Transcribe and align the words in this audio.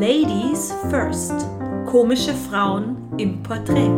Ladies 0.00 0.72
First. 0.90 1.34
Komische 1.84 2.32
Frauen 2.32 3.12
im 3.18 3.42
Porträt. 3.42 3.90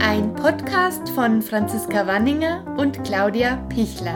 Ein 0.00 0.32
Podcast 0.36 1.08
von 1.08 1.42
Franziska 1.42 2.06
Wanninger 2.06 2.64
und 2.78 3.02
Claudia 3.02 3.56
Pichler. 3.68 4.14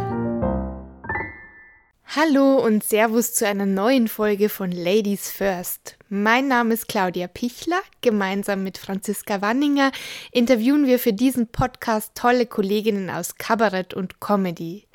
Hallo 2.05 2.65
und 2.65 2.85
Servus 2.85 3.35
zu 3.35 3.45
einer 3.49 3.67
neuen 3.67 4.07
Folge 4.07 4.49
von 4.49 4.71
Ladies 4.71 5.33
First. 5.33 5.97
Mein 6.09 6.47
Name 6.47 6.75
ist 6.75 6.87
Claudia 6.87 7.27
Pichler. 7.27 7.81
Gemeinsam 8.03 8.63
mit 8.63 8.79
Franziska 8.79 9.43
Wanninger 9.43 9.91
interviewen 10.31 10.87
wir 10.87 11.01
für 11.01 11.13
diesen 11.13 11.49
Podcast 11.49 12.13
tolle 12.15 12.47
Kolleginnen 12.47 13.11
aus 13.11 13.35
Kabarett 13.37 13.95
und 13.95 14.21
Comedy. 14.21 14.87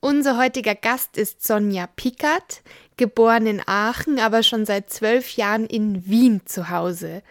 Unser 0.00 0.36
heutiger 0.36 0.74
Gast 0.74 1.16
ist 1.16 1.44
Sonja 1.44 1.88
Pickert, 1.88 2.62
geboren 2.96 3.46
in 3.46 3.62
Aachen, 3.66 4.18
aber 4.18 4.42
schon 4.42 4.64
seit 4.66 4.90
zwölf 4.90 5.36
Jahren 5.36 5.66
in 5.66 6.06
Wien 6.06 6.42
zu 6.46 6.70
Hause. 6.70 7.22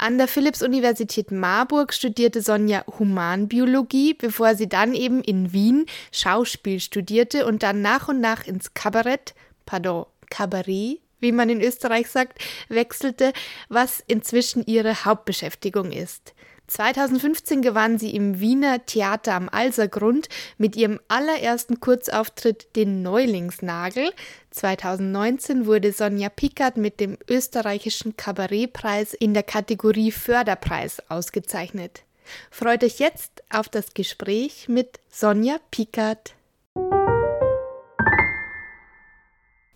An 0.00 0.16
der 0.16 0.28
Philipps-Universität 0.28 1.32
Marburg 1.32 1.92
studierte 1.92 2.40
Sonja 2.40 2.84
Humanbiologie, 2.98 4.14
bevor 4.14 4.54
sie 4.54 4.68
dann 4.68 4.94
eben 4.94 5.22
in 5.22 5.52
Wien 5.52 5.86
Schauspiel 6.12 6.78
studierte 6.78 7.46
und 7.46 7.64
dann 7.64 7.82
nach 7.82 8.06
und 8.06 8.20
nach 8.20 8.46
ins 8.46 8.74
Kabarett, 8.74 9.34
pardon, 9.66 10.06
Kabarett, 10.30 11.00
wie 11.20 11.32
man 11.32 11.48
in 11.48 11.60
Österreich 11.60 12.08
sagt, 12.08 12.38
wechselte, 12.68 13.32
was 13.68 14.02
inzwischen 14.06 14.64
ihre 14.66 15.04
Hauptbeschäftigung 15.04 15.90
ist. 15.90 16.32
2015 16.68 17.62
gewann 17.62 17.98
sie 17.98 18.14
im 18.14 18.40
Wiener 18.40 18.84
Theater 18.84 19.34
am 19.34 19.48
Alsergrund 19.48 20.28
mit 20.58 20.76
ihrem 20.76 21.00
allerersten 21.08 21.80
Kurzauftritt 21.80 22.76
den 22.76 23.02
Neulingsnagel. 23.02 24.12
2019 24.50 25.66
wurde 25.66 25.92
Sonja 25.92 26.28
Pickert 26.28 26.76
mit 26.76 27.00
dem 27.00 27.16
österreichischen 27.28 28.16
Kabarettpreis 28.16 29.14
in 29.14 29.32
der 29.32 29.42
Kategorie 29.42 30.12
Förderpreis 30.12 31.02
ausgezeichnet. 31.08 32.02
Freut 32.50 32.84
euch 32.84 32.98
jetzt 32.98 33.42
auf 33.50 33.70
das 33.70 33.94
Gespräch 33.94 34.68
mit 34.68 35.00
Sonja 35.10 35.56
Pickert. 35.70 36.34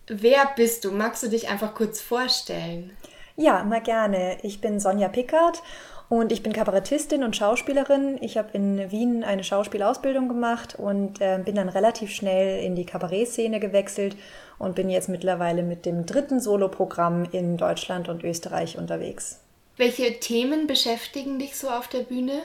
Wer 0.07 0.51
bist 0.55 0.85
du? 0.85 0.91
Magst 0.91 1.23
du 1.23 1.29
dich 1.29 1.49
einfach 1.49 1.73
kurz 1.73 2.01
vorstellen? 2.01 2.95
Ja, 3.35 3.63
mal 3.63 3.81
gerne. 3.81 4.37
Ich 4.43 4.61
bin 4.61 4.79
Sonja 4.79 5.07
Pickert 5.07 5.63
und 6.09 6.31
ich 6.31 6.43
bin 6.43 6.53
Kabarettistin 6.53 7.23
und 7.23 7.35
Schauspielerin. 7.35 8.17
Ich 8.21 8.37
habe 8.37 8.49
in 8.53 8.91
Wien 8.91 9.23
eine 9.23 9.43
Schauspielausbildung 9.43 10.27
gemacht 10.27 10.75
und 10.77 11.21
äh, 11.21 11.39
bin 11.43 11.55
dann 11.55 11.69
relativ 11.69 12.11
schnell 12.11 12.63
in 12.63 12.75
die 12.75 12.85
Kabarettszene 12.85 13.59
gewechselt 13.59 14.15
und 14.59 14.75
bin 14.75 14.89
jetzt 14.89 15.09
mittlerweile 15.09 15.63
mit 15.63 15.85
dem 15.85 16.05
dritten 16.05 16.39
Soloprogramm 16.39 17.25
in 17.31 17.57
Deutschland 17.57 18.09
und 18.09 18.23
Österreich 18.23 18.77
unterwegs. 18.77 19.39
Welche 19.77 20.19
Themen 20.19 20.67
beschäftigen 20.67 21.39
dich 21.39 21.57
so 21.57 21.69
auf 21.69 21.87
der 21.87 22.01
Bühne? 22.01 22.43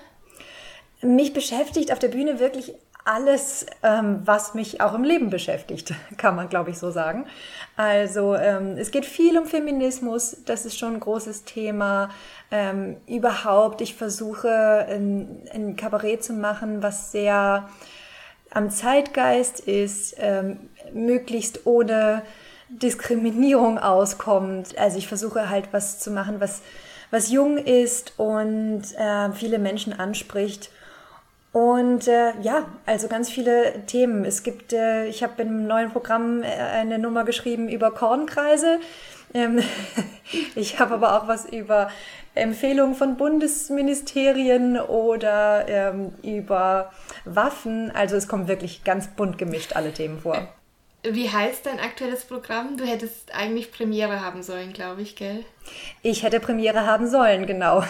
Mich 1.02 1.32
beschäftigt 1.32 1.92
auf 1.92 1.98
der 1.98 2.08
Bühne 2.08 2.40
wirklich 2.40 2.74
alles, 3.08 3.64
ähm, 3.82 4.20
was 4.26 4.52
mich 4.52 4.82
auch 4.82 4.92
im 4.92 5.02
Leben 5.02 5.30
beschäftigt, 5.30 5.94
kann 6.18 6.36
man, 6.36 6.50
glaube 6.50 6.70
ich, 6.70 6.78
so 6.78 6.90
sagen. 6.90 7.26
Also 7.76 8.34
ähm, 8.34 8.76
es 8.76 8.90
geht 8.90 9.06
viel 9.06 9.38
um 9.38 9.46
Feminismus, 9.46 10.36
das 10.44 10.66
ist 10.66 10.78
schon 10.78 10.94
ein 10.94 11.00
großes 11.00 11.44
Thema. 11.44 12.10
Ähm, 12.50 12.98
überhaupt, 13.06 13.80
ich 13.80 13.94
versuche 13.94 14.86
ein, 14.90 15.42
ein, 15.54 15.76
Kabarett 15.76 16.22
zu 16.22 16.34
machen, 16.34 16.82
was 16.82 17.10
sehr 17.10 17.68
am 18.50 18.70
Zeitgeist 18.70 19.60
ist, 19.60 20.16
ähm, 20.18 20.68
möglichst 20.92 21.66
ohne 21.66 22.22
Diskriminierung 22.68 23.78
auskommt. 23.78 24.76
Also 24.78 24.98
ich 24.98 25.08
versuche 25.08 25.48
halt 25.48 25.68
was 25.72 25.98
zu 25.98 26.10
machen, 26.10 26.40
was, 26.40 26.60
was 27.10 27.30
jung 27.30 27.56
ist 27.56 28.18
und 28.18 28.82
äh, 28.98 29.32
viele 29.32 29.58
Menschen 29.58 29.98
anspricht 29.98 30.70
und 31.58 32.06
äh, 32.06 32.34
ja, 32.40 32.66
also 32.86 33.08
ganz 33.08 33.28
viele 33.28 33.84
Themen. 33.86 34.24
Es 34.24 34.44
gibt, 34.44 34.72
äh, 34.72 35.06
ich 35.06 35.24
habe 35.24 35.42
im 35.42 35.66
neuen 35.66 35.90
Programm 35.90 36.44
äh, 36.44 36.46
eine 36.46 37.00
Nummer 37.00 37.24
geschrieben 37.24 37.68
über 37.68 37.90
Kornkreise. 37.90 38.78
Ähm, 39.34 39.58
ich 40.54 40.78
habe 40.78 40.94
aber 40.94 41.20
auch 41.20 41.26
was 41.26 41.46
über 41.46 41.90
Empfehlungen 42.36 42.94
von 42.94 43.16
Bundesministerien 43.16 44.78
oder 44.78 45.66
ähm, 45.66 46.12
über 46.22 46.92
Waffen. 47.24 47.90
Also 47.90 48.14
es 48.14 48.28
kommt 48.28 48.46
wirklich 48.46 48.84
ganz 48.84 49.08
bunt 49.08 49.36
gemischt 49.36 49.74
alle 49.74 49.92
Themen 49.92 50.20
vor. 50.20 50.46
Wie 51.04 51.30
heißt 51.30 51.66
dein 51.66 51.78
aktuelles 51.78 52.24
Programm? 52.24 52.76
Du 52.76 52.84
hättest 52.84 53.32
eigentlich 53.32 53.70
Premiere 53.70 54.20
haben 54.20 54.42
sollen, 54.42 54.72
glaube 54.72 55.02
ich, 55.02 55.14
gell? 55.14 55.44
Ich 56.02 56.24
hätte 56.24 56.40
Premiere 56.40 56.86
haben 56.86 57.08
sollen, 57.08 57.46
genau. 57.46 57.84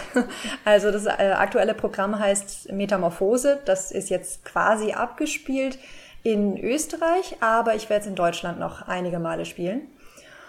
Also 0.63 0.91
das 0.91 1.05
äh, 1.07 1.33
aktuelle 1.35 1.73
Programm 1.73 2.19
heißt 2.19 2.71
Metamorphose. 2.71 3.59
Das 3.65 3.91
ist 3.91 4.09
jetzt 4.09 4.45
quasi 4.45 4.91
abgespielt 4.91 5.79
in 6.21 6.57
Österreich, 6.63 7.37
aber 7.39 7.75
ich 7.75 7.89
werde 7.89 8.01
es 8.01 8.07
in 8.07 8.15
Deutschland 8.15 8.59
noch 8.59 8.87
einige 8.87 9.19
Male 9.19 9.45
spielen. 9.45 9.81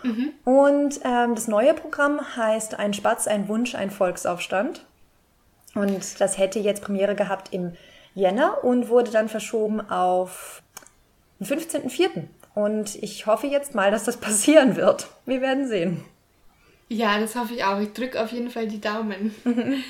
Mhm. 0.03 0.33
Und 0.45 1.01
ähm, 1.05 1.35
das 1.35 1.49
neue 1.49 1.73
Programm 1.73 2.21
heißt 2.37 2.79
Ein 2.79 2.93
Spatz, 2.93 3.27
ein 3.27 3.49
Wunsch, 3.49 3.75
ein 3.75 3.91
Volksaufstand. 3.91 4.85
Und 5.75 6.21
das 6.21 6.37
hätte 6.37 6.59
jetzt 6.59 6.83
Premiere 6.83 7.15
gehabt 7.15 7.53
im 7.53 7.73
Jänner 8.15 8.65
und 8.65 8.89
wurde 8.89 9.11
dann 9.11 9.29
verschoben 9.29 9.81
auf 9.89 10.63
den 11.39 11.47
15.04. 11.47 12.25
Und 12.55 12.97
ich 13.03 13.27
hoffe 13.27 13.47
jetzt 13.47 13.75
mal, 13.75 13.91
dass 13.91 14.05
das 14.05 14.19
passieren 14.19 14.77
wird. 14.77 15.09
Wir 15.27 15.41
werden 15.41 15.69
sehen. 15.69 16.05
Ja, 16.89 17.19
das 17.21 17.37
hoffe 17.37 17.55
ich 17.55 17.65
auch. 17.65 17.79
Ich 17.81 17.93
drücke 17.93 18.21
auf 18.21 18.33
jeden 18.33 18.51
Fall 18.51 18.67
die 18.67 18.81
Daumen. 18.81 19.35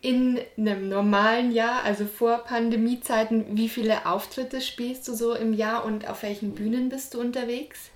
In 0.00 0.40
einem 0.56 0.88
normalen 0.88 1.52
Jahr, 1.52 1.84
also 1.84 2.06
vor 2.06 2.38
Pandemiezeiten, 2.38 3.56
wie 3.56 3.68
viele 3.68 4.06
Auftritte 4.06 4.60
spielst 4.60 5.06
du 5.06 5.14
so 5.14 5.32
im 5.32 5.52
Jahr 5.52 5.84
und 5.84 6.10
auf 6.10 6.24
welchen 6.24 6.56
Bühnen 6.56 6.88
bist 6.88 7.14
du 7.14 7.20
unterwegs? 7.20 7.92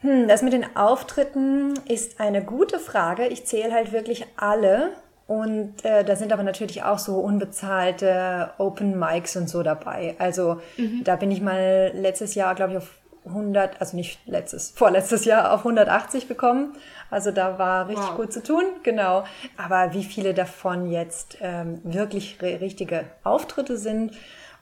Hm, 0.00 0.28
das 0.28 0.42
mit 0.42 0.52
den 0.52 0.76
Auftritten 0.76 1.74
ist 1.88 2.20
eine 2.20 2.44
gute 2.44 2.78
Frage. 2.78 3.26
Ich 3.28 3.46
zähle 3.46 3.72
halt 3.72 3.92
wirklich 3.92 4.26
alle 4.36 4.92
und 5.32 5.82
äh, 5.82 6.04
da 6.04 6.14
sind 6.14 6.30
aber 6.30 6.42
natürlich 6.42 6.82
auch 6.82 6.98
so 6.98 7.18
unbezahlte 7.20 8.50
Open 8.58 8.98
Mics 8.98 9.34
und 9.34 9.48
so 9.48 9.62
dabei. 9.62 10.14
Also 10.18 10.60
mhm. 10.76 11.04
da 11.04 11.16
bin 11.16 11.30
ich 11.30 11.40
mal 11.40 11.90
letztes 11.94 12.34
Jahr, 12.34 12.54
glaube 12.54 12.72
ich, 12.72 12.78
auf 12.78 12.90
100, 13.24 13.80
also 13.80 13.96
nicht 13.96 14.20
letztes, 14.26 14.72
vorletztes 14.72 15.24
Jahr 15.24 15.54
auf 15.54 15.60
180 15.60 16.28
gekommen. 16.28 16.76
Also 17.10 17.30
da 17.30 17.58
war 17.58 17.88
richtig 17.88 18.08
wow. 18.08 18.16
gut 18.16 18.32
zu 18.32 18.42
tun, 18.42 18.64
genau. 18.82 19.24
Aber 19.56 19.94
wie 19.94 20.04
viele 20.04 20.34
davon 20.34 20.90
jetzt 20.90 21.38
ähm, 21.40 21.80
wirklich 21.82 22.42
richtige 22.42 23.06
Auftritte 23.24 23.78
sind, 23.78 24.12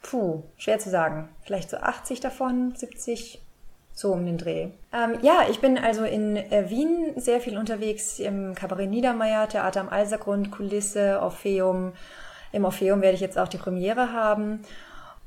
puh, 0.02 0.44
schwer 0.56 0.78
zu 0.78 0.88
sagen. 0.88 1.30
Vielleicht 1.42 1.70
so 1.70 1.78
80 1.78 2.20
davon, 2.20 2.74
70, 2.76 3.42
so 4.00 4.12
um 4.12 4.24
den 4.24 4.38
Dreh. 4.38 4.68
Ähm, 4.92 5.18
ja, 5.20 5.44
ich 5.50 5.60
bin 5.60 5.76
also 5.76 6.04
in 6.04 6.36
äh, 6.36 6.70
Wien 6.70 7.12
sehr 7.16 7.40
viel 7.40 7.58
unterwegs 7.58 8.18
im 8.18 8.54
Kabarett 8.54 8.88
Niedermeyer, 8.88 9.46
Theater 9.46 9.82
am 9.82 9.90
Alsergrund, 9.90 10.50
Kulisse, 10.50 11.20
Orpheum. 11.20 11.92
Im 12.50 12.64
Orpheum 12.64 13.02
werde 13.02 13.14
ich 13.14 13.20
jetzt 13.20 13.38
auch 13.38 13.48
die 13.48 13.58
Premiere 13.58 14.12
haben. 14.12 14.60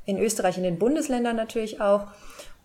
In 0.06 0.18
Österreich, 0.18 0.56
in 0.56 0.64
den 0.64 0.78
Bundesländern 0.78 1.36
natürlich 1.36 1.80
auch. 1.80 2.08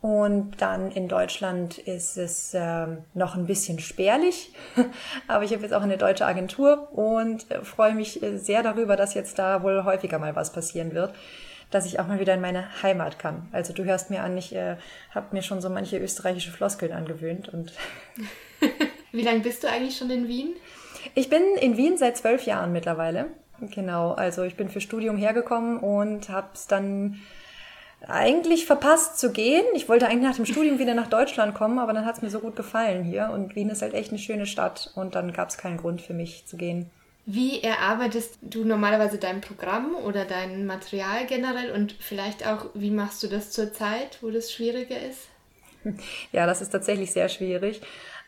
Und 0.01 0.61
dann 0.61 0.91
in 0.91 1.07
Deutschland 1.07 1.77
ist 1.77 2.17
es 2.17 2.53
äh, 2.53 2.87
noch 3.13 3.35
ein 3.35 3.45
bisschen 3.45 3.79
spärlich, 3.79 4.53
aber 5.27 5.43
ich 5.43 5.51
habe 5.51 5.61
jetzt 5.61 5.73
auch 5.73 5.81
eine 5.81 5.97
deutsche 5.97 6.25
Agentur 6.25 6.87
und 6.93 7.51
äh, 7.51 7.61
freue 7.63 7.93
mich 7.93 8.23
äh, 8.23 8.37
sehr 8.37 8.63
darüber, 8.63 8.95
dass 8.95 9.13
jetzt 9.13 9.37
da 9.37 9.61
wohl 9.61 9.83
häufiger 9.83 10.17
mal 10.17 10.37
was 10.37 10.53
passieren 10.53 10.93
wird 10.93 11.13
dass 11.71 11.85
ich 11.85 11.99
auch 11.99 12.07
mal 12.07 12.19
wieder 12.19 12.33
in 12.33 12.41
meine 12.41 12.81
Heimat 12.81 13.19
kann. 13.19 13.47
Also 13.51 13.73
du 13.73 13.83
hörst 13.83 14.09
mir 14.09 14.23
an, 14.23 14.37
ich 14.37 14.55
äh, 14.55 14.77
habe 15.11 15.27
mir 15.31 15.41
schon 15.41 15.61
so 15.61 15.69
manche 15.69 15.97
österreichische 15.97 16.51
Floskeln 16.51 16.91
angewöhnt. 16.91 17.49
Und 17.49 17.73
Wie 19.11 19.21
lange 19.21 19.41
bist 19.41 19.63
du 19.63 19.69
eigentlich 19.69 19.97
schon 19.97 20.09
in 20.09 20.27
Wien? 20.27 20.55
Ich 21.15 21.29
bin 21.29 21.41
in 21.59 21.77
Wien 21.77 21.97
seit 21.97 22.17
zwölf 22.17 22.45
Jahren 22.45 22.71
mittlerweile. 22.71 23.27
Genau, 23.61 24.11
also 24.13 24.43
ich 24.43 24.55
bin 24.55 24.69
für 24.69 24.81
Studium 24.81 25.17
hergekommen 25.17 25.79
und 25.79 26.29
habe 26.29 26.49
es 26.53 26.67
dann 26.67 27.19
eigentlich 28.07 28.65
verpasst 28.65 29.19
zu 29.19 29.31
gehen. 29.31 29.65
Ich 29.75 29.89
wollte 29.89 30.07
eigentlich 30.07 30.29
nach 30.29 30.35
dem 30.35 30.45
Studium 30.45 30.79
wieder 30.79 30.93
nach 30.93 31.07
Deutschland 31.07 31.53
kommen, 31.53 31.79
aber 31.79 31.93
dann 31.93 32.05
hat 32.05 32.15
es 32.15 32.21
mir 32.21 32.29
so 32.29 32.39
gut 32.39 32.55
gefallen 32.55 33.03
hier 33.03 33.29
und 33.33 33.55
Wien 33.55 33.69
ist 33.69 33.81
halt 33.81 33.93
echt 33.93 34.11
eine 34.11 34.19
schöne 34.19 34.45
Stadt 34.45 34.91
und 34.95 35.15
dann 35.15 35.33
gab 35.33 35.49
es 35.49 35.57
keinen 35.57 35.77
Grund 35.77 36.01
für 36.01 36.13
mich 36.13 36.45
zu 36.45 36.55
gehen. 36.55 36.89
Wie 37.31 37.61
erarbeitest 37.61 38.39
du 38.41 38.65
normalerweise 38.65 39.19
dein 39.19 39.39
Programm 39.39 39.93
oder 39.93 40.25
dein 40.25 40.65
Material 40.65 41.27
generell 41.27 41.69
und 41.69 41.91
vielleicht 41.99 42.43
auch, 42.43 42.65
wie 42.73 42.89
machst 42.89 43.21
du 43.21 43.27
das 43.27 43.51
zur 43.51 43.71
Zeit, 43.71 44.17
wo 44.21 44.31
das 44.31 44.51
schwieriger 44.51 44.99
ist? 44.99 45.27
Ja, 46.31 46.47
das 46.47 46.59
ist 46.59 46.71
tatsächlich 46.71 47.11
sehr 47.11 47.29
schwierig, 47.29 47.81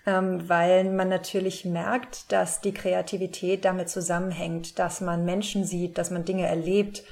ähm, 0.06 0.48
weil 0.48 0.84
man 0.84 1.10
natürlich 1.10 1.66
merkt, 1.66 2.32
dass 2.32 2.62
die 2.62 2.76
Kreativität 2.76 3.66
damit 3.66 3.90
zusammenhängt, 3.90 4.78
dass 4.78 5.02
man 5.02 5.26
Menschen 5.26 5.66
sieht, 5.66 5.98
dass 5.98 6.12
man 6.12 6.24
Dinge 6.24 6.46
erlebt, 6.46 7.04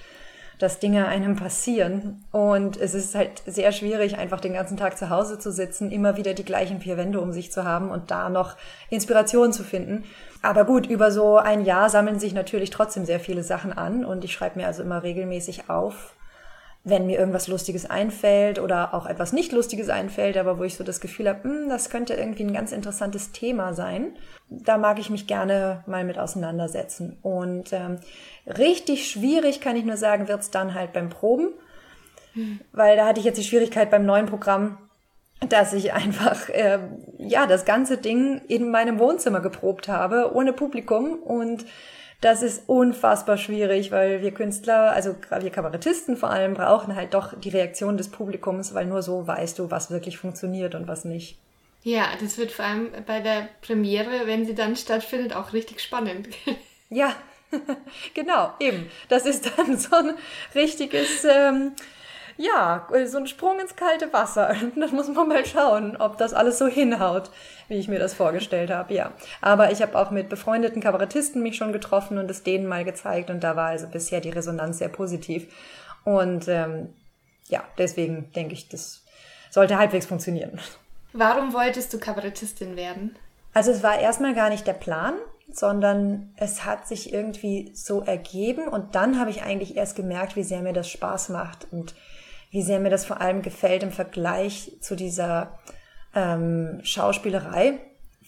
dass 0.60 0.80
Dinge 0.80 1.08
einem 1.08 1.36
passieren. 1.36 2.24
Und 2.32 2.78
es 2.78 2.94
ist 2.94 3.16
halt 3.16 3.42
sehr 3.46 3.72
schwierig, 3.72 4.18
einfach 4.18 4.40
den 4.40 4.54
ganzen 4.54 4.78
Tag 4.78 4.98
zu 4.98 5.10
Hause 5.10 5.40
zu 5.40 5.52
sitzen, 5.52 5.92
immer 5.92 6.18
wieder 6.18 6.34
die 6.34 6.46
gleichen 6.46 6.82
vier 6.82 6.98
Wände 6.98 7.20
um 7.20 7.32
sich 7.32 7.52
zu 7.52 7.64
haben 7.64 7.90
und 7.90 8.12
da 8.12 8.30
noch 8.30 8.56
Inspiration 8.90 9.52
zu 9.52 9.64
finden. 9.64 10.04
Aber 10.42 10.66
gut, 10.66 10.86
über 10.88 11.12
so 11.12 11.38
ein 11.38 11.66
Jahr 11.66 11.90
sammeln 11.90 12.20
sich 12.20 12.34
natürlich 12.34 12.70
trotzdem 12.70 13.06
sehr 13.06 13.20
viele 13.20 13.44
Sachen 13.44 13.74
an 13.74 14.06
und 14.06 14.24
ich 14.24 14.34
schreibe 14.34 14.60
mir 14.60 14.68
also 14.68 14.84
immer 14.84 15.04
regelmäßig 15.04 15.70
auf, 15.70 16.14
wenn 16.84 17.06
mir 17.06 17.20
irgendwas 17.20 17.48
Lustiges 17.48 17.90
einfällt 17.90 18.58
oder 18.60 18.94
auch 18.94 19.06
etwas 19.06 19.34
nicht 19.34 19.52
Lustiges 19.52 19.90
einfällt, 19.90 20.38
aber 20.38 20.58
wo 20.60 20.64
ich 20.64 20.76
so 20.76 20.84
das 20.84 21.02
Gefühl 21.02 21.28
habe, 21.28 21.44
hm, 21.44 21.70
das 21.70 21.90
könnte 21.90 22.14
irgendwie 22.14 22.44
ein 22.44 22.54
ganz 22.54 22.72
interessantes 22.72 23.32
Thema 23.32 23.74
sein, 23.74 24.16
da 24.50 24.78
mag 24.78 24.98
ich 25.00 25.10
mich 25.10 25.28
gerne 25.28 25.84
mal 25.88 26.04
mit 26.06 26.18
auseinandersetzen. 26.18 27.18
Und 27.22 27.74
ähm, 27.74 28.00
richtig 28.48 29.12
schwierig, 29.12 29.62
kann 29.62 29.76
ich 29.76 29.86
nur 29.86 29.98
sagen, 29.98 30.28
wird's 30.28 30.52
dann 30.52 30.74
halt 30.74 30.94
beim 30.94 31.10
Proben, 31.10 31.50
hm. 32.34 32.62
weil 32.72 32.96
da 32.96 33.06
hatte 33.06 33.20
ich 33.20 33.26
jetzt 33.26 33.38
die 33.38 33.44
Schwierigkeit 33.44 33.92
beim 33.92 34.06
neuen 34.06 34.26
Programm, 34.26 34.78
dass 35.48 35.74
ich 35.74 35.94
einfach 35.94 36.50
äh, 36.50 36.80
ja 37.18 37.46
das 37.46 37.66
ganze 37.66 37.98
Ding 37.98 38.42
in 38.48 38.72
meinem 38.72 39.00
Wohnzimmer 39.00 39.42
geprobt 39.42 39.88
habe 39.88 40.34
ohne 40.34 40.54
Publikum 40.54 41.16
und 41.16 41.66
das 42.22 42.42
ist 42.42 42.68
unfassbar 42.68 43.38
schwierig, 43.38 43.92
weil 43.92 44.22
wir 44.22 44.34
Künstler, 44.34 44.92
also 44.92 45.16
wir 45.40 45.50
Kabarettisten 45.52 46.18
vor 46.18 46.32
allem, 46.32 46.54
brauchen 46.54 46.96
halt 46.96 47.14
doch 47.14 47.38
die 47.40 47.50
Reaktion 47.50 47.98
des 47.98 48.10
Publikums, 48.10 48.74
weil 48.74 48.86
nur 48.86 49.02
so 49.02 49.26
weißt 49.26 49.58
du, 49.58 49.72
was 49.72 49.90
wirklich 49.90 50.18
funktioniert 50.18 50.76
und 50.76 50.88
was 50.88 51.06
nicht. 51.06 51.38
Ja, 51.84 52.10
das 52.20 52.38
wird 52.38 52.52
vor 52.52 52.66
allem 52.66 52.90
bei 53.06 53.22
der 53.22 53.48
Premiere, 53.62 54.26
wenn 54.26 54.46
sie 54.46 54.56
dann 54.56 54.76
stattfindet, 54.76 55.34
auch 55.34 55.54
richtig 55.54 55.80
spannend. 55.80 56.28
Ja, 56.90 57.16
genau, 58.14 58.52
eben. 58.60 58.90
Das 59.08 59.26
ist 59.26 59.52
dann 59.56 59.78
so 59.78 59.96
ein 59.96 60.16
richtiges 60.56 61.24
ähm, 61.24 61.74
ja, 62.40 62.88
so 63.06 63.18
ein 63.18 63.28
Sprung 63.28 63.60
ins 63.60 63.76
kalte 63.76 64.14
Wasser. 64.14 64.56
Dann 64.76 64.96
muss 64.96 65.10
man 65.10 65.28
mal 65.28 65.46
schauen, 65.46 65.98
ob 65.98 66.18
das 66.18 66.34
alles 66.34 66.58
so 66.58 66.68
hinhaut, 66.68 67.32
wie 67.68 67.76
ich 67.76 67.90
mir 67.90 68.00
das 68.00 68.14
vorgestellt 68.14 68.72
habe. 68.72 68.94
Ja, 68.94 69.12
aber 69.42 69.72
ich 69.74 69.82
habe 69.82 70.00
auch 70.00 70.10
mit 70.10 70.30
befreundeten 70.30 70.82
Kabarettisten 70.82 71.44
mich 71.44 71.58
schon 71.58 71.74
getroffen 71.74 72.18
und 72.18 72.32
es 72.32 72.42
denen 72.42 72.66
mal 72.66 72.86
gezeigt 72.86 73.30
und 73.30 73.44
da 73.44 73.58
war 73.58 73.68
also 73.68 73.88
bisher 73.88 74.22
die 74.22 74.30
Resonanz 74.30 74.78
sehr 74.78 74.88
positiv. 74.88 75.54
Und 76.06 76.48
ähm, 76.48 76.94
ja, 77.50 77.62
deswegen 77.78 78.32
denke 78.32 78.54
ich, 78.54 78.70
das 78.70 79.04
sollte 79.52 79.78
halbwegs 79.78 80.06
funktionieren. 80.06 80.62
Warum 81.12 81.54
wolltest 81.54 81.92
du 81.94 82.00
Kabarettistin 82.00 82.78
werden? 82.78 83.18
Also 83.54 83.72
es 83.72 83.84
war 83.84 84.00
erstmal 84.00 84.34
gar 84.34 84.50
nicht 84.50 84.66
der 84.66 84.74
Plan, 84.74 85.16
sondern 85.52 86.32
es 86.38 86.64
hat 86.64 86.88
sich 86.88 87.12
irgendwie 87.12 87.72
so 87.74 88.02
ergeben 88.02 88.70
und 88.70 88.96
dann 88.96 89.20
habe 89.20 89.30
ich 89.30 89.44
eigentlich 89.44 89.76
erst 89.76 89.98
gemerkt, 89.98 90.38
wie 90.38 90.44
sehr 90.44 90.62
mir 90.62 90.72
das 90.72 90.88
Spaß 90.88 91.30
macht 91.30 91.68
und 91.72 91.96
wie 92.52 92.62
sehr 92.62 92.80
mir 92.80 92.90
das 92.90 93.06
vor 93.06 93.22
allem 93.22 93.42
gefällt 93.42 93.84
im 93.84 93.92
Vergleich 93.92 94.72
zu 94.82 94.96
dieser 94.96 95.60
ähm, 96.16 96.80
Schauspielerei, 96.84 97.80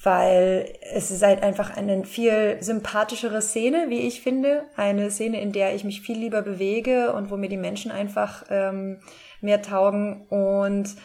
weil 0.03 0.73
es 0.94 1.12
ist 1.12 1.23
halt 1.23 1.44
einfach 1.44 1.75
eine 1.75 2.06
viel 2.06 2.57
sympathischere 2.62 3.41
Szene, 3.41 3.85
wie 3.89 4.01
ich 4.01 4.21
finde. 4.21 4.63
Eine 4.75 5.12
Szene, 5.12 5.41
in 5.41 5.51
der 5.51 5.75
ich 5.75 5.83
mich 5.83 6.01
viel 6.01 6.18
lieber 6.18 6.41
bewege 6.41 7.13
und 7.13 7.29
wo 7.29 7.38
mir 7.38 7.50
die 7.50 7.57
Menschen 7.57 7.91
einfach 7.91 8.45
ähm, 8.50 9.00
mehr 9.41 9.62
taugen. 9.62 10.25
Und 10.27 10.95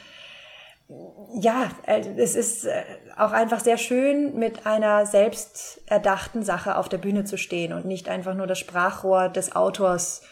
ja, 1.41 1.71
also 1.87 2.11
es 2.17 2.37
ist 2.37 2.65
äh, 2.65 2.85
auch 3.17 3.33
einfach 3.33 3.61
sehr 3.61 3.77
schön, 3.77 4.39
mit 4.39 4.67
einer 4.67 5.05
selbst 5.05 5.83
erdachten 5.87 6.43
Sache 6.43 6.77
auf 6.77 6.89
der 6.89 6.99
Bühne 6.99 7.25
zu 7.25 7.37
stehen 7.37 7.73
und 7.73 7.85
nicht 7.87 8.09
einfach 8.09 8.35
nur 8.35 8.47
das 8.47 8.59
Sprachrohr 8.59 9.29
des 9.29 9.57
Autors 9.57 10.23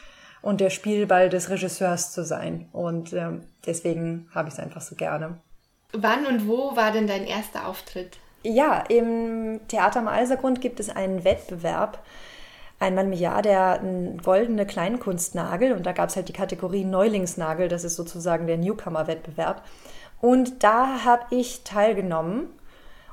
und 0.44 0.61
der 0.61 0.69
Spielball 0.69 1.31
des 1.31 1.49
Regisseurs 1.49 2.12
zu 2.12 2.23
sein. 2.23 2.69
Und 2.73 3.14
ähm, 3.14 3.44
deswegen 3.64 4.29
habe 4.35 4.49
ich 4.49 4.55
es 4.55 4.61
einfach 4.61 4.82
so 4.82 4.94
gerne. 4.94 5.38
Wann 5.93 6.26
und 6.26 6.46
wo 6.46 6.76
war 6.76 6.93
denn 6.93 7.06
dein 7.06 7.25
erster 7.25 7.67
Auftritt? 7.67 8.19
Ja, 8.43 8.85
im 8.88 9.61
Theater 9.69 10.00
am 10.00 10.08
Alsergrund 10.08 10.61
gibt 10.61 10.81
es 10.81 10.91
einen 10.91 11.25
Wettbewerb, 11.25 12.05
einmal 12.79 13.06
im 13.06 13.14
Jahr 13.14 13.41
der 13.41 13.81
goldene 14.23 14.67
Kleinkunstnagel 14.67 15.73
und 15.73 15.87
da 15.87 15.93
gab 15.93 16.11
es 16.11 16.17
halt 16.17 16.29
die 16.29 16.35
Kategorie 16.35 16.85
Neulingsnagel, 16.85 17.69
das 17.69 17.85
ist 17.85 17.96
sozusagen 17.96 18.46
der 18.46 18.58
Newcomer-Wettbewerb. 18.58 19.62
Und 20.20 20.62
da 20.62 21.05
habe 21.06 21.25
ich 21.31 21.64
teilgenommen 21.64 22.49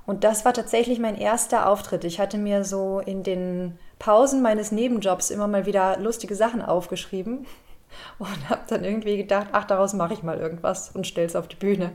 und 0.06 0.26
das 0.26 0.44
war 0.44 0.54
tatsächlich 0.54 1.00
mein 1.00 1.18
erster 1.18 1.70
Auftritt. 1.70 2.04
Ich 2.04 2.20
hatte 2.20 2.38
mir 2.38 2.66
so 2.66 3.00
in 3.00 3.24
den 3.24 3.80
Pausen 4.02 4.42
meines 4.42 4.72
Nebenjobs 4.72 5.30
immer 5.30 5.48
mal 5.48 5.68
wieder 5.68 5.98
lustige 6.00 6.34
Sachen 6.34 6.64
aufgeschrieben 6.64 7.46
und 8.18 8.50
habe 8.50 8.62
dann 8.68 8.84
irgendwie 8.84 9.16
gedacht, 9.16 9.50
ach, 9.52 9.66
daraus 9.66 9.94
mache 9.94 10.14
ich 10.14 10.24
mal 10.24 10.40
irgendwas 10.40 10.90
und 10.90 11.06
stelle 11.06 11.28
es 11.28 11.36
auf 11.36 11.48
die 11.48 11.56
Bühne. 11.56 11.92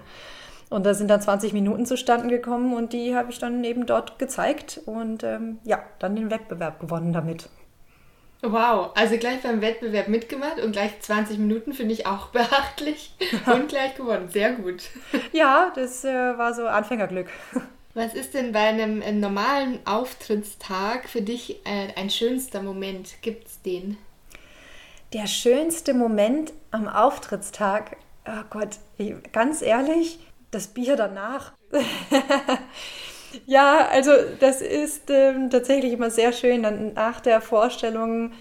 Und 0.71 0.87
da 0.87 0.95
sind 0.95 1.09
dann 1.09 1.21
20 1.21 1.53
Minuten 1.53 1.85
zustande 1.85 2.29
gekommen 2.29 2.75
und 2.75 2.93
die 2.93 3.17
habe 3.17 3.31
ich 3.31 3.39
dann 3.41 3.63
eben 3.65 3.87
dort 3.87 4.21
gezeigt 4.21 4.81
und 4.87 5.25
ähm, 5.25 5.59
ja, 5.65 5.83
dann 5.99 6.15
den 6.15 6.31
Wettbewerb 6.31 6.81
gewonnen 6.81 7.13
damit. 7.13 7.49
Wow, 8.43 8.91
also 8.95 9.17
gleich 9.17 9.43
beim 9.43 9.61
Wettbewerb 9.61 10.07
mitgemacht 10.07 10.61
und 10.63 10.73
gleich 10.73 11.01
20 11.01 11.39
Minuten 11.39 11.73
finde 11.73 11.93
ich 11.93 12.07
auch 12.07 12.29
beachtlich 12.31 13.17
und 13.47 13.69
gleich 13.69 13.97
gewonnen. 13.97 14.29
Sehr 14.29 14.53
gut. 14.53 14.91
Ja, 15.33 15.73
das 15.75 16.05
äh, 16.05 16.39
war 16.39 16.55
so 16.55 16.67
Anfängerglück. 16.67 17.29
Was 17.97 18.13
ist 18.13 18.35
denn 18.35 18.53
bei 18.53 18.61
einem 18.61 19.21
normalen 19.21 19.79
Auftrittstag 19.87 21.09
für 21.09 21.23
dich 21.23 21.65
äh, 21.65 21.95
ein 21.97 22.11
schönster 22.11 22.63
Moment? 22.63 23.23
Gibt 23.23 23.47
es 23.47 23.63
den? 23.63 23.97
Der 25.15 25.27
schönste 25.27 25.95
Moment 25.95 26.53
am 26.73 26.89
Auftrittstag, 26.89 27.97
oh 28.29 28.43
Gott, 28.51 28.77
ganz 29.33 29.63
ehrlich, 29.63 30.19
das 30.51 30.67
Bier 30.67 30.97
danach. 30.97 31.55
ja, 33.47 33.89
also 33.89 34.11
das 34.41 34.61
ist 34.61 35.09
ähm, 35.09 35.49
tatsächlich 35.49 35.95
immer 35.95 36.11
sehr 36.11 36.35
schön, 36.35 36.65
dann 36.65 36.93
nach 36.93 37.21
der 37.21 37.41
Vorstellung 37.41 38.33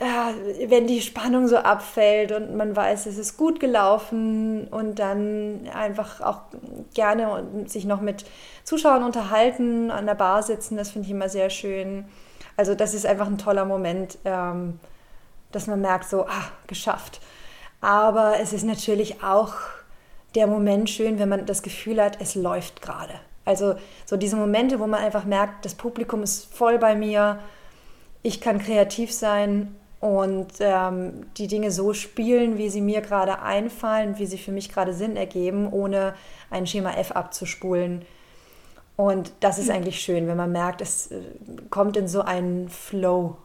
wenn 0.00 0.88
die 0.88 1.00
Spannung 1.00 1.46
so 1.46 1.56
abfällt 1.56 2.32
und 2.32 2.56
man 2.56 2.74
weiß, 2.74 3.06
es 3.06 3.16
ist 3.16 3.36
gut 3.36 3.60
gelaufen 3.60 4.66
und 4.68 4.98
dann 4.98 5.68
einfach 5.72 6.20
auch 6.20 6.40
gerne 6.94 7.46
sich 7.66 7.84
noch 7.84 8.00
mit 8.00 8.24
Zuschauern 8.64 9.04
unterhalten, 9.04 9.92
an 9.92 10.06
der 10.06 10.14
Bar 10.14 10.42
sitzen, 10.42 10.76
das 10.76 10.90
finde 10.90 11.06
ich 11.06 11.12
immer 11.12 11.28
sehr 11.28 11.48
schön. 11.48 12.06
Also 12.56 12.74
das 12.74 12.92
ist 12.92 13.06
einfach 13.06 13.26
ein 13.26 13.38
toller 13.38 13.64
Moment, 13.64 14.18
ähm, 14.24 14.80
dass 15.52 15.68
man 15.68 15.80
merkt, 15.80 16.08
so, 16.08 16.26
ah, 16.26 16.50
geschafft. 16.66 17.20
Aber 17.80 18.40
es 18.40 18.52
ist 18.52 18.64
natürlich 18.64 19.22
auch 19.22 19.54
der 20.34 20.48
Moment 20.48 20.90
schön, 20.90 21.20
wenn 21.20 21.28
man 21.28 21.46
das 21.46 21.62
Gefühl 21.62 22.02
hat, 22.02 22.20
es 22.20 22.34
läuft 22.34 22.82
gerade. 22.82 23.14
Also 23.44 23.76
so 24.06 24.16
diese 24.16 24.34
Momente, 24.34 24.80
wo 24.80 24.88
man 24.88 25.04
einfach 25.04 25.24
merkt, 25.24 25.64
das 25.64 25.76
Publikum 25.76 26.24
ist 26.24 26.52
voll 26.52 26.78
bei 26.78 26.96
mir, 26.96 27.38
ich 28.22 28.40
kann 28.40 28.58
kreativ 28.58 29.12
sein 29.12 29.76
und 30.04 30.52
ähm, 30.60 31.24
die 31.38 31.46
Dinge 31.46 31.70
so 31.70 31.94
spielen, 31.94 32.58
wie 32.58 32.68
sie 32.68 32.82
mir 32.82 33.00
gerade 33.00 33.40
einfallen, 33.40 34.18
wie 34.18 34.26
sie 34.26 34.36
für 34.36 34.52
mich 34.52 34.68
gerade 34.68 34.92
Sinn 34.92 35.16
ergeben, 35.16 35.72
ohne 35.72 36.14
ein 36.50 36.66
Schema 36.66 36.92
F 36.92 37.12
abzuspulen. 37.12 38.04
Und 38.96 39.32
das 39.40 39.58
ist 39.58 39.70
eigentlich 39.70 40.00
schön, 40.00 40.28
wenn 40.28 40.36
man 40.36 40.52
merkt, 40.52 40.82
es 40.82 41.10
äh, 41.10 41.22
kommt 41.70 41.96
in 41.96 42.06
so 42.06 42.20
einen 42.20 42.68
Flow, 42.68 43.38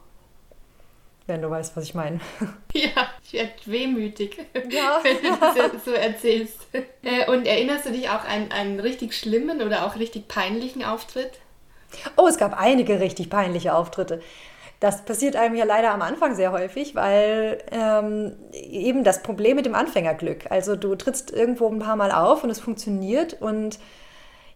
wenn 1.28 1.42
du 1.42 1.50
weißt, 1.50 1.78
was 1.78 1.86
ich 1.86 1.96
meine. 1.96 2.20
Ja, 2.74 3.08
ich 3.24 3.32
werde 3.32 3.54
wehmütig, 3.64 4.38
ja. 4.70 5.00
wenn 5.02 5.16
du 5.16 5.72
das 5.72 5.86
so 5.86 5.92
erzählst. 5.92 6.68
Äh, 6.74 7.32
und 7.32 7.48
erinnerst 7.48 7.86
du 7.86 7.92
dich 7.92 8.10
auch 8.10 8.26
an 8.26 8.52
einen 8.52 8.82
richtig 8.82 9.16
schlimmen 9.16 9.62
oder 9.62 9.86
auch 9.86 9.96
richtig 9.96 10.28
peinlichen 10.28 10.84
Auftritt? 10.84 11.40
Oh, 12.18 12.28
es 12.28 12.38
gab 12.38 12.60
einige 12.60 13.00
richtig 13.00 13.30
peinliche 13.30 13.74
Auftritte. 13.74 14.22
Das 14.80 15.04
passiert 15.04 15.36
einem 15.36 15.56
ja 15.56 15.66
leider 15.66 15.92
am 15.92 16.02
Anfang 16.02 16.36
sehr 16.36 16.54
häufig, 16.54 16.96
weil 16.96 17.62
ähm, 17.72 18.38
eben 18.54 19.04
das 19.04 19.22
Problem 19.22 19.58
mit 19.58 19.66
dem 19.66 19.76
Anfängerglück. 19.76 20.50
Also 20.50 20.76
du 20.78 20.96
trittst 20.96 21.32
irgendwo 21.32 21.68
ein 21.68 21.80
paar 21.80 21.98
Mal 21.98 22.12
auf 22.12 22.44
und 22.44 22.50
es 22.50 22.62
funktioniert 22.62 23.42
und 23.42 23.78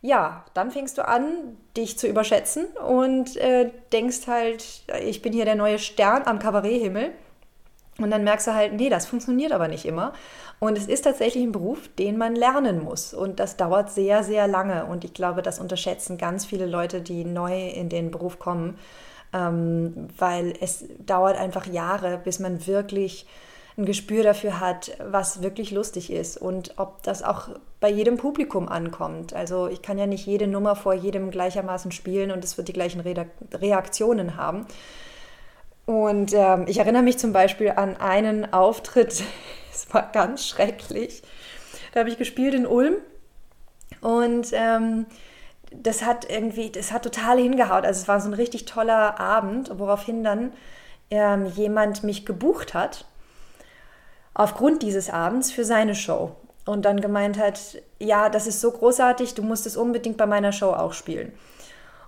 ja, 0.01 0.43
dann 0.53 0.71
fängst 0.71 0.97
du 0.97 1.07
an, 1.07 1.57
dich 1.77 1.97
zu 1.97 2.07
überschätzen 2.07 2.65
und 2.85 3.37
äh, 3.37 3.71
denkst 3.93 4.27
halt, 4.27 4.83
ich 5.01 5.21
bin 5.21 5.31
hier 5.31 5.45
der 5.45 5.55
neue 5.55 5.79
Stern 5.79 6.23
am 6.25 6.39
Kabaretthimmel. 6.39 7.11
Und 7.99 8.09
dann 8.09 8.23
merkst 8.23 8.47
du 8.47 8.53
halt, 8.53 8.73
nee, 8.73 8.89
das 8.89 9.05
funktioniert 9.05 9.51
aber 9.51 9.67
nicht 9.67 9.85
immer. 9.85 10.13
Und 10.59 10.77
es 10.77 10.87
ist 10.87 11.03
tatsächlich 11.03 11.43
ein 11.43 11.51
Beruf, 11.51 11.87
den 11.99 12.17
man 12.17 12.35
lernen 12.35 12.83
muss. 12.83 13.13
Und 13.13 13.39
das 13.39 13.55
dauert 13.55 13.91
sehr, 13.91 14.23
sehr 14.23 14.47
lange. 14.47 14.85
Und 14.85 15.05
ich 15.05 15.13
glaube, 15.13 15.41
das 15.41 15.59
unterschätzen 15.59 16.17
ganz 16.17 16.43
viele 16.43 16.65
Leute, 16.65 17.01
die 17.01 17.23
neu 17.23 17.69
in 17.69 17.89
den 17.89 18.11
Beruf 18.11 18.39
kommen 18.39 18.79
ähm, 19.33 20.07
weil 20.17 20.53
es 20.61 20.85
dauert 20.99 21.37
einfach 21.37 21.65
Jahre, 21.65 22.19
bis 22.23 22.39
man 22.39 22.67
wirklich 22.67 23.25
ein 23.77 23.85
Gespür 23.85 24.23
dafür 24.23 24.59
hat, 24.59 24.91
was 24.99 25.41
wirklich 25.41 25.71
lustig 25.71 26.11
ist 26.11 26.37
und 26.37 26.75
ob 26.77 27.01
das 27.03 27.23
auch 27.23 27.49
bei 27.79 27.89
jedem 27.89 28.17
Publikum 28.17 28.69
ankommt. 28.69 29.33
Also 29.33 29.67
ich 29.67 29.81
kann 29.81 29.97
ja 29.97 30.05
nicht 30.05 30.25
jede 30.27 30.47
Nummer 30.47 30.75
vor 30.75 30.93
jedem 30.93 31.31
gleichermaßen 31.31 31.91
spielen 31.91 32.31
und 32.31 32.43
es 32.43 32.57
wird 32.57 32.67
die 32.67 32.73
gleichen 32.73 33.01
Reaktionen 33.51 34.37
haben. 34.37 34.67
Und 35.85 36.33
ähm, 36.33 36.65
ich 36.67 36.77
erinnere 36.77 37.01
mich 37.01 37.17
zum 37.17 37.33
Beispiel 37.33 37.71
an 37.71 37.97
einen 37.97 38.53
Auftritt, 38.53 39.23
es 39.71 39.91
war 39.93 40.11
ganz 40.11 40.47
schrecklich. 40.47 41.23
Da 41.93 42.01
habe 42.01 42.09
ich 42.09 42.17
gespielt 42.17 42.53
in 42.53 42.67
Ulm 42.67 42.95
und 44.01 44.47
ähm, 44.53 45.07
das 45.81 46.03
hat 46.03 46.29
irgendwie, 46.29 46.69
das 46.69 46.91
hat 46.91 47.03
total 47.03 47.37
hingehaut. 47.37 47.85
Also 47.85 48.01
es 48.01 48.07
war 48.07 48.19
so 48.19 48.29
ein 48.29 48.33
richtig 48.33 48.65
toller 48.65 49.19
Abend, 49.19 49.71
woraufhin 49.77 50.23
dann 50.23 50.51
ähm, 51.09 51.45
jemand 51.45 52.03
mich 52.03 52.25
gebucht 52.25 52.73
hat 52.73 53.05
aufgrund 54.33 54.81
dieses 54.81 55.09
Abends 55.09 55.51
für 55.51 55.65
seine 55.65 55.95
Show 55.95 56.35
und 56.65 56.85
dann 56.85 57.01
gemeint 57.01 57.37
hat, 57.37 57.77
ja, 57.99 58.29
das 58.29 58.47
ist 58.47 58.61
so 58.61 58.71
großartig, 58.71 59.35
du 59.35 59.43
musst 59.43 59.65
es 59.65 59.77
unbedingt 59.77 60.17
bei 60.17 60.25
meiner 60.25 60.51
Show 60.51 60.71
auch 60.71 60.93
spielen. 60.93 61.33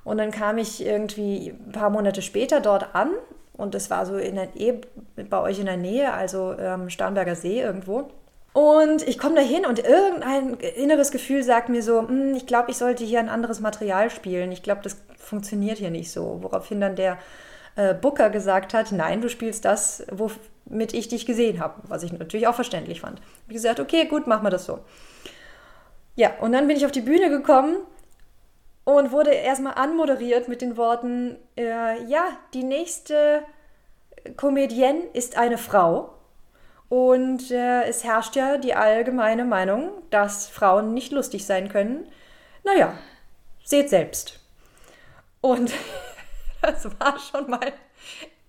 Und 0.04 0.18
dann 0.18 0.32
kam 0.32 0.58
ich 0.58 0.86
irgendwie 0.86 1.50
ein 1.50 1.72
paar 1.72 1.90
Monate 1.90 2.22
später 2.22 2.62
dort 2.62 2.96
an 2.96 3.12
und 3.54 3.74
das 3.74 3.90
war 3.90 4.06
so 4.06 4.18
in 4.18 4.36
der, 4.36 4.56
eh 4.56 4.82
bei 5.30 5.40
euch 5.42 5.60
in 5.60 5.66
der 5.66 5.78
Nähe, 5.78 6.14
also 6.14 6.56
ähm, 6.58 6.90
Starnberger 6.90 7.36
See 7.36 7.62
irgendwo. 7.62 8.10
Und 8.56 9.06
ich 9.06 9.20
komme 9.20 9.36
da 9.36 9.42
hin 9.42 9.66
und 9.66 9.80
irgendein 9.80 10.54
inneres 10.54 11.12
Gefühl 11.12 11.44
sagt 11.44 11.68
mir 11.68 11.84
so, 11.84 12.08
hm, 12.08 12.36
ich 12.36 12.48
glaube, 12.48 12.72
ich 12.72 12.78
sollte 12.78 13.04
hier 13.04 13.20
ein 13.20 13.28
anderes 13.28 13.60
Material 13.60 14.10
spielen. 14.10 14.54
Ich 14.54 14.64
glaube, 14.64 14.82
das 14.82 14.96
funktioniert 15.18 15.78
hier 15.78 15.92
nicht 15.92 16.10
so. 16.10 16.38
Woraufhin 16.42 16.80
dann 16.80 16.96
der 16.96 17.18
äh, 17.76 17.94
Booker 17.94 18.30
gesagt 18.30 18.74
hat, 18.74 18.94
nein, 18.94 19.20
du 19.20 19.28
spielst 19.28 19.66
das, 19.66 20.06
womit 20.10 20.94
ich 20.94 21.10
dich 21.10 21.26
gesehen 21.26 21.60
habe. 21.60 21.82
Was 21.90 22.04
ich 22.04 22.14
natürlich 22.14 22.48
auch 22.48 22.56
verständlich 22.56 23.02
fand. 23.02 23.22
Ich 23.50 23.56
gesagt, 23.56 23.82
okay, 23.82 24.06
gut, 24.06 24.26
machen 24.26 24.46
wir 24.46 24.52
das 24.52 24.64
so. 24.64 24.80
Ja, 26.16 26.32
und 26.40 26.54
dann 26.54 26.70
bin 26.70 26.78
ich 26.78 26.86
auf 26.86 26.94
die 26.94 27.02
Bühne 27.02 27.30
gekommen 27.30 27.76
und 28.86 29.12
wurde 29.12 29.32
erstmal 29.32 29.74
anmoderiert 29.74 30.48
mit 30.48 30.62
den 30.62 30.78
Worten, 30.78 31.36
äh, 31.58 32.02
ja, 32.06 32.24
die 32.54 32.64
nächste 32.64 33.44
Comedienne 34.38 35.02
ist 35.12 35.38
eine 35.38 35.58
Frau. 35.58 36.15
Und 36.96 37.52
äh, 37.52 37.84
es 37.84 38.06
herrscht 38.06 38.38
ja 38.38 38.58
die 38.58 38.74
allgemeine 38.74 39.44
Meinung, 39.44 39.92
dass 40.12 40.48
Frauen 40.48 40.94
nicht 40.94 41.12
lustig 41.12 41.46
sein 41.46 41.68
können. 41.68 42.08
Naja, 42.64 42.94
seht 43.66 43.90
selbst. 43.90 44.40
Und 45.42 45.74
das 46.62 46.86
war 46.98 47.20
schon 47.20 47.50
mal 47.50 47.74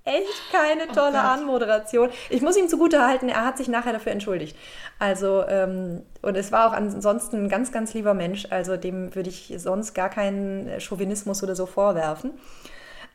echt 0.05 0.53
keine 0.53 0.85
oh 0.89 0.93
tolle 0.93 1.17
oh 1.17 1.27
Anmoderation. 1.27 2.11
Ich 2.31 2.41
muss 2.41 2.57
ihm 2.57 2.69
zugute 2.69 3.05
halten, 3.05 3.29
er 3.29 3.45
hat 3.45 3.57
sich 3.59 3.67
nachher 3.67 3.93
dafür 3.93 4.13
entschuldigt. 4.13 4.57
Also, 5.01 5.45
ähm, 5.49 6.05
und 6.23 6.37
es 6.37 6.53
war 6.53 6.69
auch 6.69 6.73
ansonsten 6.73 7.47
ein 7.47 7.49
ganz, 7.49 7.73
ganz 7.73 7.95
lieber 7.95 8.15
Mensch. 8.15 8.47
Also, 8.51 8.77
dem 8.77 9.13
würde 9.17 9.29
ich 9.29 9.53
sonst 9.57 9.93
gar 9.93 10.09
keinen 10.09 10.81
Chauvinismus 10.81 11.43
oder 11.43 11.57
so 11.57 11.67
vorwerfen. 11.67 12.31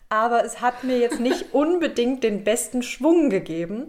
Aber 0.09 0.43
es 0.43 0.59
hat 0.59 0.83
mir 0.83 0.97
jetzt 0.97 1.21
nicht 1.21 1.45
unbedingt 1.53 2.21
den 2.25 2.43
besten 2.43 2.83
Schwung 2.83 3.29
gegeben. 3.29 3.87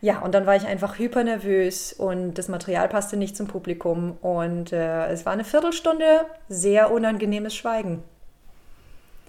Ja, 0.00 0.20
und 0.20 0.32
dann 0.32 0.46
war 0.46 0.54
ich 0.54 0.66
einfach 0.66 0.98
hyper 0.98 1.24
nervös 1.24 1.92
und 1.92 2.34
das 2.34 2.48
Material 2.48 2.88
passte 2.88 3.16
nicht 3.16 3.36
zum 3.36 3.48
Publikum. 3.48 4.16
Und 4.22 4.72
äh, 4.72 5.06
es 5.08 5.26
war 5.26 5.32
eine 5.32 5.44
Viertelstunde 5.44 6.26
sehr 6.48 6.92
unangenehmes 6.92 7.54
Schweigen. 7.54 8.04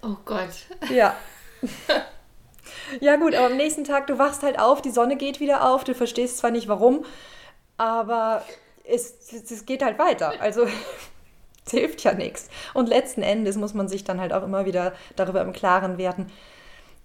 Oh 0.04 0.16
Gott. 0.26 0.50
Ja. 0.92 1.16
ja, 3.00 3.16
gut, 3.16 3.34
aber 3.34 3.48
am 3.48 3.58
nächsten 3.58 3.84
Tag, 3.84 4.08
du 4.08 4.20
wachst 4.20 4.44
halt 4.44 4.60
auf, 4.60 4.82
die 4.82 4.92
Sonne 4.92 5.18
geht 5.18 5.40
wieder 5.40 5.68
auf, 5.68 5.84
du 5.84 5.96
verstehst 5.96 6.38
zwar 6.38 6.52
nicht 6.52 6.68
warum, 6.68 7.04
aber 7.78 8.44
es, 8.84 9.34
es 9.34 9.66
geht 9.66 9.84
halt 9.84 9.98
weiter. 9.98 10.34
Also 10.40 10.68
es 11.66 11.72
hilft 11.72 12.04
ja 12.04 12.14
nichts. 12.14 12.48
Und 12.76 12.90
letzten 12.90 13.24
Endes 13.24 13.56
muss 13.56 13.74
man 13.74 13.88
sich 13.88 14.04
dann 14.04 14.22
halt 14.22 14.34
auch 14.34 14.44
immer 14.44 14.66
wieder 14.66 14.94
darüber 15.16 15.42
im 15.42 15.52
Klaren 15.52 15.98
werden, 15.98 16.32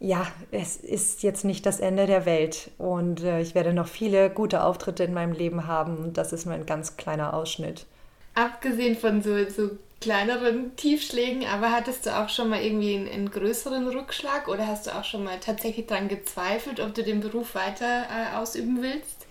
ja, 0.00 0.26
es 0.50 0.76
ist 0.76 1.22
jetzt 1.22 1.44
nicht 1.44 1.64
das 1.66 1.80
Ende 1.80 2.06
der 2.06 2.26
Welt 2.26 2.70
und 2.78 3.22
äh, 3.22 3.40
ich 3.40 3.54
werde 3.54 3.72
noch 3.72 3.88
viele 3.88 4.30
gute 4.30 4.62
Auftritte 4.62 5.04
in 5.04 5.14
meinem 5.14 5.32
Leben 5.32 5.66
haben 5.66 5.96
und 5.98 6.18
das 6.18 6.32
ist 6.32 6.46
nur 6.46 6.54
ein 6.54 6.66
ganz 6.66 6.96
kleiner 6.96 7.34
Ausschnitt. 7.34 7.86
Abgesehen 8.34 8.96
von 8.96 9.22
so, 9.22 9.48
so 9.48 9.70
kleineren 10.00 10.76
Tiefschlägen, 10.76 11.46
aber 11.46 11.70
hattest 11.70 12.04
du 12.04 12.10
auch 12.14 12.28
schon 12.28 12.50
mal 12.50 12.60
irgendwie 12.60 12.96
einen, 12.96 13.08
einen, 13.08 13.30
größeren 13.30 13.88
Rückschlag 13.88 14.48
oder 14.48 14.66
hast 14.66 14.86
du 14.86 14.90
auch 14.90 15.04
schon 15.04 15.24
mal 15.24 15.38
tatsächlich 15.40 15.86
daran 15.86 16.08
gezweifelt, 16.08 16.80
ob 16.80 16.92
du 16.94 17.02
den 17.02 17.20
Beruf 17.20 17.54
weiter 17.54 18.02
äh, 18.02 18.36
ausüben 18.36 18.82
willst? 18.82 19.26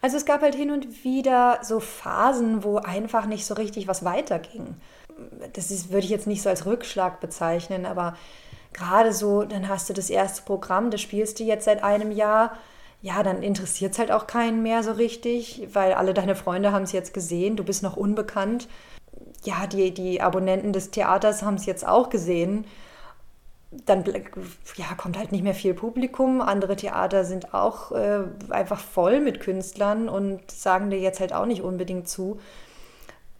Also 0.00 0.16
es 0.16 0.24
gab 0.24 0.42
halt 0.42 0.54
hin 0.54 0.70
und 0.70 1.04
wieder 1.04 1.58
so 1.62 1.80
Phasen, 1.80 2.62
wo 2.62 2.78
einfach 2.78 3.26
nicht 3.26 3.44
so 3.44 3.54
richtig 3.54 3.88
was 3.88 4.04
weiterging. 4.04 4.76
Das 5.52 5.70
ist, 5.70 5.90
würde 5.90 6.04
ich 6.04 6.10
jetzt 6.10 6.28
nicht 6.28 6.42
so 6.42 6.48
als 6.48 6.64
Rückschlag 6.64 7.20
bezeichnen, 7.20 7.84
aber 7.84 8.16
gerade 8.72 9.12
so, 9.12 9.42
dann 9.42 9.68
hast 9.68 9.88
du 9.88 9.92
das 9.92 10.10
erste 10.10 10.42
Programm, 10.42 10.90
das 10.90 11.00
spielst 11.00 11.40
du 11.40 11.44
jetzt 11.44 11.64
seit 11.64 11.82
einem 11.82 12.10
Jahr. 12.10 12.56
Ja, 13.00 13.22
dann 13.22 13.42
interessiert 13.42 13.92
es 13.92 13.98
halt 13.98 14.10
auch 14.10 14.26
keinen 14.26 14.62
mehr 14.62 14.82
so 14.82 14.92
richtig, 14.92 15.68
weil 15.72 15.92
alle 15.92 16.14
deine 16.14 16.34
Freunde 16.34 16.72
haben 16.72 16.82
es 16.82 16.92
jetzt 16.92 17.14
gesehen, 17.14 17.56
du 17.56 17.62
bist 17.62 17.82
noch 17.82 17.96
unbekannt 17.96 18.68
ja, 19.44 19.66
die, 19.66 19.92
die 19.92 20.20
Abonnenten 20.20 20.72
des 20.72 20.90
Theaters 20.90 21.42
haben 21.42 21.54
es 21.54 21.66
jetzt 21.66 21.86
auch 21.86 22.10
gesehen. 22.10 22.64
Dann 23.70 24.02
ja, 24.76 24.86
kommt 24.96 25.18
halt 25.18 25.30
nicht 25.30 25.44
mehr 25.44 25.54
viel 25.54 25.74
Publikum. 25.74 26.40
Andere 26.40 26.76
Theater 26.76 27.24
sind 27.24 27.52
auch 27.54 27.92
äh, 27.92 28.20
einfach 28.48 28.80
voll 28.80 29.20
mit 29.20 29.40
Künstlern 29.40 30.08
und 30.08 30.50
sagen 30.50 30.90
dir 30.90 30.98
jetzt 30.98 31.20
halt 31.20 31.34
auch 31.34 31.46
nicht 31.46 31.62
unbedingt 31.62 32.08
zu. 32.08 32.40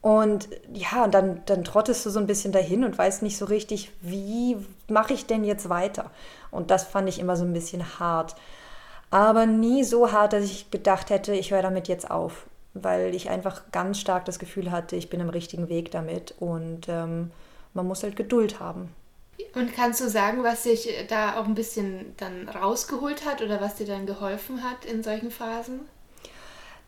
Und 0.00 0.48
ja, 0.72 1.04
und 1.04 1.12
dann, 1.12 1.42
dann 1.46 1.64
trottest 1.64 2.06
du 2.06 2.10
so 2.10 2.20
ein 2.20 2.26
bisschen 2.26 2.52
dahin 2.52 2.84
und 2.84 2.96
weißt 2.96 3.22
nicht 3.22 3.36
so 3.36 3.46
richtig, 3.46 3.90
wie 4.00 4.56
mache 4.88 5.12
ich 5.12 5.26
denn 5.26 5.44
jetzt 5.44 5.68
weiter? 5.68 6.10
Und 6.50 6.70
das 6.70 6.84
fand 6.84 7.08
ich 7.08 7.18
immer 7.18 7.36
so 7.36 7.44
ein 7.44 7.52
bisschen 7.52 7.98
hart. 7.98 8.36
Aber 9.10 9.46
nie 9.46 9.84
so 9.84 10.12
hart, 10.12 10.32
dass 10.32 10.44
ich 10.44 10.70
gedacht 10.70 11.10
hätte, 11.10 11.34
ich 11.34 11.50
höre 11.50 11.62
damit 11.62 11.88
jetzt 11.88 12.10
auf 12.10 12.46
weil 12.74 13.14
ich 13.14 13.30
einfach 13.30 13.62
ganz 13.72 13.98
stark 13.98 14.24
das 14.24 14.38
Gefühl 14.38 14.70
hatte, 14.70 14.96
ich 14.96 15.10
bin 15.10 15.20
im 15.20 15.28
richtigen 15.28 15.68
Weg 15.68 15.90
damit 15.90 16.34
und 16.38 16.88
ähm, 16.88 17.30
man 17.74 17.86
muss 17.86 18.02
halt 18.02 18.16
Geduld 18.16 18.60
haben. 18.60 18.94
Und 19.54 19.74
kannst 19.74 20.00
du 20.00 20.08
sagen, 20.08 20.42
was 20.42 20.64
dich 20.64 20.88
da 21.08 21.38
auch 21.38 21.44
ein 21.44 21.54
bisschen 21.54 22.14
dann 22.16 22.48
rausgeholt 22.48 23.24
hat 23.24 23.40
oder 23.40 23.60
was 23.60 23.76
dir 23.76 23.86
dann 23.86 24.06
geholfen 24.06 24.62
hat 24.62 24.84
in 24.84 25.02
solchen 25.02 25.30
Phasen? 25.30 25.80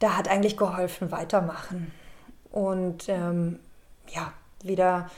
Da 0.01 0.17
hat 0.17 0.29
eigentlich 0.29 0.57
geholfen, 0.57 1.11
weitermachen 1.11 1.93
und 2.51 3.09
ähm, 3.09 3.59
ja, 4.09 4.33
wieder 4.63 5.11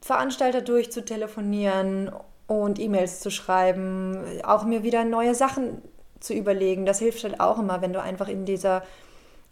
Veranstalter 0.00 0.60
durchzutelefonieren 0.60 2.10
und 2.46 2.78
E-Mails 2.78 3.20
zu 3.20 3.30
schreiben, 3.30 4.24
auch 4.44 4.64
mir 4.64 4.82
wieder 4.82 5.04
neue 5.04 5.34
Sachen 5.34 5.82
zu 6.20 6.32
überlegen. 6.32 6.86
Das 6.86 6.98
hilft 6.98 7.24
halt 7.24 7.40
auch 7.40 7.58
immer, 7.58 7.82
wenn 7.82 7.92
du 7.92 8.00
einfach 8.00 8.28
in 8.28 8.44
dieser 8.44 8.82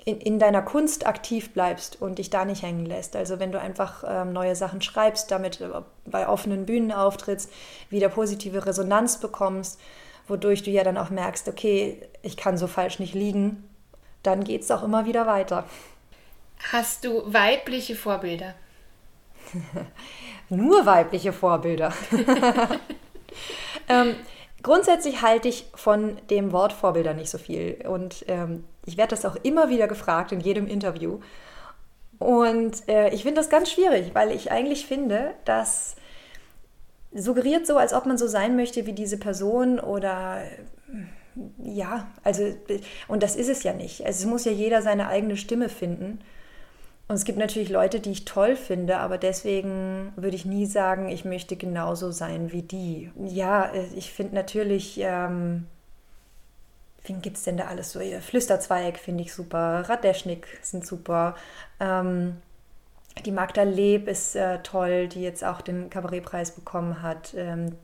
in, 0.05 0.19
in 0.21 0.39
deiner 0.39 0.63
Kunst 0.63 1.07
aktiv 1.07 1.53
bleibst 1.53 2.01
und 2.01 2.19
dich 2.19 2.31
da 2.31 2.45
nicht 2.45 2.63
hängen 2.63 2.85
lässt. 2.85 3.17
Also 3.17 3.39
wenn 3.41 3.53
du 3.53 3.61
einfach 3.61 4.05
ähm, 4.07 4.33
neue 4.33 4.55
Sachen 4.55 4.83
schreibst, 4.83 5.31
damit 5.31 5.61
äh, 5.61 5.69
bei 6.05 6.29
offenen 6.29 6.67
Bühnen 6.67 6.93
auftrittst, 6.93 7.51
wieder 7.91 8.09
positive 8.11 8.67
Resonanz 8.67 9.19
bekommst, 9.19 9.81
wodurch 10.29 10.63
du 10.63 10.71
ja 10.71 10.85
dann 10.85 10.99
auch 10.99 11.11
merkst, 11.11 11.49
okay, 11.49 12.03
ich 12.23 12.37
kann 12.37 12.59
so 12.59 12.67
falsch 12.67 12.99
nicht 12.99 13.15
liegen, 13.15 13.69
dann 14.23 14.45
geht 14.45 14.63
es 14.63 14.71
auch 14.71 14.83
immer 14.83 15.07
wieder 15.07 15.27
weiter. 15.27 15.65
Hast 16.73 17.05
du 17.05 17.23
weibliche 17.27 17.95
Vorbilder? 17.95 18.55
Nur 20.49 20.87
weibliche 20.87 21.33
Vorbilder. 21.33 21.93
ähm, 23.89 24.17
grundsätzlich 24.63 25.23
halte 25.23 25.49
ich 25.49 25.67
von 25.75 26.17
dem 26.31 26.53
Wort 26.53 26.73
Vorbilder 26.73 27.15
nicht 27.15 27.31
so 27.31 27.39
viel. 27.39 27.85
Und 27.87 28.25
ähm, 28.29 28.65
ich 28.87 28.97
werde 28.97 29.11
das 29.11 29.25
auch 29.25 29.37
immer 29.43 29.69
wieder 29.69 29.89
gefragt 29.89 30.33
in 30.33 30.41
jedem 30.41 30.67
Interview. 30.67 31.21
Und 32.19 32.89
äh, 32.89 33.11
ich 33.11 33.23
finde 33.23 33.41
das 33.41 33.51
ganz 33.51 33.71
schwierig, 33.71 34.15
weil 34.15 34.31
ich 34.31 34.51
eigentlich 34.51 34.87
finde, 34.87 35.35
dass 35.45 35.97
suggeriert 37.13 37.67
so, 37.67 37.77
als 37.77 37.93
ob 37.93 38.07
man 38.07 38.19
so 38.19 38.27
sein 38.27 38.57
möchte 38.57 38.87
wie 38.87 38.93
diese 38.93 39.19
Person 39.19 39.79
oder 39.79 40.43
ja, 41.59 42.09
also 42.23 42.55
und 43.09 43.23
das 43.23 43.37
ist 43.37 43.49
es 43.49 43.63
ja 43.63 43.73
nicht. 43.73 44.05
Also 44.05 44.25
es 44.25 44.31
muss 44.31 44.45
ja 44.45 44.53
jeder 44.53 44.83
seine 44.83 45.09
eigene 45.09 45.37
Stimme 45.37 45.69
finden. 45.69 46.21
Und 47.07 47.17
es 47.17 47.25
gibt 47.25 47.39
natürlich 47.39 47.69
Leute, 47.69 48.01
die 48.01 48.13
ich 48.13 48.25
toll 48.25 48.57
finde, 48.57 48.99
aber 48.99 49.19
deswegen 49.19 50.13
würde 50.17 50.37
ich 50.37 50.47
nie 50.47 50.65
sagen, 50.65 51.11
ich 51.11 51.25
möchte 51.25 51.57
genauso 51.57 52.11
sein 52.11 52.51
wie 52.51 52.63
die. 52.63 53.11
Ja, 53.23 53.67
äh, 53.67 53.87
ich 53.95 54.13
finde 54.13 54.35
natürlich 54.35 54.99
ähm, 55.01 55.67
wen 57.05 57.21
gibt 57.21 57.37
es 57.37 57.45
denn 57.45 57.57
da 57.57 57.67
alles 57.67 57.93
so? 57.93 58.01
Flüsterzweig 58.21 58.99
finde 58.99 59.23
ich 59.23 59.33
super, 59.33 59.85
Radeschnik 59.89 60.47
sind 60.63 60.87
super. 60.87 61.37
Ähm, 61.81 62.41
die 63.25 63.33
Magda 63.33 63.63
Leb 63.63 64.09
ist 64.09 64.35
äh, 64.35 64.61
toll, 64.63 65.09
die 65.09 65.23
jetzt 65.23 65.45
auch 65.45 65.61
den 65.61 65.91
Kabarettpreis 65.91 66.53
bekommen 66.53 67.03
hat 67.03 67.35
ähm, 67.37 67.77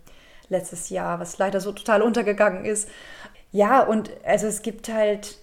letztes 0.49 0.89
Jahr, 0.89 1.21
was 1.21 1.39
leider 1.39 1.61
so 1.61 1.73
total 1.73 2.03
untergegangen 2.03 2.65
ist. 2.65 2.89
Ja, 3.53 3.83
und 3.83 4.11
also 4.25 4.47
es 4.47 4.63
gibt 4.63 4.89
halt 4.89 5.37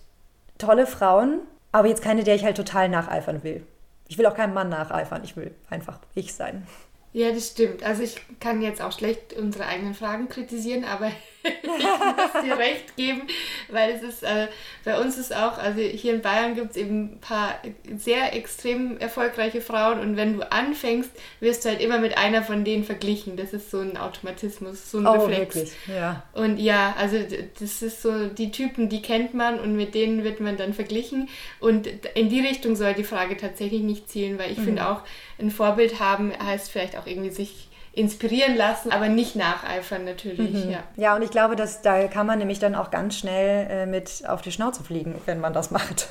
tolle 0.57 0.87
Frauen, 0.87 1.41
aber 1.77 1.87
jetzt 1.87 2.01
keine, 2.01 2.23
der 2.23 2.35
ich 2.35 2.43
halt 2.43 2.57
total 2.57 2.89
nacheifern 2.89 3.43
will. 3.43 3.65
Ich 4.07 4.17
will 4.17 4.25
auch 4.25 4.35
keinem 4.35 4.53
Mann 4.53 4.69
nacheifern, 4.69 5.23
ich 5.23 5.35
will 5.35 5.53
einfach 5.69 5.99
ich 6.15 6.33
sein. 6.33 6.65
Ja, 7.13 7.31
das 7.31 7.49
stimmt. 7.49 7.83
Also 7.83 8.03
ich 8.03 8.15
kann 8.39 8.61
jetzt 8.61 8.81
auch 8.81 8.91
schlecht 8.91 9.33
unsere 9.33 9.65
eigenen 9.65 9.93
Fragen 9.93 10.27
kritisieren, 10.29 10.83
aber 10.85 11.11
ich 11.43 11.63
muss 11.63 12.43
dir 12.43 12.57
recht 12.57 12.95
geben, 12.95 13.23
weil 13.69 13.91
es 13.91 14.03
ist, 14.03 14.23
äh, 14.23 14.47
bei 14.83 14.99
uns 14.99 15.17
ist 15.17 15.35
auch, 15.35 15.57
also 15.57 15.81
hier 15.81 16.13
in 16.13 16.21
Bayern 16.21 16.55
gibt 16.55 16.71
es 16.71 16.77
eben 16.77 17.13
ein 17.13 17.19
paar 17.19 17.55
sehr 17.95 18.33
extrem 18.33 18.97
erfolgreiche 18.97 19.61
Frauen 19.61 19.99
und 19.99 20.17
wenn 20.17 20.37
du 20.37 20.51
anfängst, 20.51 21.11
wirst 21.39 21.65
du 21.65 21.69
halt 21.69 21.81
immer 21.81 21.99
mit 21.99 22.17
einer 22.17 22.43
von 22.43 22.63
denen 22.63 22.83
verglichen. 22.83 23.37
Das 23.37 23.53
ist 23.53 23.71
so 23.71 23.79
ein 23.79 23.97
Automatismus, 23.97 24.91
so 24.91 24.99
ein 24.99 25.07
oh, 25.07 25.25
Reflex. 25.25 25.55
Wirklich? 25.55 25.73
Ja. 25.87 26.23
Und 26.33 26.57
ja, 26.57 26.95
also 26.97 27.17
das 27.59 27.81
ist 27.81 28.01
so, 28.01 28.27
die 28.27 28.51
Typen, 28.51 28.89
die 28.89 29.01
kennt 29.01 29.33
man 29.33 29.59
und 29.59 29.75
mit 29.75 29.95
denen 29.95 30.23
wird 30.23 30.39
man 30.39 30.57
dann 30.57 30.73
verglichen. 30.73 31.29
Und 31.59 31.87
in 32.15 32.29
die 32.29 32.41
Richtung 32.41 32.75
soll 32.75 32.93
die 32.93 33.03
Frage 33.03 33.37
tatsächlich 33.37 33.81
nicht 33.81 34.09
zielen, 34.09 34.39
weil 34.39 34.51
ich 34.51 34.57
mhm. 34.57 34.65
finde 34.65 34.89
auch, 34.89 35.01
ein 35.39 35.51
Vorbild 35.51 35.99
haben 35.99 36.33
heißt 36.37 36.71
vielleicht 36.71 36.97
auch 36.97 37.05
irgendwie 37.05 37.29
sich 37.29 37.66
inspirieren 37.97 38.55
lassen, 38.55 38.91
aber 38.91 39.09
nicht 39.09 39.35
nacheifern 39.35 40.05
natürlich. 40.05 40.65
Mhm. 40.65 40.71
Ja. 40.71 40.83
ja, 40.95 41.15
und 41.15 41.23
ich 41.23 41.31
glaube, 41.31 41.55
dass 41.55 41.81
da 41.81 42.07
kann 42.07 42.27
man 42.27 42.39
nämlich 42.39 42.59
dann 42.59 42.75
auch 42.75 42.91
ganz 42.91 43.17
schnell 43.17 43.67
äh, 43.69 43.85
mit 43.85 44.23
auf 44.27 44.41
die 44.41 44.51
Schnauze 44.51 44.83
fliegen, 44.83 45.19
wenn 45.25 45.39
man 45.39 45.53
das 45.53 45.71
macht. 45.71 46.09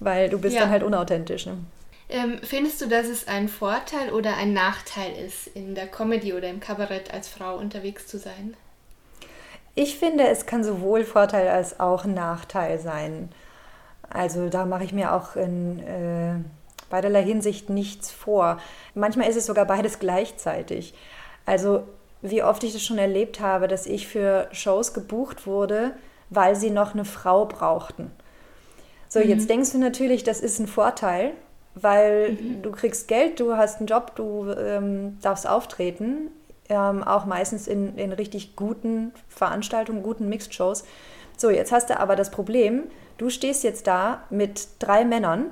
Weil 0.00 0.28
du 0.30 0.40
bist 0.40 0.54
ja. 0.54 0.62
dann 0.62 0.70
halt 0.70 0.82
unauthentisch. 0.82 1.46
Ne? 1.46 1.58
Ähm, 2.08 2.40
findest 2.42 2.80
du, 2.80 2.88
dass 2.88 3.06
es 3.06 3.28
ein 3.28 3.48
Vorteil 3.48 4.10
oder 4.10 4.36
ein 4.36 4.52
Nachteil 4.52 5.12
ist, 5.24 5.46
in 5.46 5.74
der 5.74 5.86
Comedy 5.86 6.32
oder 6.32 6.48
im 6.48 6.60
Kabarett 6.60 7.12
als 7.12 7.28
Frau 7.28 7.56
unterwegs 7.56 8.06
zu 8.06 8.18
sein? 8.18 8.56
Ich 9.74 9.98
finde, 9.98 10.26
es 10.26 10.44
kann 10.44 10.64
sowohl 10.64 11.04
Vorteil 11.04 11.48
als 11.48 11.78
auch 11.80 12.04
Nachteil 12.04 12.78
sein. 12.78 13.30
Also 14.10 14.48
da 14.48 14.66
mache 14.66 14.84
ich 14.84 14.92
mir 14.92 15.14
auch 15.14 15.36
in 15.36 15.78
äh, 15.78 16.34
beiderlei 16.92 17.24
Hinsicht 17.24 17.70
nichts 17.70 18.12
vor. 18.12 18.58
Manchmal 18.94 19.28
ist 19.28 19.36
es 19.36 19.46
sogar 19.46 19.64
beides 19.64 19.98
gleichzeitig. 19.98 20.94
Also 21.46 21.84
wie 22.20 22.42
oft 22.42 22.62
ich 22.62 22.72
das 22.72 22.84
schon 22.84 22.98
erlebt 22.98 23.40
habe, 23.40 23.66
dass 23.66 23.86
ich 23.86 24.06
für 24.06 24.46
Shows 24.52 24.94
gebucht 24.94 25.46
wurde, 25.46 25.92
weil 26.30 26.54
sie 26.54 26.70
noch 26.70 26.94
eine 26.94 27.04
Frau 27.04 27.46
brauchten. 27.46 28.10
So, 29.08 29.18
mhm. 29.18 29.28
jetzt 29.28 29.50
denkst 29.50 29.72
du 29.72 29.78
natürlich, 29.78 30.22
das 30.22 30.40
ist 30.40 30.60
ein 30.60 30.68
Vorteil, 30.68 31.32
weil 31.74 32.32
mhm. 32.32 32.62
du 32.62 32.70
kriegst 32.70 33.08
Geld, 33.08 33.40
du 33.40 33.56
hast 33.56 33.78
einen 33.78 33.86
Job, 33.86 34.14
du 34.14 34.50
ähm, 34.52 35.18
darfst 35.22 35.48
auftreten, 35.48 36.30
ähm, 36.68 37.02
auch 37.02 37.24
meistens 37.24 37.66
in, 37.66 37.96
in 37.96 38.12
richtig 38.12 38.54
guten 38.54 39.12
Veranstaltungen, 39.28 40.02
guten 40.02 40.28
Mixed-Shows. 40.28 40.84
So, 41.38 41.50
jetzt 41.50 41.72
hast 41.72 41.90
du 41.90 41.98
aber 41.98 42.16
das 42.16 42.30
Problem, 42.30 42.84
du 43.16 43.30
stehst 43.30 43.64
jetzt 43.64 43.86
da 43.86 44.22
mit 44.30 44.68
drei 44.78 45.04
Männern, 45.04 45.46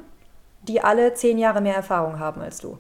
die 0.63 0.81
alle 0.81 1.15
zehn 1.15 1.39
Jahre 1.39 1.61
mehr 1.61 1.75
Erfahrung 1.75 2.19
haben 2.19 2.41
als 2.41 2.59
du. 2.59 2.79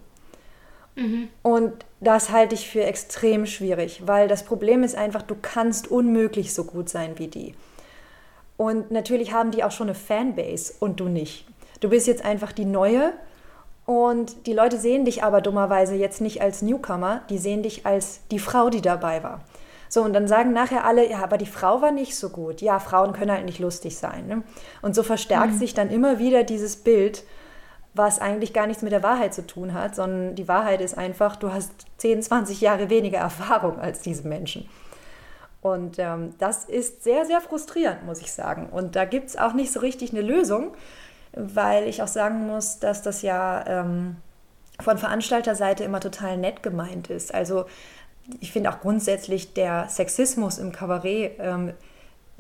Mhm. 0.97 1.29
Und 1.43 1.85
das 2.01 2.31
halte 2.31 2.55
ich 2.55 2.69
für 2.69 2.85
extrem 2.85 3.47
schwierig, 3.47 4.03
weil 4.07 4.29
das 4.29 4.45
Problem 4.45 4.83
ist 4.83 4.97
einfach, 4.97 5.23
du 5.23 5.37
kannst 5.41 5.91
unmöglich 5.91 6.55
so 6.55 6.65
gut 6.65 6.89
sein 6.89 7.19
wie 7.19 7.29
die. 7.29 7.55
Und 8.57 8.91
natürlich 8.91 9.33
haben 9.33 9.51
die 9.51 9.65
auch 9.65 9.71
schon 9.71 9.89
eine 9.89 9.95
Fanbase 9.95 10.75
und 10.81 11.01
du 11.01 11.09
nicht. 11.09 11.47
Du 11.81 11.89
bist 11.89 12.07
jetzt 12.07 12.25
einfach 12.25 12.53
die 12.53 12.67
Neue 12.67 13.15
und 13.87 14.47
die 14.47 14.53
Leute 14.53 14.79
sehen 14.79 15.05
dich 15.05 15.25
aber 15.25 15.41
dummerweise 15.41 15.95
jetzt 15.95 16.21
nicht 16.21 16.43
als 16.43 16.61
Newcomer, 16.61 17.23
die 17.31 17.39
sehen 17.39 17.63
dich 17.63 17.87
als 17.87 18.21
die 18.31 18.39
Frau, 18.39 18.69
die 18.69 18.83
dabei 18.83 19.23
war. 19.23 19.41
So, 19.89 20.03
und 20.03 20.13
dann 20.13 20.29
sagen 20.29 20.53
nachher 20.53 20.85
alle, 20.85 21.11
ja, 21.11 21.19
aber 21.19 21.37
die 21.37 21.47
Frau 21.47 21.83
war 21.83 21.91
nicht 21.91 22.17
so 22.17 22.29
gut. 22.29 22.61
Ja, 22.61 22.79
Frauen 22.79 23.13
können 23.13 23.33
halt 23.33 23.45
nicht 23.45 23.59
lustig 23.59 23.97
sein. 23.97 24.27
Ne? 24.29 24.43
Und 24.83 24.95
so 24.95 25.03
verstärkt 25.03 25.55
mhm. 25.55 25.59
sich 25.59 25.75
dann 25.75 25.91
immer 25.91 26.21
wieder 26.21 26.45
dieses 26.45 26.77
Bild, 26.77 27.25
was 27.95 28.21
eigentlich 28.21 28.53
gar 28.53 28.67
nichts 28.67 28.83
mit 28.83 28.93
der 28.93 29.03
Wahrheit 29.03 29.35
zu 29.35 29.47
tun 29.47 29.75
hat, 29.75 29.97
sondern 29.97 30.35
die 30.35 30.49
Wahrheit 30.49 30.81
ist 30.81 30.97
einfach, 30.97 31.37
du 31.37 31.53
hast 31.53 31.73
10, 31.99 32.23
20 32.23 32.61
Jahre 32.61 32.89
weniger 32.89 33.19
Erfahrung 33.19 33.79
als 33.81 34.01
diese 34.01 34.29
Menschen. 34.29 34.69
Und 35.61 35.99
ähm, 35.99 36.35
das 36.39 36.65
ist 36.65 37.03
sehr, 37.03 37.27
sehr 37.27 37.41
frustrierend, 37.41 38.07
muss 38.07 38.21
ich 38.21 38.33
sagen. 38.33 38.69
Und 38.71 38.97
da 38.97 39.05
gibt 39.05 39.29
es 39.29 39.37
auch 39.37 39.53
nicht 39.53 39.73
so 39.73 39.81
richtig 39.81 40.13
eine 40.13 40.23
Lösung, 40.23 40.73
weil 41.33 41.87
ich 41.87 42.03
auch 42.03 42.09
sagen 42.09 42.47
muss, 42.47 42.79
dass 42.79 43.03
das 43.03 43.23
ja 43.23 43.65
ähm, 43.67 44.17
von 44.81 44.97
Veranstalterseite 44.97 45.85
immer 45.85 46.01
total 46.01 46.39
nett 46.39 46.63
gemeint 46.63 47.11
ist. 47.11 47.35
Also 47.35 47.67
ich 48.41 48.53
finde 48.53 48.71
auch 48.71 48.81
grundsätzlich 48.81 49.53
der 49.53 49.89
Sexismus 49.89 50.59
im 50.59 50.73
Kabarett 50.73 51.33
ähm, 51.39 51.75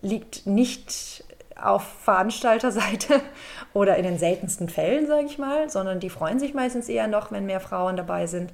liegt 0.01 0.47
nicht 0.47 1.25
auf 1.62 1.83
Veranstalterseite 2.03 3.20
oder 3.73 3.96
in 3.96 4.05
den 4.05 4.18
seltensten 4.18 4.68
Fällen, 4.68 5.07
sage 5.07 5.27
ich 5.27 5.38
mal, 5.38 5.70
sondern 5.70 6.01
die 6.01 6.11
freuen 6.11 6.38
sich 6.38 6.55
meistens 6.55 6.88
eher 6.88 7.07
noch, 7.07 7.33
wenn 7.33 7.46
mehr 7.46 7.61
Frauen 7.61 7.96
dabei 7.96 8.27
sind. 8.27 8.53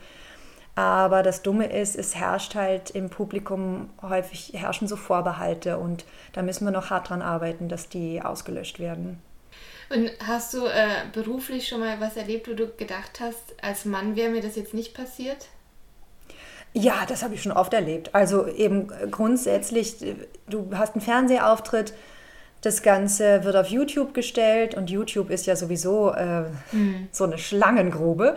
Aber 0.74 1.22
das 1.22 1.40
Dumme 1.40 1.66
ist, 1.66 1.96
es 1.96 2.14
herrscht 2.14 2.54
halt 2.54 2.90
im 2.90 3.08
Publikum 3.08 3.88
häufig 4.02 4.52
herrschen 4.54 4.86
so 4.86 4.96
Vorbehalte 4.96 5.78
und 5.78 6.04
da 6.34 6.42
müssen 6.42 6.66
wir 6.66 6.70
noch 6.70 6.90
hart 6.90 7.08
dran 7.08 7.22
arbeiten, 7.22 7.70
dass 7.70 7.88
die 7.88 8.20
ausgelöscht 8.20 8.78
werden. 8.78 9.22
Und 9.88 10.10
hast 10.26 10.52
du 10.52 10.66
äh, 10.66 11.06
beruflich 11.12 11.68
schon 11.68 11.80
mal 11.80 11.98
was 12.00 12.16
erlebt, 12.16 12.48
wo 12.48 12.54
du 12.54 12.68
gedacht 12.68 13.20
hast, 13.20 13.54
als 13.62 13.86
Mann 13.86 14.16
wäre 14.16 14.30
mir 14.30 14.42
das 14.42 14.56
jetzt 14.56 14.74
nicht 14.74 14.94
passiert? 14.94 15.46
Ja, 16.74 17.06
das 17.08 17.22
habe 17.22 17.34
ich 17.34 17.42
schon 17.42 17.52
oft 17.52 17.72
erlebt. 17.72 18.14
Also 18.14 18.46
eben 18.46 18.88
grundsätzlich, 19.10 19.96
du 20.46 20.68
hast 20.74 20.94
einen 20.94 21.00
Fernsehauftritt, 21.00 21.94
das 22.60 22.82
Ganze 22.82 23.44
wird 23.44 23.56
auf 23.56 23.68
YouTube 23.68 24.14
gestellt 24.14 24.74
und 24.74 24.90
YouTube 24.90 25.30
ist 25.30 25.46
ja 25.46 25.56
sowieso 25.56 26.12
äh, 26.12 26.42
mhm. 26.72 27.08
so 27.12 27.24
eine 27.24 27.38
Schlangengrube. 27.38 28.36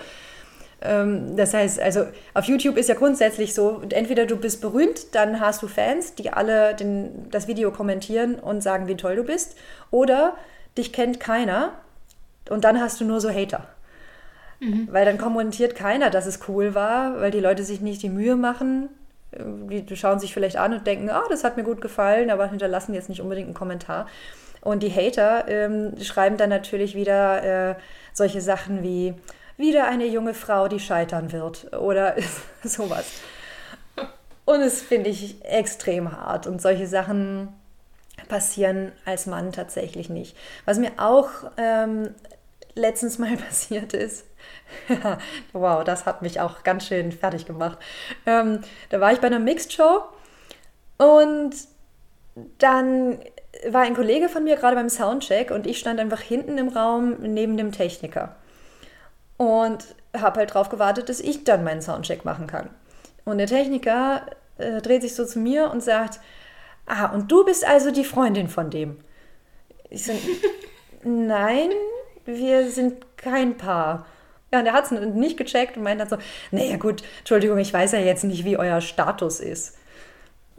Ähm, 0.82 1.36
das 1.36 1.54
heißt, 1.54 1.80
also 1.80 2.06
auf 2.34 2.46
YouTube 2.46 2.78
ist 2.78 2.90
ja 2.90 2.96
grundsätzlich 2.96 3.54
so, 3.54 3.82
entweder 3.90 4.26
du 4.26 4.38
bist 4.38 4.62
berühmt, 4.62 5.16
dann 5.16 5.40
hast 5.40 5.62
du 5.62 5.68
Fans, 5.68 6.16
die 6.16 6.32
alle 6.32 6.76
den, 6.76 7.30
das 7.32 7.48
Video 7.48 7.72
kommentieren 7.72 8.36
und 8.36 8.62
sagen, 8.62 8.88
wie 8.88 8.96
toll 8.96 9.16
du 9.16 9.24
bist, 9.24 9.56
oder 9.92 10.36
dich 10.78 10.94
kennt 10.94 11.20
keiner 11.20 11.74
und 12.50 12.64
dann 12.64 12.80
hast 12.80 13.02
du 13.02 13.06
nur 13.06 13.20
so 13.22 13.30
Hater. 13.30 13.68
Mhm. 14.60 14.90
Weil 14.92 15.06
dann 15.06 15.18
kommentiert 15.18 15.76
keiner, 15.76 16.10
dass 16.10 16.26
es 16.26 16.40
cool 16.48 16.76
war, 16.76 17.20
weil 17.20 17.32
die 17.32 17.40
Leute 17.40 17.64
sich 17.64 17.82
nicht 17.82 18.04
die 18.04 18.10
Mühe 18.10 18.36
machen, 18.36 18.90
die 19.32 19.96
schauen 19.96 20.20
sich 20.20 20.34
vielleicht 20.34 20.58
an 20.58 20.74
und 20.74 20.88
denken, 20.88 21.10
ah, 21.10 21.24
das 21.30 21.44
hat 21.44 21.58
mir 21.58 21.64
gut 21.64 21.82
gefallen, 21.82 22.32
aber 22.32 22.48
hinterlassen 22.48 22.94
jetzt 22.94 23.10
nicht 23.10 23.22
unbedingt 23.22 23.48
einen 23.48 23.54
Kommentar. 23.54 24.08
Und 24.62 24.84
die 24.84 24.92
Hater 24.92 25.48
ähm, 25.48 25.94
schreiben 26.02 26.38
dann 26.38 26.50
natürlich 26.50 26.96
wieder 26.96 27.72
äh, 27.72 27.76
solche 28.14 28.42
Sachen 28.42 28.84
wie 28.84 29.14
wieder 29.58 29.88
eine 29.88 30.06
junge 30.06 30.34
Frau, 30.34 30.68
die 30.68 30.80
scheitern 30.80 31.32
wird 31.32 31.74
oder 31.78 32.16
sowas. 32.64 33.06
Und 34.46 34.62
das 34.62 34.82
finde 34.82 35.10
ich 35.10 35.46
extrem 35.46 36.12
hart. 36.12 36.48
Und 36.48 36.62
solche 36.62 36.88
Sachen 36.88 37.50
passieren 38.28 38.92
als 39.06 39.28
Mann 39.28 39.52
tatsächlich 39.52 40.10
nicht. 40.10 40.36
Was 40.66 40.80
mir 40.80 40.92
auch 40.98 41.30
ähm, 41.58 42.16
letztens 42.80 43.20
mal 43.20 43.36
passiert 43.38 43.94
ist, 43.94 44.26
wow, 45.54 45.84
das 45.84 46.06
hat 46.06 46.22
mich 46.22 46.40
auch 46.40 46.64
ganz 46.64 46.88
schön 46.88 47.12
fertig 47.12 47.46
gemacht. 47.46 47.78
Ähm, 48.26 48.62
da 48.90 49.00
war 49.00 49.12
ich 49.12 49.20
bei 49.20 49.28
einer 49.28 49.40
Mixed 49.40 49.74
Show 49.74 50.04
und 50.98 51.56
dann 52.60 53.20
war 53.68 53.82
ein 53.82 53.96
Kollege 53.96 54.30
von 54.30 54.44
mir 54.44 54.56
gerade 54.56 54.76
beim 54.76 54.90
Soundcheck 54.90 55.52
und 55.52 55.68
ich 55.68 55.80
stand 55.80 56.00
einfach 56.00 56.22
hinten 56.22 56.58
im 56.58 56.70
Raum 56.70 57.18
neben 57.20 57.58
dem 57.58 57.72
Techniker 57.72 58.36
und 59.38 59.96
habe 60.16 60.40
halt 60.40 60.52
darauf 60.52 60.70
gewartet, 60.70 61.10
dass 61.10 61.20
ich 61.20 61.44
dann 61.44 61.64
meinen 61.64 61.82
Soundcheck 61.82 62.26
machen 62.26 62.48
kann. 62.48 62.70
Und 63.26 63.38
der 63.38 63.48
Techniker 63.48 64.26
äh, 64.58 64.82
dreht 64.82 65.02
sich 65.02 65.16
so 65.16 65.26
zu 65.26 65.40
mir 65.40 65.72
und 65.72 65.84
sagt, 65.84 66.20
ah, 66.86 67.08
und 67.08 67.32
du 67.32 67.46
bist 67.46 67.68
also 67.68 67.92
die 67.92 68.04
Freundin 68.04 68.48
von 68.48 68.70
dem. 68.70 68.98
Ich 69.90 70.06
so, 70.06 70.14
nein, 71.04 71.72
wir 72.38 72.70
sind 72.70 73.18
kein 73.18 73.58
Paar. 73.58 74.06
Ja, 74.52 74.60
und 74.60 74.66
er 74.66 74.74
hat 74.74 74.86
es 74.86 74.92
nicht 74.92 75.38
gecheckt 75.38 75.78
und 75.78 75.84
meint 75.84 76.02
dann 76.02 76.10
so, 76.10 76.18
naja 76.52 76.78
gut, 76.78 77.04
Entschuldigung, 77.20 77.60
ich 77.60 77.72
weiß 77.72 77.92
ja 77.92 78.00
jetzt 78.00 78.24
nicht, 78.24 78.46
wie 78.46 78.58
euer 78.58 78.82
Status 78.82 79.40
ist. 79.40 79.78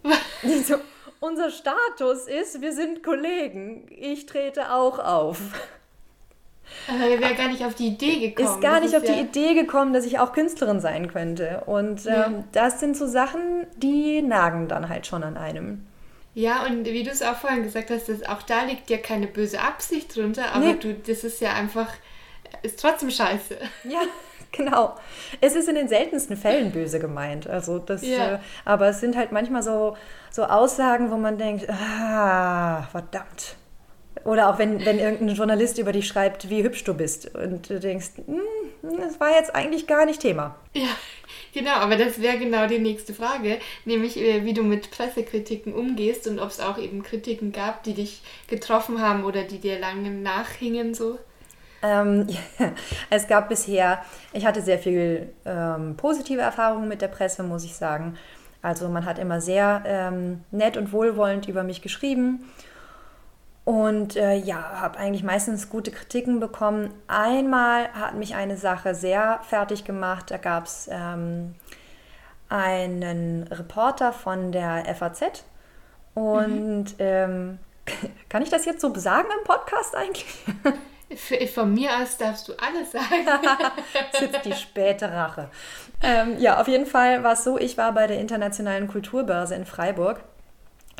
so, 0.65 0.77
unser 1.19 1.51
Status 1.51 2.27
ist, 2.27 2.61
wir 2.61 2.73
sind 2.73 3.03
Kollegen. 3.03 3.87
Ich 3.91 4.27
trete 4.27 4.73
auch 4.73 4.99
auf. 4.99 5.39
Aber 6.89 7.05
er 7.05 7.21
wäre 7.21 7.35
gar 7.35 7.49
nicht 7.49 7.65
auf 7.65 7.75
die 7.75 7.89
Idee 7.89 8.29
gekommen. 8.29 8.55
Ist 8.55 8.61
gar 8.61 8.81
nicht 8.81 8.95
ist 8.95 9.03
auf 9.03 9.09
ja 9.09 9.15
die 9.15 9.21
Idee 9.23 9.55
gekommen, 9.55 9.93
dass 9.93 10.07
ich 10.07 10.19
auch 10.19 10.33
Künstlerin 10.33 10.81
sein 10.81 11.09
könnte. 11.09 11.65
Und 11.67 12.07
ähm, 12.07 12.13
ja. 12.13 12.45
das 12.53 12.81
sind 12.81 12.97
so 12.97 13.07
Sachen, 13.07 13.67
die 13.77 14.23
nagen 14.23 14.69
dann 14.69 14.89
halt 14.89 15.07
schon 15.07 15.23
an 15.23 15.37
einem. 15.37 15.87
Ja, 16.35 16.64
und 16.64 16.85
wie 16.85 17.03
du 17.03 17.11
es 17.11 17.23
auch 17.23 17.37
vorhin 17.37 17.62
gesagt 17.62 17.90
hast, 17.90 18.09
dass 18.09 18.23
auch 18.23 18.43
da 18.43 18.62
liegt 18.62 18.88
ja 18.88 18.99
keine 18.99 19.27
böse 19.27 19.61
Absicht 19.61 20.14
drunter, 20.16 20.53
aber 20.53 20.66
nee. 20.66 20.77
du, 20.81 20.95
das 20.95 21.25
ist 21.25 21.40
ja 21.40 21.55
einfach 21.55 21.88
ist 22.62 22.81
trotzdem 22.81 23.11
scheiße. 23.11 23.57
Ja, 23.85 24.01
genau. 24.53 24.97
Es 25.40 25.55
ist 25.55 25.69
in 25.69 25.75
den 25.75 25.88
seltensten 25.88 26.37
Fällen 26.37 26.73
böse 26.73 26.99
gemeint. 26.99 27.47
Also 27.47 27.79
das, 27.79 28.07
ja. 28.07 28.35
äh, 28.35 28.38
aber 28.64 28.88
es 28.88 29.01
sind 29.01 29.16
halt 29.16 29.33
manchmal 29.33 29.62
so, 29.62 29.97
so 30.31 30.45
Aussagen, 30.45 31.11
wo 31.11 31.16
man 31.16 31.38
denkt, 31.38 31.69
ah, 31.69 32.83
verdammt. 32.90 33.57
Oder 34.25 34.51
auch 34.51 34.59
wenn, 34.59 34.85
wenn 34.85 34.99
irgendein 34.99 35.35
Journalist 35.35 35.79
über 35.79 35.93
dich 35.93 36.07
schreibt, 36.07 36.51
wie 36.51 36.62
hübsch 36.62 36.85
du 36.85 36.95
bist. 36.95 37.35
Und 37.35 37.71
du 37.71 37.81
denkst, 37.81 38.11
hm, 38.27 38.40
das 38.83 39.21
war 39.21 39.31
jetzt 39.31 39.55
eigentlich 39.55 39.87
gar 39.87 40.07
nicht 40.07 40.21
Thema. 40.21 40.57
Ja, 40.75 40.88
genau, 41.53 41.75
aber 41.75 41.97
das 41.97 42.21
wäre 42.21 42.38
genau 42.38 42.66
die 42.66 42.79
nächste 42.79 43.14
Frage, 43.14 43.59
nämlich 43.85 44.16
äh, 44.16 44.45
wie 44.45 44.55
du 44.55 44.62
mit 44.62 44.90
Pressekritiken 44.90 45.75
umgehst 45.75 46.27
und 46.27 46.38
ob 46.38 46.51
es 46.51 46.61
auch 46.61 46.79
eben 46.79 47.03
Kritiken 47.03 47.53
gab, 47.53 47.83
die 47.83 47.95
dich 47.95 48.23
getroffen 48.49 49.01
haben 49.01 49.25
oder 49.25 49.45
die 49.45 49.59
dir 49.59 49.79
lange 49.79 50.11
nachhingen 50.11 50.95
so. 50.95 51.19
Ähm, 51.83 52.27
ja, 52.29 52.73
es 53.11 53.27
gab 53.27 53.49
bisher, 53.49 54.03
ich 54.33 54.45
hatte 54.45 54.61
sehr 54.62 54.79
viel 54.79 55.33
ähm, 55.45 55.97
positive 55.97 56.40
Erfahrungen 56.40 56.88
mit 56.88 57.03
der 57.03 57.09
Presse, 57.09 57.43
muss 57.43 57.64
ich 57.64 57.75
sagen. 57.75 58.16
Also 58.62 58.88
man 58.88 59.07
hat 59.07 59.19
immer 59.19 59.40
sehr 59.40 59.83
ähm, 59.87 60.45
nett 60.51 60.77
und 60.77 60.93
wohlwollend 60.93 61.49
über 61.49 61.62
mich 61.62 61.81
geschrieben. 61.81 62.45
Und 63.71 64.17
äh, 64.17 64.35
ja, 64.35 64.81
habe 64.81 64.99
eigentlich 64.99 65.23
meistens 65.23 65.71
gute 65.71 65.93
Kritiken 65.93 66.41
bekommen. 66.41 66.93
Einmal 67.07 67.87
hat 67.93 68.17
mich 68.17 68.35
eine 68.35 68.57
Sache 68.57 68.97
sehr 68.97 69.39
fertig 69.45 69.85
gemacht. 69.85 70.33
Da 70.33 70.39
gab 70.39 70.65
es 70.65 70.89
ähm, 70.91 71.55
einen 72.49 73.45
Reporter 73.45 74.13
von 74.13 74.51
der 74.51 74.93
FAZ. 74.93 75.45
Und 76.15 76.83
mhm. 76.83 76.95
ähm, 76.99 77.59
kann 78.29 78.43
ich 78.43 78.51
das 78.51 78.65
jetzt 78.65 78.81
so 78.81 78.93
sagen 78.97 79.29
im 79.39 79.45
Podcast 79.45 79.95
eigentlich? 79.95 80.27
Von 81.55 81.73
mir 81.73 81.91
aus 81.97 82.17
darfst 82.19 82.49
du 82.49 82.55
alles 82.55 82.91
sagen. 82.91 83.25
das 84.13 84.23
ist 84.23 84.33
jetzt 84.33 84.47
die 84.47 84.53
späte 84.53 85.13
Rache. 85.13 85.49
Ähm, 86.03 86.41
ja, 86.41 86.61
auf 86.61 86.67
jeden 86.67 86.87
Fall 86.87 87.23
war 87.23 87.35
es 87.35 87.45
so, 87.45 87.57
ich 87.57 87.79
war 87.79 87.93
bei 87.93 88.09
der 88.09 88.19
Internationalen 88.19 88.89
Kulturbörse 88.89 89.55
in 89.55 89.65
Freiburg. 89.65 90.25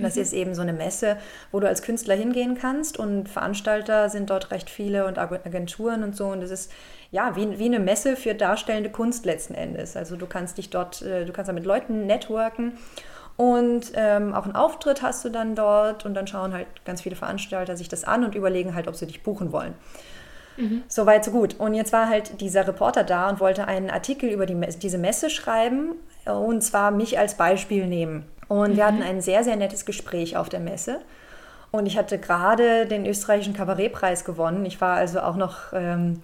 Das 0.03 0.17
mhm. 0.17 0.23
ist 0.23 0.33
eben 0.33 0.55
so 0.55 0.63
eine 0.63 0.73
Messe, 0.73 1.17
wo 1.53 1.61
du 1.61 1.69
als 1.69 1.83
Künstler 1.83 2.15
hingehen 2.15 2.57
kannst 2.59 2.99
und 2.99 3.29
Veranstalter 3.29 4.09
sind 4.09 4.31
dort 4.31 4.51
recht 4.51 4.71
viele 4.71 5.07
und 5.07 5.19
Agenturen 5.19 6.03
und 6.03 6.17
so. 6.17 6.29
Und 6.29 6.41
das 6.41 6.51
ist 6.51 6.73
ja 7.11 7.37
wie, 7.37 7.59
wie 7.59 7.67
eine 7.67 7.81
Messe 7.81 8.17
für 8.17 8.35
darstellende 8.35 8.91
Kunst 8.91 9.25
letzten 9.27 9.55
Endes. 9.55 9.97
Also 9.97 10.17
du 10.17 10.27
kannst 10.27 10.59
dich 10.59 10.71
dort, 10.71 11.03
äh, 11.03 11.25
du 11.25 11.33
kannst 11.33 11.49
da 11.49 11.53
mit 11.53 11.65
Leuten 11.65 12.07
networken 12.07 12.75
und 13.41 13.93
ähm, 13.95 14.35
auch 14.35 14.45
einen 14.45 14.55
Auftritt 14.55 15.01
hast 15.01 15.25
du 15.25 15.31
dann 15.31 15.55
dort 15.55 16.05
und 16.05 16.13
dann 16.13 16.27
schauen 16.27 16.53
halt 16.53 16.67
ganz 16.85 17.01
viele 17.01 17.17
Veranstalter 17.17 17.75
sich 17.75 17.89
das 17.89 18.05
an 18.05 18.23
und 18.23 18.35
überlegen 18.35 18.75
halt, 18.75 18.87
ob 18.87 18.97
sie 18.97 19.07
dich 19.07 19.23
buchen 19.23 19.51
wollen. 19.51 19.73
Mhm. 20.59 20.83
So 20.89 21.07
weit, 21.07 21.25
so 21.25 21.31
gut. 21.31 21.59
Und 21.59 21.73
jetzt 21.73 21.91
war 21.91 22.07
halt 22.07 22.43
dieser 22.43 22.69
Reporter 22.69 23.03
da 23.03 23.31
und 23.31 23.41
wollte 23.41 23.67
einen 23.67 23.89
Artikel 23.89 24.29
über 24.29 24.45
die, 24.45 24.61
diese 24.83 24.99
Messe 24.99 25.31
schreiben 25.31 25.95
und 26.27 26.63
zwar 26.63 26.91
mich 26.91 27.19
als 27.19 27.37
Beispiel 27.37 27.87
nehmen. 27.87 28.25
Und 28.51 28.73
mhm. 28.73 28.77
wir 28.77 28.87
hatten 28.87 29.03
ein 29.03 29.21
sehr, 29.21 29.45
sehr 29.45 29.55
nettes 29.55 29.87
Gespräch 29.87 30.37
auf 30.37 30.49
der 30.49 30.59
Messe. 30.59 31.01
Und 31.71 31.87
ich 31.87 31.97
hatte 31.97 32.19
gerade 32.19 32.87
den 32.87 33.07
österreichischen 33.07 33.55
Kabarettpreis 33.55 34.25
gewonnen. 34.25 34.67
Ich 34.67 34.81
war 34.81 34.97
also 34.97 35.21
auch 35.21 35.37
noch 35.37 35.73
ähm, 35.73 36.21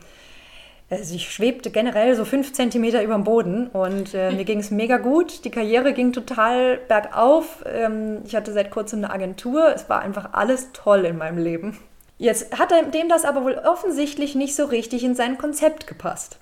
also 0.90 1.14
ich 1.14 1.32
schwebte 1.32 1.70
generell 1.70 2.16
so 2.16 2.24
fünf 2.24 2.52
Zentimeter 2.52 3.02
über 3.02 3.14
dem 3.14 3.22
Boden 3.22 3.68
und 3.68 4.12
äh, 4.12 4.32
mir 4.32 4.44
ging 4.44 4.58
es 4.58 4.72
mega 4.72 4.98
gut. 4.98 5.44
Die 5.44 5.50
Karriere 5.50 5.92
ging 5.92 6.12
total 6.12 6.78
bergauf. 6.88 7.64
Ähm, 7.64 8.22
ich 8.24 8.34
hatte 8.34 8.52
seit 8.52 8.72
kurzem 8.72 9.04
eine 9.04 9.12
Agentur. 9.12 9.72
Es 9.72 9.88
war 9.88 10.00
einfach 10.00 10.32
alles 10.32 10.72
toll 10.72 11.04
in 11.04 11.18
meinem 11.18 11.38
Leben. 11.38 11.78
Jetzt 12.18 12.58
hat 12.58 12.72
dem 12.72 13.08
das 13.08 13.24
aber 13.24 13.44
wohl 13.44 13.54
offensichtlich 13.54 14.34
nicht 14.34 14.56
so 14.56 14.64
richtig 14.64 15.04
in 15.04 15.14
sein 15.14 15.38
Konzept 15.38 15.86
gepasst. 15.86 16.38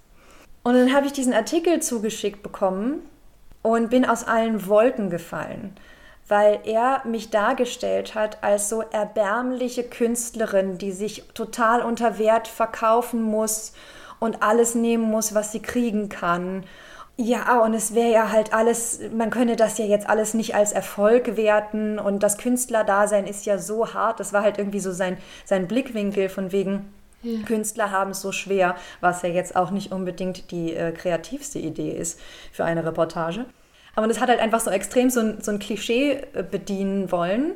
Und 0.63 0.75
dann 0.75 0.95
habe 0.95 1.07
ich 1.07 1.13
diesen 1.13 1.35
Artikel 1.35 1.83
zugeschickt 1.83 2.43
bekommen 2.43 3.03
und 3.65 3.89
bin 3.89 4.05
aus 4.05 4.25
allen 4.25 4.69
Wolken 4.69 5.09
gefallen, 5.09 5.75
weil 6.29 6.61
er 6.65 7.01
mich 7.07 7.31
dargestellt 7.31 8.15
hat 8.15 8.45
als 8.45 8.69
so 8.69 8.83
erbärmliche 8.83 9.85
Künstlerin, 9.85 10.77
die 10.77 10.93
sich 10.93 11.25
total 11.33 11.81
unter 11.81 12.19
Wert 12.19 12.47
verkaufen 12.47 13.23
muss 13.23 13.73
und 14.21 14.43
alles 14.43 14.75
nehmen 14.75 15.11
muss, 15.11 15.35
was 15.35 15.51
sie 15.51 15.63
kriegen 15.63 16.11
kann. 16.11 16.65
Ja, 17.17 17.63
und 17.63 17.73
es 17.73 17.95
wäre 17.95 18.13
ja 18.13 18.33
halt 18.33 18.53
alles, 18.53 19.01
man 19.17 19.31
könne 19.31 19.57
das 19.57 19.79
ja 19.79 19.87
jetzt 19.87 20.11
alles 20.11 20.35
nicht 20.35 20.55
als 20.55 20.73
Erfolg 20.73 21.39
werten 21.39 21.99
und 21.99 22.23
das 22.23 22.37
Künstlerdasein 22.37 23.27
ist 23.27 23.47
ja 23.47 23.57
so 23.57 23.95
hart. 23.95 24.21
Das 24.21 24.35
war 24.35 24.43
halt 24.43 24.59
irgendwie 24.59 24.81
so 24.81 24.93
sein, 24.93 25.17
sein 25.47 25.69
Blickwinkel 25.69 26.29
von 26.29 26.53
wegen, 26.53 26.93
ja. 27.25 27.41
Künstler 27.45 27.91
haben 27.91 28.13
es 28.13 28.21
so 28.21 28.31
schwer, 28.31 28.77
was 29.01 29.23
ja 29.23 29.29
jetzt 29.29 29.57
auch 29.57 29.71
nicht 29.71 29.91
unbedingt 29.93 30.51
die 30.51 30.75
äh, 30.75 30.93
kreativste 30.93 31.59
Idee 31.59 31.91
ist 31.91 32.21
für 32.53 32.65
eine 32.65 32.85
Reportage. 32.85 33.47
Aber 33.97 34.09
das 34.09 34.21
hat 34.21 34.29
halt 34.29 34.41
einfach 34.41 34.61
so 34.61 34.71
extrem 34.71 35.11
so 35.11 35.21
ein, 35.21 35.41
so 35.41 35.51
ein 35.51 35.59
Klischee 35.59 36.23
äh, 36.33 36.43
bedienen 36.43 37.11
wollen. 37.11 37.55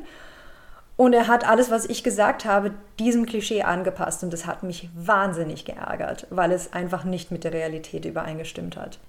Und 0.95 1.13
er 1.13 1.27
hat 1.27 1.47
alles, 1.47 1.71
was 1.71 1.85
ich 1.85 2.03
gesagt 2.03 2.43
habe, 2.43 2.71
diesem 2.99 3.25
Klischee 3.25 3.63
angepasst. 3.63 4.23
Und 4.23 4.33
das 4.33 4.45
hat 4.45 4.63
mich 4.63 4.89
wahnsinnig 4.93 5.63
geärgert, 5.63 6.27
weil 6.29 6.51
es 6.51 6.73
einfach 6.73 7.05
nicht 7.05 7.31
mit 7.31 7.45
der 7.45 7.53
Realität 7.53 8.03
übereingestimmt 8.03 8.75
hat. 8.75 8.99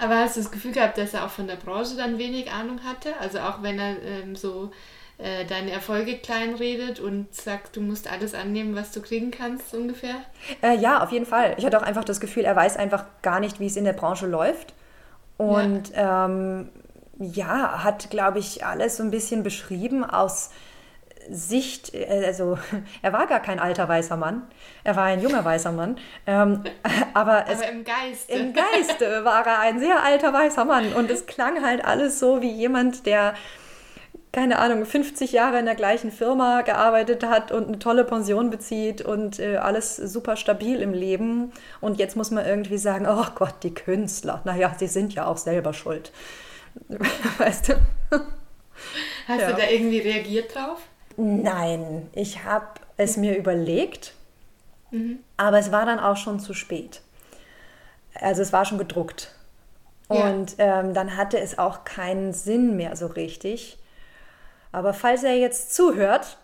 Aber 0.00 0.16
hast 0.16 0.36
du 0.36 0.40
das 0.40 0.50
Gefühl 0.50 0.72
gehabt, 0.72 0.98
dass 0.98 1.14
er 1.14 1.24
auch 1.24 1.30
von 1.30 1.46
der 1.46 1.56
Branche 1.56 1.96
dann 1.96 2.18
wenig 2.18 2.50
Ahnung 2.50 2.80
hatte? 2.82 3.14
Also 3.20 3.38
auch 3.38 3.62
wenn 3.62 3.78
er 3.78 4.02
ähm, 4.02 4.34
so 4.34 4.72
äh, 5.22 5.44
deine 5.44 5.70
Erfolge 5.70 6.18
kleinredet 6.18 7.00
und 7.00 7.34
sagt, 7.34 7.76
du 7.76 7.80
musst 7.80 8.10
alles 8.10 8.34
annehmen, 8.34 8.74
was 8.74 8.90
du 8.92 9.02
kriegen 9.02 9.30
kannst, 9.30 9.74
ungefähr? 9.74 10.16
Äh, 10.62 10.76
ja, 10.76 11.02
auf 11.02 11.12
jeden 11.12 11.26
Fall. 11.26 11.54
Ich 11.58 11.66
hatte 11.66 11.78
auch 11.78 11.82
einfach 11.82 12.04
das 12.04 12.20
Gefühl, 12.20 12.44
er 12.44 12.56
weiß 12.56 12.76
einfach 12.76 13.04
gar 13.22 13.40
nicht, 13.40 13.60
wie 13.60 13.66
es 13.66 13.76
in 13.76 13.84
der 13.84 13.92
Branche 13.92 14.26
läuft. 14.26 14.74
Und 15.36 15.90
ja, 15.90 16.26
ähm, 16.26 16.70
ja 17.18 17.84
hat, 17.84 18.10
glaube 18.10 18.38
ich, 18.38 18.64
alles 18.64 18.96
so 18.96 19.02
ein 19.02 19.10
bisschen 19.10 19.42
beschrieben 19.42 20.04
aus 20.04 20.50
Sicht, 21.28 21.94
äh, 21.94 22.24
also 22.26 22.58
er 23.02 23.12
war 23.12 23.26
gar 23.26 23.40
kein 23.40 23.58
alter 23.58 23.88
weißer 23.88 24.16
Mann, 24.16 24.42
er 24.84 24.96
war 24.96 25.04
ein 25.04 25.20
junger 25.20 25.44
weißer 25.44 25.72
Mann, 25.72 25.98
ähm, 26.26 26.64
aber, 27.14 27.44
es, 27.48 27.58
aber 27.58 27.70
im 27.70 27.84
Geiste. 27.84 28.32
Im 28.32 28.52
Geiste 28.52 29.24
war 29.24 29.46
er 29.46 29.60
ein 29.60 29.78
sehr 29.80 30.02
alter 30.02 30.32
weißer 30.32 30.64
Mann 30.64 30.92
und 30.94 31.10
es 31.10 31.26
klang 31.26 31.64
halt 31.64 31.84
alles 31.84 32.18
so 32.18 32.40
wie 32.42 32.50
jemand, 32.50 33.06
der 33.06 33.34
keine 34.32 34.60
Ahnung, 34.60 34.86
50 34.86 35.32
Jahre 35.32 35.58
in 35.58 35.64
der 35.66 35.74
gleichen 35.74 36.12
Firma 36.12 36.62
gearbeitet 36.62 37.24
hat 37.24 37.50
und 37.50 37.66
eine 37.66 37.78
tolle 37.80 38.04
Pension 38.04 38.50
bezieht 38.50 39.02
und 39.02 39.40
äh, 39.40 39.56
alles 39.56 39.96
super 39.96 40.36
stabil 40.36 40.80
im 40.80 40.92
Leben. 40.92 41.52
Und 41.80 41.98
jetzt 41.98 42.16
muss 42.16 42.30
man 42.30 42.46
irgendwie 42.46 42.78
sagen, 42.78 43.06
oh 43.08 43.26
Gott, 43.34 43.54
die 43.64 43.74
Künstler, 43.74 44.40
naja, 44.44 44.72
sie 44.78 44.86
sind 44.86 45.14
ja 45.14 45.26
auch 45.26 45.36
selber 45.36 45.72
schuld. 45.72 46.12
weißt 47.38 47.70
du? 47.70 47.72
Hast 49.26 49.40
ja. 49.40 49.50
du 49.50 49.56
da 49.56 49.68
irgendwie 49.68 49.98
reagiert 49.98 50.54
drauf? 50.54 50.80
Nein, 51.16 52.08
ich 52.12 52.44
habe 52.44 52.66
es 52.96 53.16
mir 53.16 53.36
überlegt, 53.36 54.14
mhm. 54.92 55.18
aber 55.36 55.58
es 55.58 55.72
war 55.72 55.86
dann 55.86 55.98
auch 55.98 56.16
schon 56.16 56.38
zu 56.38 56.54
spät. 56.54 57.02
Also 58.14 58.42
es 58.42 58.52
war 58.52 58.64
schon 58.64 58.78
gedruckt. 58.78 59.32
Ja. 60.08 60.30
Und 60.30 60.54
ähm, 60.58 60.94
dann 60.94 61.16
hatte 61.16 61.38
es 61.38 61.58
auch 61.58 61.84
keinen 61.84 62.32
Sinn 62.32 62.76
mehr 62.76 62.94
so 62.96 63.06
richtig. 63.06 63.79
Aber 64.72 64.94
falls 64.94 65.22
er 65.22 65.36
jetzt 65.36 65.74
zuhört, 65.74 66.38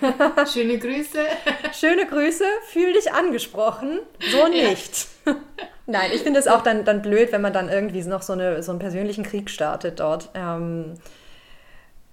schöne 0.52 0.78
Grüße. 0.78 1.18
schöne 1.72 2.06
Grüße, 2.06 2.44
fühl 2.66 2.92
dich 2.92 3.12
angesprochen. 3.12 4.00
So 4.30 4.48
nicht. 4.48 5.08
Ja. 5.26 5.36
Nein, 5.86 6.10
ich 6.12 6.22
finde 6.22 6.38
es 6.38 6.46
auch 6.46 6.62
dann, 6.62 6.84
dann 6.84 7.00
blöd, 7.00 7.32
wenn 7.32 7.40
man 7.40 7.54
dann 7.54 7.70
irgendwie 7.70 8.02
noch 8.02 8.20
so, 8.20 8.34
eine, 8.34 8.62
so 8.62 8.72
einen 8.72 8.78
persönlichen 8.78 9.24
Krieg 9.24 9.48
startet 9.48 10.00
dort. 10.00 10.28
Ähm, 10.34 10.94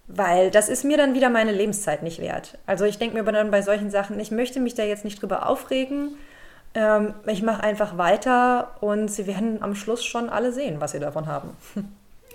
weil 0.07 0.51
das 0.51 0.69
ist 0.69 0.85
mir 0.85 0.97
dann 0.97 1.13
wieder 1.13 1.29
meine 1.29 1.51
Lebenszeit 1.51 2.03
nicht 2.03 2.19
wert. 2.19 2.57
Also 2.65 2.85
ich 2.85 2.97
denke 2.99 3.15
mir 3.15 3.21
aber 3.21 3.31
dann 3.31 3.51
bei 3.51 3.61
solchen 3.61 3.89
Sachen, 3.89 4.19
ich 4.19 4.31
möchte 4.31 4.59
mich 4.59 4.75
da 4.75 4.83
jetzt 4.83 5.03
nicht 5.03 5.21
drüber 5.21 5.49
aufregen. 5.49 6.15
Ähm, 6.73 7.15
ich 7.25 7.41
mache 7.41 7.63
einfach 7.63 7.97
weiter 7.97 8.75
und 8.81 9.09
sie 9.09 9.27
werden 9.27 9.61
am 9.61 9.75
Schluss 9.75 10.05
schon 10.05 10.29
alle 10.29 10.53
sehen, 10.53 10.79
was 10.79 10.91
sie 10.91 10.99
davon 10.99 11.25
haben. 11.25 11.49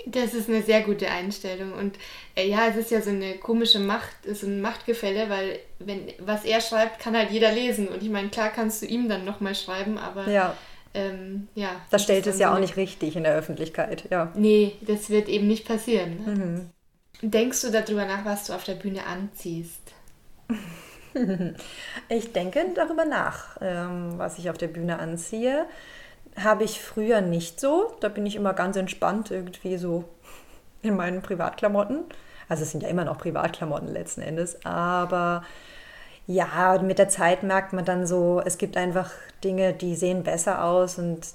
Das 0.06 0.34
ist 0.34 0.48
eine 0.48 0.62
sehr 0.62 0.82
gute 0.82 1.10
Einstellung. 1.10 1.72
Und 1.72 1.96
äh, 2.34 2.48
ja, 2.48 2.68
es 2.68 2.76
ist 2.76 2.90
ja 2.90 3.02
so 3.02 3.10
eine 3.10 3.36
komische 3.36 3.78
Macht, 3.78 4.16
so 4.32 4.46
ein 4.46 4.60
Machtgefälle, 4.60 5.28
weil 5.28 5.58
wenn 5.78 6.08
was 6.18 6.44
er 6.44 6.60
schreibt, 6.60 6.98
kann 7.00 7.16
halt 7.16 7.30
jeder 7.30 7.52
lesen. 7.52 7.88
Und 7.88 8.02
ich 8.02 8.10
meine, 8.10 8.28
klar 8.28 8.50
kannst 8.50 8.82
du 8.82 8.86
ihm 8.86 9.08
dann 9.08 9.24
nochmal 9.24 9.54
schreiben, 9.54 9.98
aber 9.98 10.28
ja. 10.28 10.56
Ähm, 10.92 11.46
ja, 11.54 11.76
das 11.90 12.02
stellt 12.02 12.26
es 12.26 12.40
ja 12.40 12.48
so 12.48 12.54
auch 12.54 12.58
nicht 12.58 12.76
richtig 12.76 13.14
in 13.14 13.22
der 13.22 13.36
Öffentlichkeit, 13.36 14.08
ja. 14.10 14.32
Nee, 14.34 14.72
das 14.80 15.08
wird 15.08 15.28
eben 15.28 15.46
nicht 15.46 15.64
passieren. 15.64 16.24
Ne? 16.24 16.34
Mhm. 16.34 17.30
Denkst 17.30 17.62
du 17.62 17.70
darüber 17.70 18.06
nach, 18.06 18.24
was 18.24 18.46
du 18.46 18.54
auf 18.54 18.64
der 18.64 18.74
Bühne 18.74 19.06
anziehst? 19.06 19.80
ich 22.08 22.32
denke 22.32 22.66
darüber 22.74 23.04
nach, 23.04 23.56
ähm, 23.60 24.14
was 24.16 24.38
ich 24.38 24.50
auf 24.50 24.58
der 24.58 24.68
Bühne 24.68 24.98
anziehe. 24.98 25.66
Habe 26.36 26.64
ich 26.64 26.80
früher 26.80 27.20
nicht 27.20 27.60
so. 27.60 27.94
Da 28.00 28.08
bin 28.08 28.26
ich 28.26 28.36
immer 28.36 28.54
ganz 28.54 28.76
entspannt 28.76 29.30
irgendwie 29.30 29.76
so 29.76 30.04
in 30.82 30.96
meinen 30.96 31.22
Privatklamotten. 31.22 32.04
Also 32.48 32.62
es 32.64 32.70
sind 32.72 32.82
ja 32.82 32.88
immer 32.88 33.04
noch 33.04 33.18
Privatklamotten 33.18 33.88
letzten 33.88 34.22
Endes. 34.22 34.64
Aber 34.64 35.44
ja, 36.26 36.78
mit 36.82 36.98
der 36.98 37.08
Zeit 37.08 37.42
merkt 37.42 37.72
man 37.72 37.84
dann 37.84 38.06
so, 38.06 38.40
es 38.44 38.58
gibt 38.58 38.76
einfach 38.76 39.10
Dinge, 39.42 39.72
die 39.72 39.96
sehen 39.96 40.22
besser 40.22 40.64
aus 40.64 40.98
und 40.98 41.26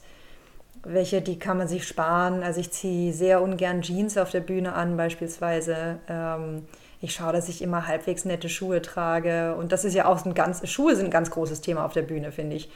welche, 0.84 1.22
die 1.22 1.40
kann 1.40 1.58
man 1.58 1.68
sich 1.68 1.88
sparen. 1.88 2.44
Also 2.44 2.60
ich 2.60 2.72
ziehe 2.72 3.12
sehr 3.12 3.42
ungern 3.42 3.82
Jeans 3.82 4.18
auf 4.18 4.30
der 4.30 4.40
Bühne 4.40 4.74
an 4.74 4.98
beispielsweise. 4.98 6.00
Ähm, 6.08 6.68
ich 7.02 7.14
schaue, 7.14 7.34
dass 7.34 7.50
ich 7.50 7.62
immer 7.62 7.88
halbwegs 7.88 8.26
nette 8.26 8.50
Schuhe 8.50 8.82
trage. 8.82 9.56
Und 9.56 9.72
das 9.72 9.84
ist 9.84 9.94
ja 9.94 10.06
auch 10.06 10.26
ein 10.26 10.34
ganz, 10.34 10.68
Schuhe 10.70 10.96
sind 10.96 11.06
ein 11.06 11.12
ganz 11.12 11.32
großes 11.32 11.62
Thema 11.62 11.86
auf 11.86 11.94
der 11.94 12.04
Bühne, 12.04 12.32
finde 12.32 12.56
ich. 12.56 12.70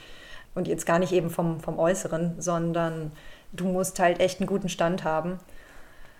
Und 0.54 0.68
jetzt 0.68 0.86
gar 0.86 0.98
nicht 0.98 1.12
eben 1.12 1.30
vom, 1.30 1.60
vom 1.60 1.78
Äußeren, 1.78 2.34
sondern 2.40 3.12
du 3.52 3.66
musst 3.66 3.98
halt 3.98 4.20
echt 4.20 4.40
einen 4.40 4.48
guten 4.48 4.68
Stand 4.68 5.04
haben, 5.04 5.38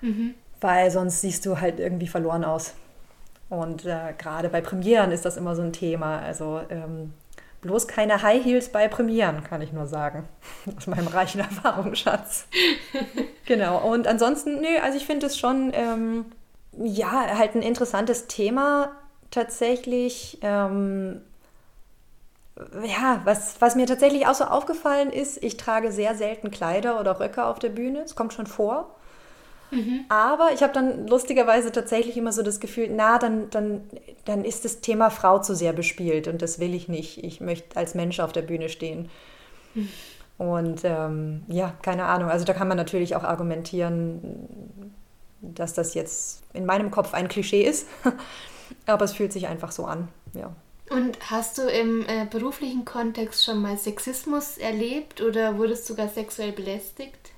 mhm. 0.01 0.35
weil 0.61 0.91
sonst 0.91 1.21
siehst 1.21 1.45
du 1.47 1.61
halt 1.61 1.81
irgendwie 1.81 2.09
verloren 2.09 2.45
aus. 2.45 2.75
Und 3.49 3.85
äh, 3.85 4.15
gerade 4.17 4.49
bei 4.49 4.61
Premieren 4.61 5.11
ist 5.11 5.25
das 5.25 5.37
immer 5.37 5.57
so 5.57 5.63
ein 5.63 5.73
Thema. 5.73 6.21
Also 6.21 6.61
ähm, 6.71 7.13
bloß 7.61 7.89
keine 7.89 8.23
High 8.23 8.45
Heels 8.45 8.71
bei 8.71 8.89
Premieren, 8.89 9.43
kann 9.45 9.61
ich 9.61 9.73
nur 9.73 9.87
sagen. 9.87 10.29
Aus 10.77 10.87
meinem 10.87 11.09
reichen 11.09 11.41
Erfahrungsschatz. 11.41 12.47
genau. 13.47 13.79
Und 13.79 14.07
ansonsten, 14.07 14.61
nö, 14.61 14.79
also 14.83 14.97
ich 14.97 15.07
finde 15.07 15.27
es 15.27 15.37
schon, 15.39 15.73
ähm, 15.75 16.27
ja, 16.79 17.37
halt 17.37 17.57
ein 17.57 17.63
interessantes 17.63 18.29
Thema 18.29 18.93
tatsächlich. 19.33 20.39
Ähm, 20.43 21.21
ja, 22.85 23.21
was, 23.25 23.61
was 23.61 23.75
mir 23.75 23.87
tatsächlich 23.87 24.27
auch 24.27 24.35
so 24.35 24.45
aufgefallen 24.45 25.11
ist, 25.11 25.43
ich 25.43 25.57
trage 25.57 25.93
sehr 25.93 26.15
selten 26.15 26.51
Kleider 26.51 27.01
oder 27.01 27.21
Röcke 27.21 27.45
auf 27.45 27.59
der 27.59 27.71
Bühne. 27.71 28.01
Es 28.01 28.15
kommt 28.15 28.33
schon 28.33 28.47
vor. 28.47 28.95
Mhm. 29.71 30.05
Aber 30.09 30.51
ich 30.53 30.63
habe 30.63 30.73
dann 30.73 31.07
lustigerweise 31.07 31.71
tatsächlich 31.71 32.17
immer 32.17 32.33
so 32.33 32.43
das 32.43 32.61
Gefühl, 32.61 32.91
na, 32.91 33.19
dann, 33.19 33.51
dann, 33.51 33.83
dann 34.25 34.45
ist 34.45 34.65
das 34.65 34.81
Thema 34.81 35.11
Frau 35.11 35.39
zu 35.39 35.55
sehr 35.55 35.73
bespielt 35.73 36.27
und 36.27 36.43
das 36.43 36.59
will 36.59 36.75
ich 36.75 36.89
nicht. 36.89 37.23
Ich 37.23 37.41
möchte 37.41 37.77
als 37.77 37.95
Mensch 37.95 38.21
auf 38.21 38.33
der 38.33 38.43
Bühne 38.43 38.69
stehen. 38.69 39.09
Mhm. 39.75 39.89
Und 40.39 40.81
ähm, 40.85 41.43
ja, 41.49 41.75
keine 41.83 42.07
Ahnung. 42.07 42.31
Also 42.31 42.45
da 42.45 42.53
kann 42.53 42.67
man 42.67 42.77
natürlich 42.77 43.15
auch 43.15 43.25
argumentieren, 43.25 44.93
dass 45.43 45.75
das 45.75 45.95
jetzt 45.95 46.43
in 46.53 46.67
meinem 46.67 46.91
Kopf 46.91 47.15
ein 47.15 47.29
Klischee 47.29 47.63
ist. 47.63 47.87
Aber 48.87 49.05
es 49.05 49.13
fühlt 49.13 49.33
sich 49.33 49.47
einfach 49.49 49.73
so 49.73 49.85
an, 49.85 50.09
ja. 50.33 50.51
Und 50.91 51.31
hast 51.31 51.57
du 51.59 51.63
im 51.63 52.05
äh, 52.09 52.27
beruflichen 52.29 52.85
Kontext 52.85 53.45
schon 53.45 53.63
mal 53.63 53.79
Sexismus 53.79 54.59
erlebt 54.59 55.21
oder 55.21 55.57
wurdest 55.57 55.89
du 55.89 55.93
sogar 55.93 56.09
sexuell 56.09 56.51
belästigt? 56.51 57.31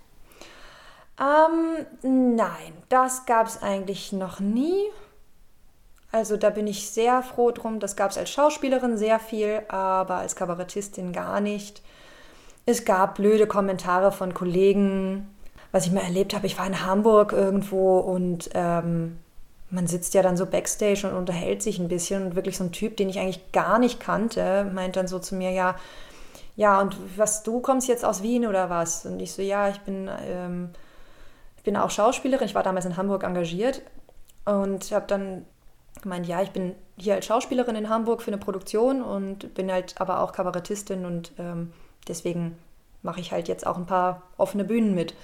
Ähm, 1.20 1.86
nein, 2.34 2.72
das 2.88 3.26
gab 3.26 3.46
es 3.46 3.62
eigentlich 3.62 4.10
noch 4.12 4.40
nie. 4.40 4.88
Also 6.12 6.38
da 6.38 6.48
bin 6.48 6.66
ich 6.66 6.90
sehr 6.90 7.22
froh 7.22 7.50
drum. 7.50 7.78
Das 7.78 7.94
gab 7.94 8.10
es 8.10 8.18
als 8.18 8.30
Schauspielerin 8.30 8.96
sehr 8.96 9.18
viel, 9.18 9.62
aber 9.68 10.16
als 10.16 10.34
Kabarettistin 10.34 11.12
gar 11.12 11.40
nicht. 11.40 11.82
Es 12.64 12.86
gab 12.86 13.16
blöde 13.16 13.46
Kommentare 13.46 14.12
von 14.12 14.32
Kollegen, 14.32 15.28
was 15.72 15.84
ich 15.84 15.92
mal 15.92 16.04
erlebt 16.04 16.34
habe. 16.34 16.46
Ich 16.46 16.58
war 16.58 16.66
in 16.66 16.86
Hamburg 16.86 17.32
irgendwo 17.32 17.98
und 17.98 18.48
ähm, 18.54 19.18
man 19.72 19.86
sitzt 19.86 20.12
ja 20.14 20.22
dann 20.22 20.36
so 20.36 20.46
backstage 20.46 21.08
und 21.08 21.16
unterhält 21.16 21.62
sich 21.62 21.78
ein 21.78 21.88
bisschen 21.88 22.26
und 22.26 22.36
wirklich 22.36 22.58
so 22.58 22.64
ein 22.64 22.72
Typ, 22.72 22.96
den 22.98 23.08
ich 23.08 23.18
eigentlich 23.18 23.52
gar 23.52 23.78
nicht 23.78 24.00
kannte, 24.00 24.70
meint 24.72 24.96
dann 24.96 25.08
so 25.08 25.18
zu 25.18 25.34
mir, 25.34 25.50
ja, 25.50 25.76
ja, 26.54 26.80
und 26.80 26.96
was, 27.16 27.42
du 27.42 27.60
kommst 27.60 27.88
jetzt 27.88 28.04
aus 28.04 28.22
Wien 28.22 28.46
oder 28.46 28.68
was? 28.68 29.06
Und 29.06 29.20
ich 29.20 29.32
so, 29.32 29.40
ja, 29.40 29.70
ich 29.70 29.80
bin, 29.80 30.10
ähm, 30.26 30.70
ich 31.56 31.62
bin 31.62 31.78
auch 31.78 31.90
Schauspielerin, 31.90 32.46
ich 32.46 32.54
war 32.54 32.62
damals 32.62 32.84
in 32.84 32.98
Hamburg 32.98 33.24
engagiert 33.24 33.80
und 34.44 34.92
habe 34.92 35.06
dann 35.06 35.46
gemeint, 36.02 36.26
ja, 36.26 36.42
ich 36.42 36.50
bin 36.50 36.74
hier 36.98 37.14
als 37.14 37.24
Schauspielerin 37.24 37.74
in 37.74 37.88
Hamburg 37.88 38.20
für 38.20 38.30
eine 38.30 38.38
Produktion 38.38 39.00
und 39.02 39.54
bin 39.54 39.72
halt 39.72 39.94
aber 39.98 40.20
auch 40.20 40.32
Kabarettistin 40.32 41.06
und 41.06 41.32
ähm, 41.38 41.72
deswegen 42.06 42.58
mache 43.00 43.20
ich 43.20 43.32
halt 43.32 43.48
jetzt 43.48 43.66
auch 43.66 43.78
ein 43.78 43.86
paar 43.86 44.22
offene 44.36 44.64
Bühnen 44.64 44.94
mit. 44.94 45.14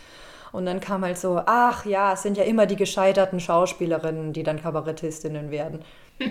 Und 0.52 0.66
dann 0.66 0.80
kam 0.80 1.04
halt 1.04 1.18
so, 1.18 1.40
ach 1.44 1.84
ja, 1.84 2.12
es 2.14 2.22
sind 2.22 2.36
ja 2.36 2.44
immer 2.44 2.66
die 2.66 2.76
gescheiterten 2.76 3.40
Schauspielerinnen, 3.40 4.32
die 4.32 4.42
dann 4.42 4.60
Kabarettistinnen 4.60 5.50
werden. 5.50 5.84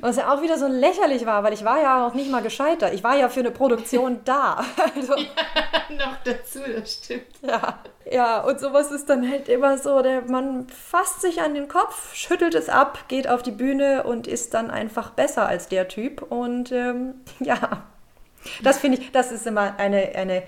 Was 0.00 0.16
ja 0.16 0.34
auch 0.34 0.42
wieder 0.42 0.58
so 0.58 0.66
lächerlich 0.66 1.24
war, 1.24 1.42
weil 1.44 1.54
ich 1.54 1.64
war 1.64 1.80
ja 1.80 2.06
auch 2.06 2.12
nicht 2.12 2.30
mal 2.30 2.42
gescheitert. 2.42 2.92
Ich 2.92 3.02
war 3.02 3.16
ja 3.16 3.30
für 3.30 3.40
eine 3.40 3.50
Produktion 3.50 4.20
da. 4.24 4.62
Also, 4.94 5.14
ja, 5.16 5.96
noch 5.96 6.16
dazu, 6.24 6.58
das 6.76 6.92
stimmt. 6.92 7.24
Ja, 7.40 7.78
ja, 8.10 8.40
und 8.40 8.60
sowas 8.60 8.90
ist 8.90 9.08
dann 9.08 9.28
halt 9.28 9.48
immer 9.48 9.78
so, 9.78 10.02
der, 10.02 10.22
man 10.22 10.68
fasst 10.68 11.22
sich 11.22 11.40
an 11.40 11.54
den 11.54 11.68
Kopf, 11.68 12.14
schüttelt 12.14 12.54
es 12.54 12.68
ab, 12.68 13.08
geht 13.08 13.28
auf 13.28 13.42
die 13.42 13.50
Bühne 13.50 14.02
und 14.02 14.26
ist 14.26 14.52
dann 14.52 14.70
einfach 14.70 15.10
besser 15.10 15.46
als 15.46 15.68
der 15.68 15.88
Typ. 15.88 16.20
Und 16.20 16.70
ähm, 16.70 17.14
ja, 17.40 17.84
das 18.62 18.78
finde 18.78 18.98
ich, 18.98 19.10
das 19.12 19.32
ist 19.32 19.46
immer 19.46 19.78
eine, 19.78 20.14
eine 20.14 20.42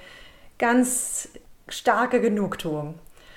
ganz 0.59 1.31
starke 1.69 2.21
Genugtuung. 2.21 2.95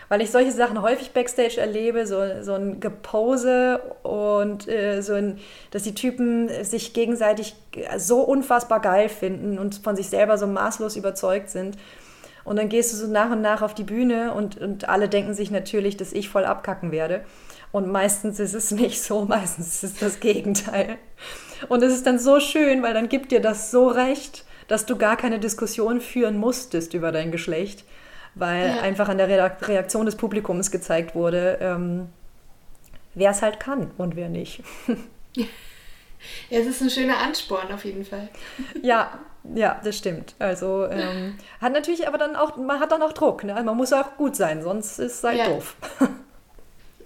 Weil 0.08 0.22
ich 0.22 0.32
solche 0.32 0.52
Sachen 0.52 0.82
häufig 0.82 1.12
backstage 1.12 1.62
erlebe, 1.62 2.08
so, 2.08 2.42
so 2.42 2.54
ein 2.54 2.80
Gepose 2.80 3.80
und 4.02 4.68
äh, 4.68 5.02
so 5.02 5.14
ein, 5.14 5.38
dass 5.70 5.84
die 5.84 5.94
Typen 5.94 6.50
sich 6.64 6.94
gegenseitig 6.94 7.56
so 7.98 8.22
unfassbar 8.22 8.82
geil 8.82 9.08
finden 9.08 9.60
und 9.60 9.76
von 9.76 9.96
sich 9.96 10.10
selber 10.10 10.40
so 10.40 10.48
maßlos 10.48 10.96
überzeugt 10.96 11.52
sind. 11.52 11.78
Und 12.44 12.56
dann 12.56 12.70
gehst 12.70 12.92
du 12.92 12.98
so 12.98 13.06
nach 13.06 13.30
und 13.30 13.42
nach 13.42 13.62
auf 13.62 13.76
die 13.76 13.84
Bühne 13.84 14.34
und, 14.34 14.60
und 14.60 14.90
alle 14.90 15.10
denken 15.10 15.36
sich 15.36 15.52
natürlich, 15.52 15.98
dass 15.98 16.12
ich 16.12 16.30
voll 16.30 16.46
abkacken 16.46 16.92
werde. 16.92 17.24
Und 17.72 17.92
meistens 17.92 18.40
ist 18.40 18.56
es 18.56 18.72
nicht 18.72 19.04
so, 19.04 19.26
meistens 19.28 19.76
ist 19.76 19.84
es 19.84 20.00
das 20.00 20.20
Gegenteil. 20.20 20.98
Und 21.68 21.84
es 21.84 21.94
ist 21.94 22.08
dann 22.08 22.18
so 22.18 22.40
schön, 22.40 22.82
weil 22.82 22.96
dann 22.96 23.10
gibt 23.10 23.32
dir 23.32 23.42
das 23.42 23.70
so 23.70 23.88
recht, 23.88 24.46
dass 24.68 24.86
du 24.86 24.98
gar 24.98 25.18
keine 25.18 25.40
Diskussion 25.40 26.02
führen 26.02 26.38
musstest 26.38 26.94
über 26.94 27.12
dein 27.12 27.32
Geschlecht, 27.32 27.84
weil 28.36 28.68
ja. 28.68 28.82
einfach 28.82 29.10
an 29.10 29.18
der 29.18 29.28
Reaktion 29.28 30.06
des 30.06 30.16
Publikums 30.16 30.72
gezeigt 30.72 31.16
wurde, 31.16 31.58
ähm, 31.62 32.10
wer 33.16 33.32
es 33.32 33.42
halt 33.42 33.60
kann 33.60 33.92
und 33.98 34.16
wer 34.16 34.30
nicht. 34.30 34.64
Ja, 36.50 36.60
es 36.60 36.68
ist 36.68 36.82
ein 36.82 36.90
schöner 36.90 37.18
Ansporn 37.20 37.72
auf 37.72 37.86
jeden 37.86 38.04
Fall. 38.04 38.28
Ja, 38.82 39.20
ja, 39.56 39.80
das 39.84 39.98
stimmt. 39.98 40.36
Also 40.38 40.86
ähm, 40.86 41.38
hat 41.62 41.72
natürlich 41.72 42.08
aber 42.10 42.18
dann 42.18 42.36
auch, 42.36 42.58
man 42.58 42.82
hat 42.82 42.92
dann 42.92 43.02
auch 43.02 43.14
Druck. 43.14 43.46
Ne? 43.46 43.54
Man 43.64 43.78
muss 43.78 43.94
auch 43.94 44.18
gut 44.18 44.36
sein, 44.36 44.62
sonst 44.62 45.00
ist 45.00 45.16
es 45.20 45.24
halt 45.24 45.38
ja. 45.38 45.48
doof. 45.48 45.76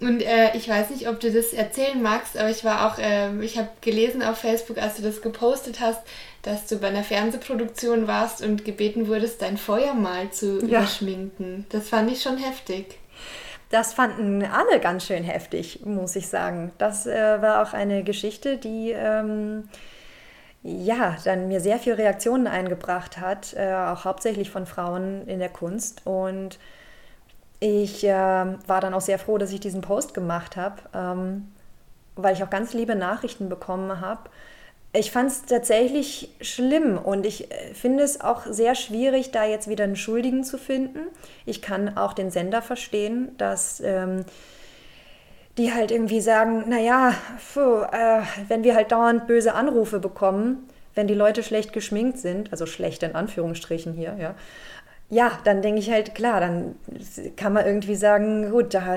Und 0.04 0.20
äh, 0.20 0.54
ich 0.54 0.68
weiß 0.68 0.90
nicht, 0.90 1.08
ob 1.08 1.18
du 1.20 1.32
das 1.32 1.54
erzählen 1.54 2.02
magst, 2.02 2.36
aber 2.36 2.50
ich 2.50 2.62
war 2.62 2.86
auch, 2.86 2.98
äh, 2.98 3.34
ich 3.42 3.56
habe 3.56 3.70
gelesen 3.80 4.22
auf 4.22 4.36
Facebook, 4.36 4.76
als 4.76 4.96
du 4.96 5.02
das 5.02 5.22
gepostet 5.22 5.80
hast, 5.80 6.02
dass 6.42 6.66
du 6.66 6.76
bei 6.76 6.88
einer 6.88 7.02
Fernsehproduktion 7.02 8.06
warst 8.06 8.44
und 8.44 8.66
gebeten 8.66 9.08
wurdest, 9.08 9.40
dein 9.40 9.56
Feuer 9.56 9.94
mal 9.94 10.30
zu 10.30 10.58
ja. 10.60 10.80
überschminken. 10.80 11.64
Das 11.70 11.88
fand 11.88 12.10
ich 12.12 12.22
schon 12.22 12.36
heftig. 12.36 12.98
Das 13.70 13.94
fanden 13.94 14.44
alle 14.44 14.78
ganz 14.78 15.06
schön 15.06 15.24
heftig, 15.24 15.80
muss 15.86 16.14
ich 16.16 16.28
sagen. 16.28 16.70
Das 16.76 17.06
äh, 17.06 17.40
war 17.40 17.62
auch 17.62 17.72
eine 17.72 18.04
Geschichte, 18.04 18.58
die 18.58 18.90
ähm, 18.90 19.70
ja 20.62 21.16
dann 21.24 21.48
mir 21.48 21.60
sehr 21.60 21.78
viele 21.78 21.96
Reaktionen 21.96 22.46
eingebracht 22.46 23.18
hat, 23.18 23.54
äh, 23.54 23.72
auch 23.72 24.04
hauptsächlich 24.04 24.50
von 24.50 24.66
Frauen 24.66 25.26
in 25.26 25.38
der 25.38 25.48
Kunst. 25.48 26.02
Und 26.04 26.58
ich 27.64 28.04
äh, 28.04 28.12
war 28.12 28.80
dann 28.80 28.94
auch 28.94 29.00
sehr 29.00 29.18
froh, 29.18 29.38
dass 29.38 29.52
ich 29.52 29.60
diesen 29.60 29.80
Post 29.80 30.14
gemacht 30.14 30.56
habe, 30.56 30.82
ähm, 30.94 31.48
weil 32.16 32.34
ich 32.34 32.44
auch 32.44 32.50
ganz 32.50 32.74
liebe 32.74 32.94
Nachrichten 32.94 33.48
bekommen 33.48 34.00
habe 34.00 34.28
ich 34.96 35.10
fand 35.10 35.30
es 35.30 35.42
tatsächlich 35.42 36.30
schlimm 36.40 36.98
und 36.98 37.26
ich 37.26 37.50
äh, 37.50 37.74
finde 37.74 38.04
es 38.04 38.20
auch 38.20 38.46
sehr 38.46 38.74
schwierig, 38.74 39.32
da 39.32 39.44
jetzt 39.44 39.68
wieder 39.68 39.84
einen 39.84 39.96
Schuldigen 39.96 40.44
zu 40.44 40.56
finden. 40.56 41.00
Ich 41.44 41.60
kann 41.60 41.96
auch 41.96 42.12
den 42.12 42.30
Sender 42.30 42.62
verstehen, 42.62 43.32
dass 43.36 43.80
ähm, 43.80 44.24
die 45.58 45.72
halt 45.72 45.90
irgendwie 45.90 46.20
sagen, 46.20 46.64
naja, 46.68 47.10
äh, 47.10 48.22
wenn 48.48 48.62
wir 48.62 48.74
halt 48.76 48.92
dauernd 48.92 49.26
böse 49.26 49.54
Anrufe 49.54 49.98
bekommen, 49.98 50.68
wenn 50.94 51.08
die 51.08 51.14
Leute 51.14 51.42
schlecht 51.42 51.72
geschminkt 51.72 52.18
sind, 52.18 52.52
also 52.52 52.66
schlecht 52.66 53.02
in 53.02 53.16
Anführungsstrichen 53.16 53.94
hier, 53.94 54.16
ja, 54.18 54.36
ja, 55.10 55.38
dann 55.44 55.62
denke 55.62 55.80
ich 55.80 55.90
halt, 55.90 56.14
klar, 56.14 56.40
dann 56.40 56.76
kann 57.36 57.52
man 57.52 57.66
irgendwie 57.66 57.94
sagen, 57.94 58.50
gut, 58.50 58.74
da 58.74 58.96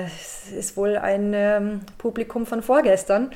ist 0.56 0.76
wohl 0.76 0.96
ein 0.96 1.32
ähm, 1.34 1.80
Publikum 1.98 2.46
von 2.46 2.62
vorgestern. 2.62 3.30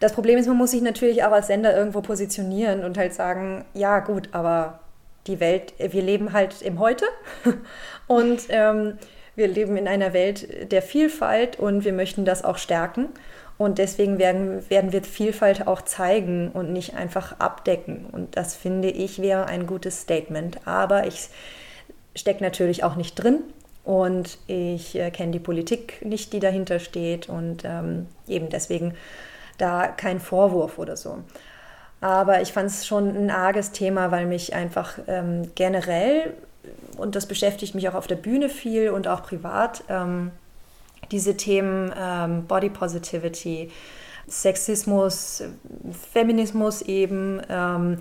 Das 0.00 0.12
Problem 0.12 0.38
ist, 0.38 0.48
man 0.48 0.56
muss 0.56 0.72
sich 0.72 0.82
natürlich 0.82 1.22
auch 1.22 1.32
als 1.32 1.46
Sender 1.46 1.76
irgendwo 1.76 2.00
positionieren 2.00 2.82
und 2.82 2.98
halt 2.98 3.14
sagen, 3.14 3.64
ja 3.72 4.00
gut, 4.00 4.30
aber 4.32 4.80
die 5.28 5.38
Welt, 5.38 5.74
wir 5.78 6.02
leben 6.02 6.32
halt 6.32 6.60
im 6.62 6.80
Heute 6.80 7.04
und 8.08 8.46
ähm, 8.48 8.98
wir 9.36 9.48
leben 9.48 9.76
in 9.76 9.86
einer 9.86 10.12
Welt 10.12 10.72
der 10.72 10.82
Vielfalt 10.82 11.58
und 11.58 11.84
wir 11.84 11.92
möchten 11.92 12.24
das 12.24 12.44
auch 12.44 12.58
stärken. 12.58 13.08
Und 13.58 13.78
deswegen 13.78 14.18
werden, 14.18 14.68
werden 14.70 14.92
wir 14.92 15.04
Vielfalt 15.04 15.66
auch 15.68 15.82
zeigen 15.82 16.50
und 16.50 16.72
nicht 16.72 16.96
einfach 16.96 17.38
abdecken. 17.38 18.06
Und 18.10 18.36
das 18.36 18.56
finde 18.56 18.90
ich 18.90 19.22
wäre 19.22 19.46
ein 19.46 19.66
gutes 19.66 20.00
Statement. 20.00 20.66
Aber 20.66 21.06
ich 21.06 21.28
stecke 22.14 22.42
natürlich 22.42 22.84
auch 22.84 22.96
nicht 22.96 23.14
drin 23.14 23.40
und 23.84 24.38
ich 24.46 24.96
äh, 24.96 25.10
kenne 25.10 25.32
die 25.32 25.38
Politik 25.40 26.04
nicht, 26.04 26.32
die 26.32 26.40
dahinter 26.40 26.78
steht. 26.78 27.28
Und 27.28 27.64
ähm, 27.64 28.06
eben 28.28 28.48
deswegen 28.48 28.94
da 29.58 29.88
kein 29.88 30.20
Vorwurf 30.20 30.78
oder 30.78 30.96
so. 30.96 31.18
Aber 32.00 32.40
ich 32.42 32.52
fand 32.52 32.70
es 32.70 32.86
schon 32.86 33.16
ein 33.16 33.30
arges 33.30 33.72
Thema, 33.72 34.10
weil 34.10 34.26
mich 34.26 34.54
einfach 34.54 34.98
ähm, 35.06 35.50
generell, 35.54 36.34
und 36.96 37.14
das 37.14 37.26
beschäftigt 37.26 37.74
mich 37.74 37.88
auch 37.88 37.94
auf 37.94 38.06
der 38.06 38.16
Bühne 38.16 38.48
viel 38.48 38.90
und 38.90 39.06
auch 39.08 39.22
privat, 39.22 39.84
ähm, 39.88 40.30
diese 41.10 41.36
Themen 41.36 41.92
ähm, 41.96 42.46
Body 42.46 42.70
Positivity, 42.70 43.70
Sexismus, 44.28 45.42
Feminismus 46.12 46.82
eben, 46.82 47.40
ähm, 47.48 47.98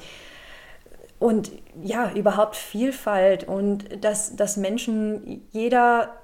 und 1.22 1.52
ja, 1.84 2.12
überhaupt 2.16 2.56
Vielfalt 2.56 3.48
und 3.48 4.04
dass, 4.04 4.36
dass 4.36 4.58
Menschen 4.58 5.44
jeder 5.52 6.16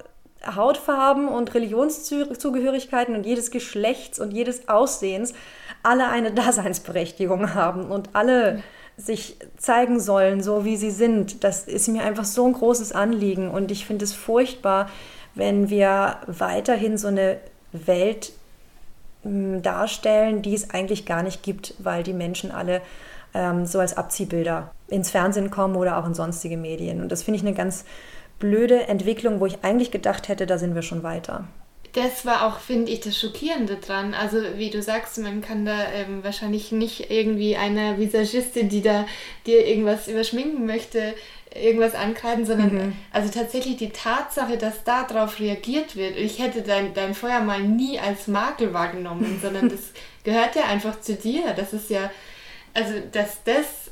Hautfarben 0.44 1.28
und 1.28 1.54
Religionszugehörigkeiten 1.54 3.14
und 3.14 3.24
jedes 3.24 3.52
Geschlechts 3.52 4.18
und 4.18 4.32
jedes 4.32 4.68
Aussehens 4.68 5.34
alle 5.84 6.08
eine 6.08 6.32
Daseinsberechtigung 6.34 7.54
haben 7.54 7.92
und 7.92 8.10
alle 8.14 8.64
sich 8.96 9.36
zeigen 9.56 10.00
sollen, 10.00 10.42
so 10.42 10.64
wie 10.64 10.76
sie 10.76 10.90
sind. 10.90 11.44
Das 11.44 11.68
ist 11.68 11.86
mir 11.86 12.02
einfach 12.02 12.24
so 12.24 12.44
ein 12.44 12.54
großes 12.54 12.90
Anliegen 12.90 13.52
und 13.52 13.70
ich 13.70 13.86
finde 13.86 14.04
es 14.04 14.12
furchtbar, 14.12 14.90
wenn 15.36 15.70
wir 15.70 16.16
weiterhin 16.26 16.98
so 16.98 17.06
eine 17.06 17.38
Welt 17.70 18.32
hm, 19.22 19.62
darstellen, 19.62 20.42
die 20.42 20.54
es 20.54 20.70
eigentlich 20.70 21.06
gar 21.06 21.22
nicht 21.22 21.44
gibt, 21.44 21.74
weil 21.78 22.02
die 22.02 22.14
Menschen 22.14 22.50
alle 22.50 22.82
ähm, 23.32 23.64
so 23.64 23.78
als 23.78 23.96
Abziehbilder 23.96 24.72
ins 24.88 25.10
Fernsehen 25.10 25.50
kommen 25.50 25.76
oder 25.76 25.98
auch 25.98 26.06
in 26.06 26.14
sonstige 26.14 26.56
Medien. 26.56 27.00
Und 27.00 27.12
das 27.12 27.22
finde 27.22 27.38
ich 27.38 27.46
eine 27.46 27.54
ganz 27.54 27.84
blöde 28.38 28.88
Entwicklung, 28.88 29.40
wo 29.40 29.46
ich 29.46 29.62
eigentlich 29.62 29.90
gedacht 29.90 30.28
hätte, 30.28 30.46
da 30.46 30.58
sind 30.58 30.74
wir 30.74 30.82
schon 30.82 31.02
weiter. 31.02 31.48
Das 31.94 32.26
war 32.26 32.46
auch, 32.46 32.58
finde 32.60 32.92
ich, 32.92 33.00
das 33.00 33.18
Schockierende 33.18 33.76
dran. 33.76 34.14
Also, 34.14 34.38
wie 34.56 34.70
du 34.70 34.82
sagst, 34.82 35.18
man 35.18 35.40
kann 35.40 35.64
da 35.64 35.90
ähm, 35.92 36.22
wahrscheinlich 36.22 36.70
nicht 36.70 37.10
irgendwie 37.10 37.56
einer 37.56 37.98
Visagistin, 37.98 38.68
die 38.68 38.82
da 38.82 39.06
dir 39.46 39.66
irgendwas 39.66 40.06
überschminken 40.06 40.66
möchte, 40.66 41.14
irgendwas 41.54 41.94
ankreiden, 41.94 42.44
sondern 42.44 42.74
mhm. 42.74 42.92
also 43.10 43.30
tatsächlich 43.32 43.78
die 43.78 43.90
Tatsache, 43.90 44.58
dass 44.58 44.84
darauf 44.84 45.40
reagiert 45.40 45.96
wird. 45.96 46.16
Ich 46.16 46.38
hätte 46.38 46.62
dein, 46.62 46.92
dein 46.92 47.14
Feuer 47.14 47.40
mal 47.40 47.62
nie 47.62 47.98
als 47.98 48.26
Makel 48.26 48.74
wahrgenommen, 48.74 49.38
sondern 49.42 49.68
das 49.70 49.92
gehört 50.24 50.56
ja 50.56 50.64
einfach 50.64 51.00
zu 51.00 51.14
dir. 51.14 51.54
Das 51.56 51.72
ist 51.72 51.88
ja, 51.88 52.10
also, 52.74 52.92
dass 53.12 53.42
das 53.44 53.87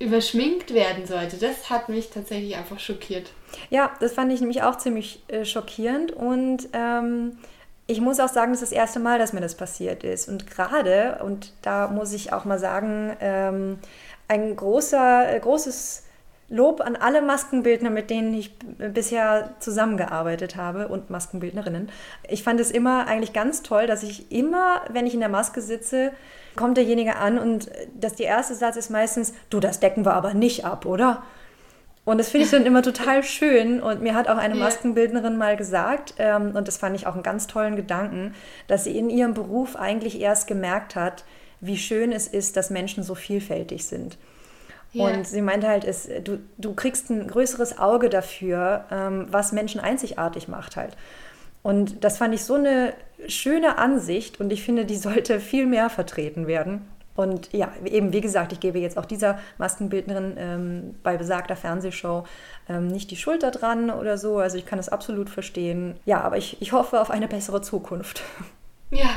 überschminkt 0.00 0.74
werden 0.74 1.06
sollte, 1.06 1.36
das 1.36 1.70
hat 1.70 1.88
mich 1.88 2.10
tatsächlich 2.10 2.56
einfach 2.56 2.80
schockiert. 2.80 3.30
Ja, 3.68 3.92
das 4.00 4.14
fand 4.14 4.32
ich 4.32 4.40
nämlich 4.40 4.62
auch 4.62 4.76
ziemlich 4.76 5.22
äh, 5.28 5.44
schockierend 5.44 6.12
und 6.12 6.68
ähm, 6.72 7.38
ich 7.86 8.00
muss 8.00 8.20
auch 8.20 8.28
sagen, 8.28 8.52
das 8.52 8.62
ist 8.62 8.70
das 8.70 8.78
erste 8.78 9.00
Mal, 9.00 9.18
dass 9.18 9.32
mir 9.32 9.40
das 9.40 9.56
passiert 9.56 10.04
ist. 10.04 10.28
Und 10.28 10.48
gerade, 10.48 11.20
und 11.24 11.52
da 11.62 11.88
muss 11.88 12.12
ich 12.12 12.32
auch 12.32 12.44
mal 12.44 12.58
sagen, 12.58 13.16
ähm, 13.20 13.78
ein 14.28 14.54
großer, 14.54 15.34
äh, 15.34 15.40
großes 15.40 16.04
Lob 16.50 16.80
an 16.80 16.96
alle 16.96 17.22
Maskenbildner, 17.22 17.90
mit 17.90 18.10
denen 18.10 18.34
ich 18.34 18.58
bisher 18.58 19.54
zusammengearbeitet 19.60 20.56
habe 20.56 20.88
und 20.88 21.08
Maskenbildnerinnen. 21.08 21.90
Ich 22.28 22.42
fand 22.42 22.58
es 22.58 22.72
immer 22.72 23.06
eigentlich 23.06 23.32
ganz 23.32 23.62
toll, 23.62 23.86
dass 23.86 24.02
ich 24.02 24.32
immer, 24.32 24.82
wenn 24.90 25.06
ich 25.06 25.14
in 25.14 25.20
der 25.20 25.28
Maske 25.28 25.62
sitze, 25.62 26.12
kommt 26.56 26.76
derjenige 26.76 27.16
an 27.16 27.38
und 27.38 27.70
dass 27.94 28.16
der 28.16 28.26
erste 28.26 28.56
Satz 28.56 28.76
ist 28.76 28.90
meistens, 28.90 29.32
du, 29.48 29.60
das 29.60 29.78
decken 29.78 30.04
wir 30.04 30.14
aber 30.14 30.34
nicht 30.34 30.64
ab, 30.64 30.86
oder? 30.86 31.22
Und 32.04 32.18
das 32.18 32.30
finde 32.30 32.46
ich 32.46 32.50
dann 32.50 32.66
immer 32.66 32.82
total 32.82 33.22
schön. 33.22 33.80
Und 33.80 34.02
mir 34.02 34.16
hat 34.16 34.28
auch 34.28 34.38
eine 34.38 34.56
Maskenbildnerin 34.56 35.36
mal 35.36 35.56
gesagt, 35.56 36.14
ähm, 36.18 36.56
und 36.56 36.66
das 36.66 36.78
fand 36.78 36.96
ich 36.96 37.06
auch 37.06 37.14
einen 37.14 37.22
ganz 37.22 37.46
tollen 37.46 37.76
Gedanken, 37.76 38.34
dass 38.66 38.84
sie 38.84 38.98
in 38.98 39.10
ihrem 39.10 39.34
Beruf 39.34 39.76
eigentlich 39.76 40.20
erst 40.20 40.48
gemerkt 40.48 40.96
hat, 40.96 41.24
wie 41.60 41.76
schön 41.76 42.10
es 42.10 42.26
ist, 42.26 42.56
dass 42.56 42.70
Menschen 42.70 43.04
so 43.04 43.14
vielfältig 43.14 43.84
sind. 43.84 44.18
Ja. 44.92 45.04
Und 45.04 45.26
sie 45.26 45.40
meinte 45.40 45.68
halt, 45.68 45.84
es, 45.84 46.08
du, 46.24 46.38
du 46.58 46.74
kriegst 46.74 47.10
ein 47.10 47.28
größeres 47.28 47.78
Auge 47.78 48.10
dafür, 48.10 48.84
ähm, 48.90 49.26
was 49.30 49.52
Menschen 49.52 49.80
einzigartig 49.80 50.48
macht 50.48 50.76
halt. 50.76 50.96
Und 51.62 52.04
das 52.04 52.18
fand 52.18 52.34
ich 52.34 52.44
so 52.44 52.54
eine 52.54 52.94
schöne 53.28 53.78
Ansicht 53.78 54.40
und 54.40 54.52
ich 54.52 54.62
finde, 54.62 54.86
die 54.86 54.96
sollte 54.96 55.40
viel 55.40 55.66
mehr 55.66 55.90
vertreten 55.90 56.46
werden. 56.46 56.88
Und 57.14 57.52
ja, 57.52 57.70
eben 57.84 58.14
wie 58.14 58.22
gesagt, 58.22 58.52
ich 58.52 58.60
gebe 58.60 58.78
jetzt 58.78 58.96
auch 58.96 59.04
dieser 59.04 59.38
Maskenbildnerin 59.58 60.34
ähm, 60.38 60.94
bei 61.02 61.18
besagter 61.18 61.54
Fernsehshow 61.54 62.24
ähm, 62.68 62.86
nicht 62.86 63.10
die 63.10 63.16
Schuld 63.16 63.42
dran 63.42 63.90
oder 63.90 64.16
so. 64.16 64.38
Also 64.38 64.56
ich 64.56 64.64
kann 64.64 64.78
es 64.78 64.88
absolut 64.88 65.28
verstehen. 65.28 65.96
Ja, 66.06 66.22
aber 66.22 66.38
ich, 66.38 66.62
ich 66.62 66.72
hoffe 66.72 66.98
auf 66.98 67.10
eine 67.10 67.28
bessere 67.28 67.60
Zukunft. 67.60 68.22
Ja, 68.90 69.10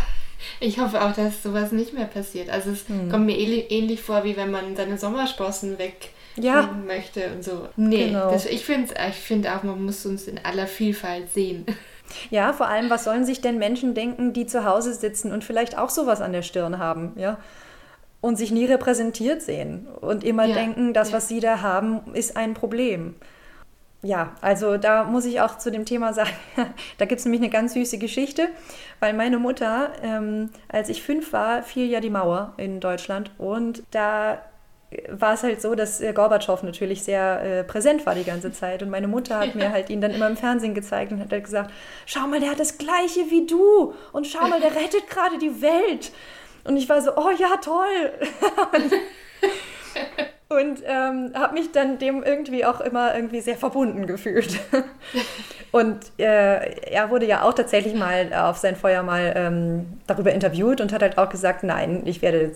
ich 0.60 0.80
hoffe 0.80 1.02
auch, 1.02 1.13
dass 1.13 1.44
sowas 1.44 1.72
nicht 1.72 1.94
mehr 1.94 2.06
passiert. 2.06 2.50
Also 2.50 2.72
es 2.72 2.88
hm. 2.88 3.10
kommt 3.10 3.26
mir 3.26 3.38
ähnlich 3.38 4.02
vor, 4.02 4.24
wie 4.24 4.38
wenn 4.38 4.52
man 4.52 4.76
seine 4.76 4.98
Sommersprossen 4.98 5.78
weg 5.78 6.10
ja. 6.36 6.70
möchte 6.86 7.32
und 7.34 7.44
so. 7.44 7.68
Nee, 7.76 8.08
genau. 8.08 8.32
das, 8.32 8.46
ich 8.46 8.66
finde 8.66 8.94
ich 9.10 9.16
find 9.16 9.48
auch, 9.48 9.63
man 9.63 9.84
muss 9.84 10.06
uns 10.06 10.28
in 10.28 10.39
aller 10.44 10.68
Vielfalt 10.68 11.32
sehen. 11.32 11.66
Ja, 12.30 12.54
vor 12.54 12.68
allem, 12.68 12.89
was 12.89 13.06
sollen 13.06 13.26
sich 13.26 13.42
denn 13.42 13.58
Menschen 13.58 13.96
denken, 13.96 14.34
die 14.34 14.46
zu 14.46 14.66
Hause 14.66 14.94
sitzen 14.94 15.32
und 15.32 15.44
vielleicht 15.44 15.78
auch 15.78 15.89
sowas 15.89 16.22
an 16.22 16.34
der 16.34 16.42
Stirn 16.44 16.78
haben, 16.78 17.13
ja? 17.16 17.38
Und 18.22 18.38
sich 18.38 18.52
nie 18.52 18.66
repräsentiert 18.66 19.42
sehen 19.42 19.88
und 20.00 20.24
immer 20.24 20.46
ja. 20.46 20.54
denken, 20.54 20.94
das, 20.94 21.10
ja. 21.10 21.18
was 21.18 21.28
sie 21.28 21.39
da 21.39 21.62
haben, 21.62 22.13
ist 22.13 22.38
ein 22.38 22.54
Problem. 22.54 23.16
Ja, 24.06 24.36
also 24.42 24.76
da 24.78 25.06
muss 25.06 25.24
ich 25.24 25.39
auch 25.39 25.58
zu 25.58 25.72
dem 25.72 25.86
Thema 25.86 26.13
sagen, 26.13 26.30
da 26.98 27.06
gibt 27.06 27.20
es 27.20 27.26
nämlich 27.26 27.42
eine 27.42 27.50
ganz 27.50 27.74
süße 27.74 27.98
Geschichte, 27.98 28.50
weil 29.00 29.13
meine 29.13 29.39
Mutter, 29.39 29.94
ähm, 30.04 30.50
als 30.68 30.89
ich 30.89 31.02
fünf 31.02 31.32
war, 31.32 31.63
fiel 31.63 31.89
ja 31.89 32.02
die 32.02 32.10
Mauer 32.10 32.54
in 32.58 32.82
Deutschland 32.82 33.32
und 33.38 33.84
da 33.92 34.39
war 35.10 35.34
es 35.34 35.44
halt 35.44 35.62
so, 35.62 35.76
dass 35.76 36.02
äh, 36.02 36.13
Gorbatschow 36.13 36.62
natürlich 36.63 37.04
sehr 37.04 37.42
äh, 37.42 37.63
präsent 37.63 38.06
war 38.06 38.16
die 38.16 38.24
ganze 38.24 38.52
Zeit. 38.52 38.84
Und 38.84 38.89
meine 38.89 39.08
Mutter 39.08 39.39
hat 39.39 39.56
mir 39.56 39.72
halt 39.74 39.89
ihn 39.89 40.02
dann 40.02 40.12
immer 40.12 40.28
im 40.28 40.38
Fernsehen 40.38 40.74
gezeigt 40.74 41.12
und 41.12 41.20
hat 41.20 41.32
halt 41.32 41.44
gesagt, 41.44 41.72
schau 42.06 42.28
mal, 42.28 42.39
der 42.39 42.52
hat 42.52 42.60
das 42.60 42.78
gleiche 42.78 43.32
wie 43.32 43.48
du. 43.48 43.94
Und 44.12 44.28
schau 44.28 44.48
mal, 44.48 44.62
der 44.62 44.76
rettet 44.76 45.10
gerade 45.10 45.38
die 45.38 45.62
Welt. 45.62 46.12
Und 46.63 46.78
ich 46.78 46.88
war 46.89 47.02
so, 47.02 47.16
oh 47.16 47.32
ja, 47.38 47.58
toll. 47.58 48.12
und 48.74 48.94
ähm, 50.58 51.32
habe 51.34 51.54
mich 51.54 51.72
dann 51.72 52.00
dem 52.00 52.24
irgendwie 52.24 52.66
auch 52.66 52.82
immer 52.82 53.16
irgendwie 53.16 53.42
sehr 53.42 53.58
verbunden 53.58 54.08
gefühlt. 54.08 54.60
und 55.72 55.98
äh, 56.18 56.72
er 56.82 57.10
wurde 57.10 57.26
ja 57.26 57.44
auch 57.44 57.54
tatsächlich 57.54 57.94
mal 57.94 58.34
auf 58.34 58.58
sein 58.58 58.76
Feuer 58.76 59.04
mal 59.04 59.34
ähm, 59.36 59.86
darüber 60.08 60.32
interviewt 60.32 60.82
und 60.82 60.92
hat 60.92 61.02
halt 61.02 61.18
auch 61.18 61.30
gesagt, 61.30 61.63
nein, 61.63 62.04
ich 62.06 62.22
werde 62.22 62.52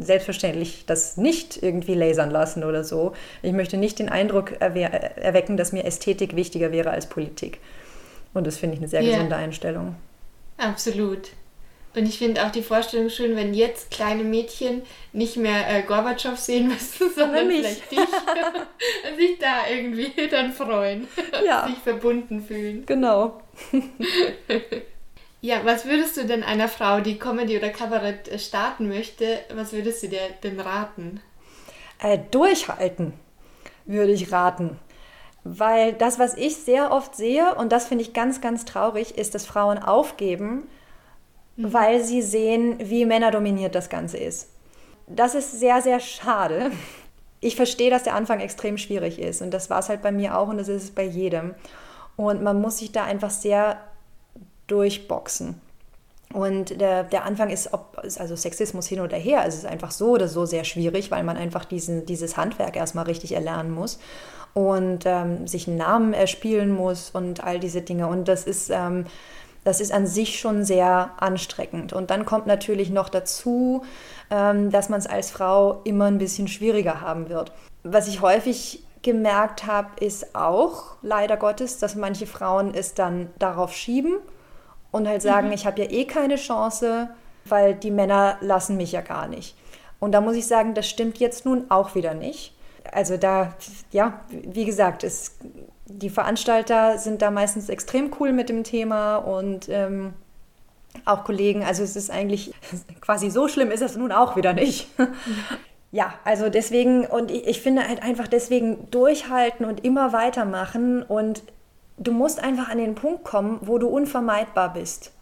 selbstverständlich 0.00 0.84
das 0.86 1.16
nicht 1.16 1.62
irgendwie 1.62 1.94
lasern 1.94 2.30
lassen 2.30 2.64
oder 2.64 2.84
so. 2.84 3.12
Ich 3.42 3.52
möchte 3.52 3.76
nicht 3.76 3.98
den 3.98 4.08
Eindruck 4.08 4.60
erwecken, 4.60 5.56
dass 5.56 5.72
mir 5.72 5.84
Ästhetik 5.84 6.36
wichtiger 6.36 6.72
wäre 6.72 6.90
als 6.90 7.06
Politik. 7.06 7.58
Und 8.34 8.46
das 8.46 8.58
finde 8.58 8.74
ich 8.74 8.80
eine 8.80 8.88
sehr 8.88 9.02
yeah. 9.02 9.14
gesunde 9.14 9.36
Einstellung. 9.36 9.96
Absolut. 10.56 11.30
Und 11.94 12.06
ich 12.06 12.18
finde 12.18 12.46
auch 12.46 12.52
die 12.52 12.62
Vorstellung 12.62 13.10
schön, 13.10 13.34
wenn 13.34 13.52
jetzt 13.52 13.90
kleine 13.90 14.22
Mädchen 14.22 14.82
nicht 15.12 15.36
mehr 15.36 15.68
äh, 15.68 15.82
Gorbatschow 15.82 16.38
sehen 16.38 16.68
müssen, 16.68 17.10
sondern 17.14 17.48
vielleicht 17.50 17.90
dich 17.90 17.98
und 19.10 19.16
sich 19.18 19.38
da 19.38 19.68
irgendwie 19.68 20.12
dann 20.30 20.52
freuen, 20.52 21.08
ja. 21.44 21.66
sich 21.66 21.78
verbunden 21.78 22.42
fühlen. 22.42 22.86
Genau. 22.86 23.40
ja, 25.40 25.64
was 25.64 25.84
würdest 25.84 26.16
du 26.16 26.26
denn 26.26 26.44
einer 26.44 26.68
Frau, 26.68 27.00
die 27.00 27.18
Comedy 27.18 27.56
oder 27.56 27.70
Kabarett 27.70 28.28
äh, 28.28 28.38
starten 28.38 28.88
möchte, 28.88 29.40
was 29.52 29.72
würdest 29.72 30.04
du 30.04 30.08
dir 30.08 30.20
denn 30.44 30.60
raten? 30.60 31.20
Äh, 32.00 32.18
durchhalten, 32.30 33.14
würde 33.84 34.12
ich 34.12 34.30
raten. 34.30 34.78
Weil 35.42 35.94
das, 35.94 36.20
was 36.20 36.36
ich 36.36 36.56
sehr 36.56 36.92
oft 36.92 37.16
sehe, 37.16 37.54
und 37.56 37.72
das 37.72 37.88
finde 37.88 38.04
ich 38.04 38.12
ganz, 38.12 38.40
ganz 38.40 38.64
traurig, 38.64 39.18
ist, 39.18 39.34
dass 39.34 39.46
Frauen 39.46 39.78
aufgeben, 39.78 40.68
Mhm. 41.60 41.72
weil 41.72 42.04
sie 42.04 42.22
sehen, 42.22 42.76
wie 42.78 43.04
männerdominiert 43.04 43.74
das 43.74 43.88
Ganze 43.88 44.18
ist. 44.18 44.48
Das 45.06 45.34
ist 45.34 45.58
sehr, 45.58 45.82
sehr 45.82 46.00
schade. 46.00 46.70
Ich 47.40 47.56
verstehe, 47.56 47.90
dass 47.90 48.04
der 48.04 48.14
Anfang 48.14 48.40
extrem 48.40 48.78
schwierig 48.78 49.18
ist 49.18 49.42
und 49.42 49.50
das 49.52 49.70
war 49.70 49.80
es 49.80 49.88
halt 49.88 50.02
bei 50.02 50.12
mir 50.12 50.38
auch 50.38 50.48
und 50.48 50.58
das 50.58 50.68
ist 50.68 50.84
es 50.84 50.90
bei 50.90 51.04
jedem. 51.04 51.54
Und 52.16 52.42
man 52.42 52.60
muss 52.60 52.78
sich 52.78 52.92
da 52.92 53.04
einfach 53.04 53.30
sehr 53.30 53.78
durchboxen. 54.66 55.60
Und 56.32 56.80
der, 56.80 57.02
der 57.04 57.24
Anfang 57.24 57.50
ist, 57.50 57.72
ob, 57.72 57.98
also 57.98 58.36
Sexismus 58.36 58.86
hin 58.86 59.00
oder 59.00 59.16
her, 59.16 59.44
es 59.46 59.56
ist 59.56 59.66
einfach 59.66 59.90
so 59.90 60.10
oder 60.10 60.28
so 60.28 60.46
sehr 60.46 60.64
schwierig, 60.64 61.10
weil 61.10 61.24
man 61.24 61.36
einfach 61.36 61.64
diesen, 61.64 62.06
dieses 62.06 62.36
Handwerk 62.36 62.76
erstmal 62.76 63.06
richtig 63.06 63.32
erlernen 63.32 63.72
muss 63.72 63.98
und 64.54 65.06
ähm, 65.06 65.48
sich 65.48 65.66
einen 65.66 65.78
Namen 65.78 66.12
erspielen 66.12 66.70
muss 66.70 67.10
und 67.10 67.42
all 67.42 67.58
diese 67.58 67.82
Dinge. 67.82 68.06
Und 68.06 68.28
das 68.28 68.44
ist, 68.44 68.70
ähm, 68.70 69.06
das 69.64 69.80
ist 69.80 69.92
an 69.92 70.06
sich 70.06 70.38
schon 70.38 70.64
sehr 70.64 71.10
anstrengend. 71.18 71.92
Und 71.92 72.10
dann 72.10 72.24
kommt 72.24 72.46
natürlich 72.46 72.90
noch 72.90 73.08
dazu, 73.08 73.82
ähm, 74.30 74.70
dass 74.70 74.88
man 74.88 74.98
es 74.98 75.06
als 75.06 75.30
Frau 75.30 75.80
immer 75.84 76.06
ein 76.06 76.18
bisschen 76.18 76.48
schwieriger 76.48 77.00
haben 77.00 77.28
wird. 77.28 77.52
Was 77.82 78.08
ich 78.08 78.20
häufig 78.20 78.82
gemerkt 79.02 79.66
habe, 79.66 79.88
ist 80.04 80.34
auch 80.34 80.96
leider 81.02 81.36
Gottes, 81.36 81.78
dass 81.78 81.94
manche 81.94 82.26
Frauen 82.26 82.74
es 82.74 82.94
dann 82.94 83.30
darauf 83.38 83.72
schieben 83.72 84.16
und 84.90 85.08
halt 85.08 85.22
sagen, 85.22 85.48
mhm. 85.48 85.54
ich 85.54 85.66
habe 85.66 85.82
ja 85.82 85.90
eh 85.90 86.04
keine 86.04 86.36
Chance, 86.36 87.08
weil 87.44 87.74
die 87.74 87.90
Männer 87.90 88.36
lassen 88.40 88.76
mich 88.76 88.92
ja 88.92 89.00
gar 89.00 89.28
nicht. 89.28 89.56
Und 89.98 90.12
da 90.12 90.20
muss 90.20 90.36
ich 90.36 90.46
sagen, 90.46 90.74
das 90.74 90.88
stimmt 90.88 91.18
jetzt 91.18 91.44
nun 91.44 91.66
auch 91.70 91.94
wieder 91.94 92.14
nicht. 92.14 92.54
Also 92.92 93.16
da, 93.16 93.54
ja, 93.92 94.20
wie 94.30 94.64
gesagt, 94.64 95.04
es 95.04 95.36
die 95.98 96.10
Veranstalter 96.10 96.98
sind 96.98 97.22
da 97.22 97.30
meistens 97.30 97.68
extrem 97.68 98.10
cool 98.18 98.32
mit 98.32 98.48
dem 98.48 98.64
Thema 98.64 99.16
und 99.16 99.68
ähm, 99.68 100.14
auch 101.04 101.24
Kollegen. 101.24 101.64
Also 101.64 101.82
es 101.82 101.96
ist 101.96 102.10
eigentlich 102.10 102.54
quasi 103.00 103.30
so 103.30 103.48
schlimm 103.48 103.70
ist 103.70 103.82
es 103.82 103.96
nun 103.96 104.12
auch 104.12 104.36
wieder 104.36 104.52
nicht. 104.52 104.88
ja, 105.92 106.14
also 106.24 106.48
deswegen, 106.48 107.06
und 107.06 107.30
ich, 107.30 107.46
ich 107.46 107.60
finde 107.60 107.86
halt 107.86 108.02
einfach 108.02 108.28
deswegen 108.28 108.90
durchhalten 108.90 109.66
und 109.66 109.84
immer 109.84 110.12
weitermachen 110.12 111.02
und 111.02 111.42
du 111.98 112.12
musst 112.12 112.42
einfach 112.42 112.68
an 112.68 112.78
den 112.78 112.94
Punkt 112.94 113.24
kommen, 113.24 113.58
wo 113.62 113.78
du 113.78 113.88
unvermeidbar 113.88 114.72
bist. 114.72 115.12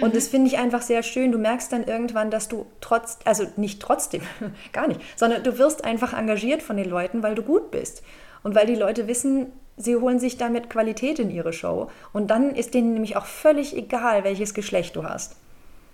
Und 0.00 0.10
mhm. 0.10 0.14
das 0.14 0.28
finde 0.28 0.48
ich 0.48 0.58
einfach 0.58 0.82
sehr 0.82 1.02
schön. 1.02 1.30
Du 1.30 1.38
merkst 1.38 1.72
dann 1.72 1.84
irgendwann, 1.84 2.30
dass 2.30 2.48
du 2.48 2.66
trotz, 2.80 3.18
also 3.24 3.46
nicht 3.56 3.80
trotzdem, 3.80 4.22
gar 4.72 4.88
nicht, 4.88 5.00
sondern 5.16 5.42
du 5.42 5.58
wirst 5.58 5.84
einfach 5.84 6.12
engagiert 6.12 6.62
von 6.62 6.76
den 6.76 6.88
Leuten, 6.88 7.22
weil 7.22 7.34
du 7.34 7.42
gut 7.42 7.70
bist. 7.70 8.02
Und 8.42 8.54
weil 8.54 8.66
die 8.66 8.74
Leute 8.74 9.06
wissen, 9.06 9.52
sie 9.76 9.96
holen 9.96 10.18
sich 10.18 10.36
damit 10.36 10.70
Qualität 10.70 11.18
in 11.18 11.30
ihre 11.30 11.52
Show. 11.52 11.90
Und 12.12 12.28
dann 12.28 12.54
ist 12.54 12.74
denen 12.74 12.94
nämlich 12.94 13.16
auch 13.16 13.26
völlig 13.26 13.76
egal, 13.76 14.24
welches 14.24 14.54
Geschlecht 14.54 14.96
du 14.96 15.04
hast. 15.04 15.36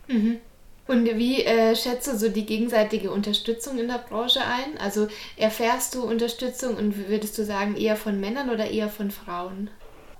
Mhm. 0.08 0.38
Und 0.86 1.04
wie 1.04 1.44
äh, 1.44 1.76
schätzt 1.76 2.08
du 2.08 2.16
so 2.16 2.28
die 2.28 2.44
gegenseitige 2.44 3.12
Unterstützung 3.12 3.78
in 3.78 3.86
der 3.86 3.98
Branche 3.98 4.40
ein? 4.40 4.76
Also 4.80 5.06
erfährst 5.36 5.94
du 5.94 6.02
Unterstützung 6.02 6.76
und 6.76 7.08
würdest 7.08 7.38
du 7.38 7.44
sagen 7.44 7.76
eher 7.76 7.94
von 7.94 8.18
Männern 8.18 8.50
oder 8.50 8.68
eher 8.68 8.88
von 8.88 9.12
Frauen? 9.12 9.70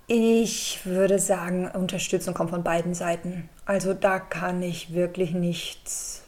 Ich 0.06 0.80
würde 0.84 1.18
sagen, 1.18 1.68
Unterstützung 1.72 2.34
kommt 2.34 2.50
von 2.50 2.62
beiden 2.62 2.94
Seiten. 2.94 3.48
Also 3.64 3.94
da 3.94 4.20
kann 4.20 4.62
ich 4.62 4.94
wirklich 4.94 5.32
nichts, 5.32 6.22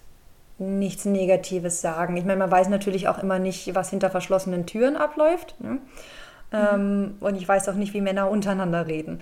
nichts 0.58 1.04
Negatives 1.04 1.80
sagen. 1.80 2.16
Ich 2.16 2.24
meine, 2.24 2.38
man 2.38 2.50
weiß 2.50 2.68
natürlich 2.68 3.06
auch 3.06 3.22
immer 3.22 3.38
nicht, 3.38 3.76
was 3.76 3.90
hinter 3.90 4.10
verschlossenen 4.10 4.66
Türen 4.66 4.96
abläuft. 4.96 5.54
Ne? 5.60 5.78
Ähm, 6.52 7.16
und 7.20 7.36
ich 7.36 7.46
weiß 7.46 7.68
auch 7.68 7.74
nicht, 7.74 7.94
wie 7.94 8.00
Männer 8.00 8.30
untereinander 8.30 8.86
reden. 8.86 9.20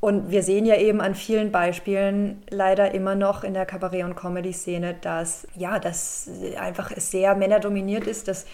Und 0.00 0.30
wir 0.30 0.44
sehen 0.44 0.64
ja 0.64 0.76
eben 0.76 1.00
an 1.00 1.16
vielen 1.16 1.50
Beispielen 1.50 2.42
leider 2.50 2.94
immer 2.94 3.16
noch 3.16 3.42
in 3.42 3.52
der 3.52 3.66
Kabarett- 3.66 4.04
und 4.04 4.14
Comedy-Szene, 4.14 4.94
dass 5.00 5.48
ja, 5.56 5.80
dass 5.80 6.30
einfach 6.56 6.92
es 6.94 7.10
sehr 7.10 7.34
männerdominiert 7.34 8.06
ist, 8.06 8.28
dass 8.28 8.46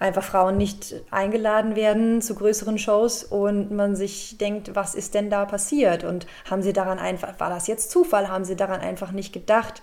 einfach 0.00 0.22
Frauen 0.22 0.58
nicht 0.58 0.96
eingeladen 1.10 1.76
werden 1.76 2.20
zu 2.20 2.34
größeren 2.34 2.76
Shows 2.78 3.24
und 3.24 3.70
man 3.70 3.96
sich 3.96 4.36
denkt, 4.36 4.74
was 4.74 4.94
ist 4.94 5.14
denn 5.14 5.30
da 5.30 5.46
passiert? 5.46 6.04
Und 6.04 6.26
haben 6.50 6.60
sie 6.60 6.72
daran 6.74 6.98
einfach, 6.98 7.38
war 7.38 7.48
das 7.48 7.68
jetzt 7.68 7.90
Zufall? 7.90 8.28
Haben 8.28 8.44
sie 8.44 8.56
daran 8.56 8.80
einfach 8.80 9.12
nicht 9.12 9.32
gedacht? 9.32 9.80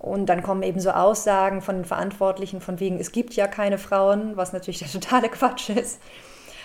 Und 0.00 0.26
dann 0.26 0.42
kommen 0.42 0.62
eben 0.62 0.80
so 0.80 0.90
Aussagen 0.90 1.60
von 1.60 1.76
den 1.76 1.84
Verantwortlichen 1.84 2.62
von 2.62 2.80
wegen, 2.80 2.98
es 2.98 3.12
gibt 3.12 3.34
ja 3.34 3.46
keine 3.46 3.76
Frauen, 3.76 4.34
was 4.34 4.54
natürlich 4.54 4.78
der 4.78 4.88
totale 4.88 5.28
Quatsch 5.28 5.68
ist. 5.68 6.00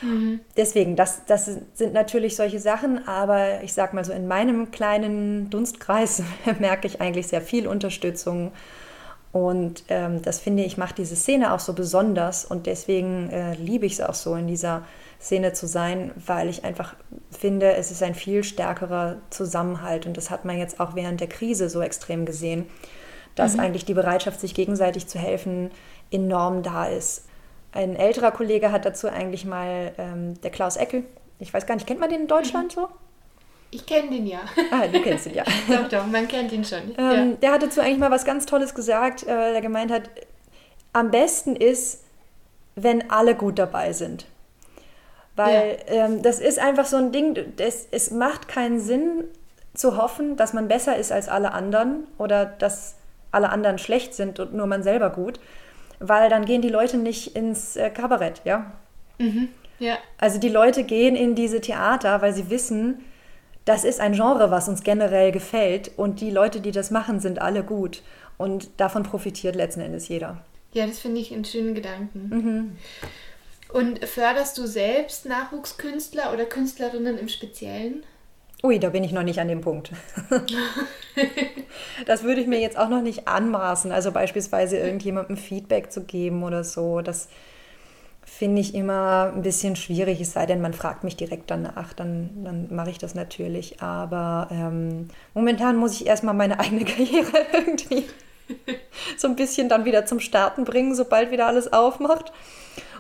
Mhm. 0.02 0.40
Deswegen, 0.56 0.96
das, 0.96 1.26
das 1.26 1.50
sind 1.74 1.94
natürlich 1.94 2.38
solche 2.38 2.60
Sachen, 2.60 3.06
aber 3.08 3.62
ich 3.62 3.74
sag 3.74 3.94
mal 3.94 4.06
so, 4.06 4.14
in 4.14 4.28
meinem 4.28 4.72
kleinen 4.72 5.50
Dunstkreis 5.50 6.24
merke 6.60 6.88
ich 6.88 7.02
eigentlich 7.02 7.28
sehr 7.28 7.42
viel 7.42 7.68
Unterstützung. 7.68 8.54
Und 9.34 9.84
ähm, 9.90 10.22
das 10.22 10.40
finde 10.40 10.64
ich, 10.64 10.78
macht 10.78 10.98
diese 10.98 11.18
Szene 11.18 11.54
auch 11.54 11.60
so 11.60 11.74
besonders 11.74 12.46
und 12.46 12.68
deswegen 12.68 13.30
äh, 13.32 13.56
liebe 13.56 13.86
ich 13.86 13.94
es 13.94 14.02
auch 14.02 14.14
so, 14.14 14.36
in 14.36 14.48
dieser 14.48 14.84
Szene 15.20 15.52
zu 15.52 15.68
sein, 15.68 16.12
weil 16.26 16.48
ich 16.48 16.64
einfach 16.64 16.96
finde, 17.38 17.74
es 17.74 17.92
ist 17.92 18.02
ein 18.02 18.16
viel 18.16 18.46
stärkerer 18.46 19.18
Zusammenhalt 19.32 20.06
und 20.06 20.16
das 20.16 20.30
hat 20.30 20.46
man 20.46 20.58
jetzt 20.58 20.80
auch 20.80 20.96
während 20.96 21.20
der 21.20 21.28
Krise 21.28 21.70
so 21.70 21.82
extrem 21.82 22.26
gesehen, 22.26 22.66
dass 23.36 23.54
mhm. 23.54 23.60
eigentlich 23.62 23.86
die 23.86 23.94
Bereitschaft, 23.94 24.40
sich 24.40 24.54
gegenseitig 24.54 25.08
zu 25.08 25.20
helfen, 25.20 25.72
enorm 26.12 26.64
da 26.64 26.86
ist. 26.86 27.26
Ein 27.72 27.96
älterer 27.96 28.32
Kollege 28.32 28.72
hat 28.72 28.86
dazu 28.86 29.10
eigentlich 29.10 29.46
mal 29.46 29.92
ähm, 29.98 30.40
der 30.42 30.52
Klaus 30.52 30.78
Eckel. 30.78 31.04
Ich 31.40 31.54
weiß 31.54 31.66
gar 31.66 31.76
nicht, 31.76 31.86
kennt 31.86 32.00
man 32.00 32.10
den 32.10 32.22
in 32.22 32.28
Deutschland 32.28 32.72
so? 32.72 32.88
Ich 33.72 33.86
kenne 33.86 34.10
den 34.10 34.26
ja. 34.26 34.40
Ah, 34.72 34.88
du 34.88 35.02
kennst 35.02 35.26
ihn 35.26 35.34
ja. 35.34 35.44
doch, 35.68 35.90
doch, 35.90 36.06
man 36.06 36.28
kennt 36.28 36.54
ihn 36.54 36.64
schon. 36.64 36.96
Ähm, 36.98 37.32
ja. 37.32 37.36
Der 37.42 37.52
hat 37.52 37.64
dazu 37.64 37.82
eigentlich 37.82 37.98
mal 37.98 38.12
was 38.12 38.24
ganz 38.24 38.46
Tolles 38.46 38.74
gesagt, 38.74 39.24
äh, 39.24 39.52
der 39.52 39.62
gemeint 39.62 39.92
hat, 39.92 40.04
am 40.94 41.12
besten 41.12 41.58
ist, 41.58 42.04
wenn 42.76 43.10
alle 43.10 43.36
gut 43.36 43.60
dabei 43.60 43.92
sind. 43.92 44.26
Weil 45.36 45.78
ja. 45.90 46.06
ähm, 46.06 46.22
das 46.22 46.40
ist 46.40 46.60
einfach 46.60 46.86
so 46.86 46.96
ein 46.96 47.12
Ding, 47.12 47.36
das, 47.58 47.88
es 47.92 48.12
macht 48.12 48.48
keinen 48.48 48.80
Sinn 48.80 49.26
zu 49.74 49.98
hoffen, 49.98 50.38
dass 50.38 50.54
man 50.54 50.70
besser 50.70 50.96
ist 50.96 51.12
als 51.12 51.28
alle 51.28 51.52
anderen 51.52 52.08
oder 52.18 52.46
dass 52.46 52.96
alle 53.36 53.50
anderen 53.50 53.78
schlecht 53.78 54.14
sind 54.14 54.40
und 54.40 54.54
nur 54.54 54.66
man 54.66 54.82
selber 54.82 55.12
gut 55.12 55.40
weil 56.00 56.30
dann 56.30 56.46
gehen 56.46 56.62
die 56.62 56.70
Leute 56.70 56.98
nicht 56.98 57.36
ins 57.36 57.76
äh, 57.76 57.90
Kabarett, 57.90 58.42
ja? 58.44 58.72
Mhm. 59.18 59.50
ja. 59.80 59.98
Also 60.18 60.40
die 60.40 60.50
Leute 60.50 60.84
gehen 60.84 61.16
in 61.16 61.36
diese 61.36 61.62
Theater, 61.62 62.22
weil 62.22 62.34
sie 62.34 62.50
wissen, 62.50 63.04
das 63.66 63.84
ist 63.84 64.00
ein 64.00 64.14
Genre, 64.14 64.52
was 64.52 64.68
uns 64.68 64.84
generell 64.84 65.32
gefällt 65.32 65.92
und 65.98 66.22
die 66.22 66.32
Leute, 66.32 66.62
die 66.62 66.72
das 66.72 66.92
machen, 66.92 67.20
sind 67.20 67.40
alle 67.40 67.64
gut 67.64 68.04
und 68.38 68.70
davon 68.78 69.04
profitiert 69.04 69.56
letzten 69.56 69.82
Endes 69.82 70.08
jeder. 70.08 70.44
Ja, 70.74 70.86
das 70.86 71.00
finde 71.00 71.22
ich 71.22 71.34
einen 71.34 71.46
schönen 71.46 71.74
Gedanken. 71.74 72.30
Mhm. 72.30 72.78
Und 73.70 74.06
förderst 74.06 74.58
du 74.58 74.68
selbst 74.68 75.26
Nachwuchskünstler 75.26 76.34
oder 76.34 76.46
Künstlerinnen 76.46 77.18
im 77.18 77.28
Speziellen? 77.28 78.04
Ui, 78.64 78.80
da 78.80 78.90
bin 78.90 79.04
ich 79.04 79.12
noch 79.12 79.24
nicht 79.24 79.40
an 79.40 79.48
dem 79.48 79.62
Punkt. 79.62 79.92
das 82.06 82.24
würde 82.24 82.42
ich 82.42 82.48
mir 82.48 82.60
jetzt 82.60 82.78
auch 82.78 82.90
noch 82.90 83.02
nicht 83.02 83.28
anmaßen. 83.28 83.92
Also 83.92 84.12
beispielsweise 84.12 84.78
irgendjemandem 84.78 85.38
Feedback 85.38 85.92
zu 85.92 86.04
geben 86.04 86.44
oder 86.44 86.64
so. 86.64 87.02
Das 87.02 87.28
finde 88.26 88.62
ich 88.62 88.76
immer 88.76 89.32
ein 89.34 89.44
bisschen 89.44 89.76
schwierig, 89.76 90.20
es 90.20 90.34
sei 90.34 90.46
denn, 90.46 90.60
man 90.60 90.74
fragt 90.74 91.04
mich 91.06 91.16
direkt 91.16 91.50
danach, 91.52 91.94
dann, 91.94 92.44
dann 92.44 92.68
mache 92.76 92.90
ich 92.90 92.98
das 92.98 93.16
natürlich. 93.16 93.82
Aber 93.82 94.50
ähm, 94.52 95.10
momentan 95.34 95.78
muss 95.78 95.94
ich 95.94 96.08
erstmal 96.08 96.34
meine 96.34 96.60
eigene 96.60 96.86
Karriere 96.86 97.46
irgendwie 97.54 98.06
so 99.18 99.28
ein 99.28 99.36
bisschen 99.36 99.70
dann 99.70 99.86
wieder 99.86 100.06
zum 100.06 100.20
Starten 100.20 100.66
bringen, 100.66 100.96
sobald 100.96 101.32
wieder 101.32 101.48
alles 101.48 101.72
aufmacht. 101.72 102.32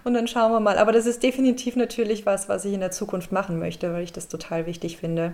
Und 0.05 0.13
dann 0.13 0.27
schauen 0.27 0.51
wir 0.51 0.59
mal. 0.59 0.77
Aber 0.77 0.91
das 0.91 1.07
ist 1.07 1.23
definitiv 1.23 1.75
natürlich 1.75 2.25
was, 2.25 2.47
was 2.47 2.63
ich 2.63 2.73
in 2.73 2.79
der 2.79 2.91
Zukunft 2.91 3.31
machen 3.31 3.59
möchte, 3.59 3.91
weil 3.91 4.03
ich 4.03 4.13
das 4.13 4.27
total 4.27 4.67
wichtig 4.67 4.97
finde. 4.97 5.33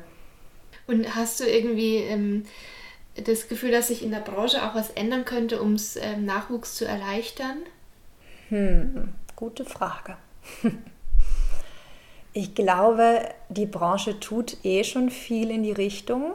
Und 0.88 1.14
hast 1.14 1.42
du 1.42 1.44
irgendwie 1.44 1.98
ähm, 1.98 2.46
das 3.24 3.50
Gefühl, 3.50 3.72
dass 3.72 3.90
sich 3.90 4.02
in 4.02 4.12
der 4.12 4.22
Branche 4.22 4.64
auch 4.64 4.74
was 4.74 4.90
ändern 4.92 5.26
könnte, 5.26 5.62
um 5.62 5.74
es 5.74 5.98
ähm, 5.98 6.26
Nachwuchs 6.26 6.76
zu 6.76 6.86
erleichtern? 6.86 7.58
Hm, 8.50 9.10
gute 9.36 9.66
Frage. 9.66 10.18
Ich 12.34 12.56
glaube, 12.56 13.28
die 13.50 13.66
Branche 13.66 14.18
tut 14.22 14.56
eh 14.64 14.86
schon 14.86 15.10
viel 15.10 15.52
in 15.52 15.64
die 15.64 15.74
Richtung. 15.74 16.32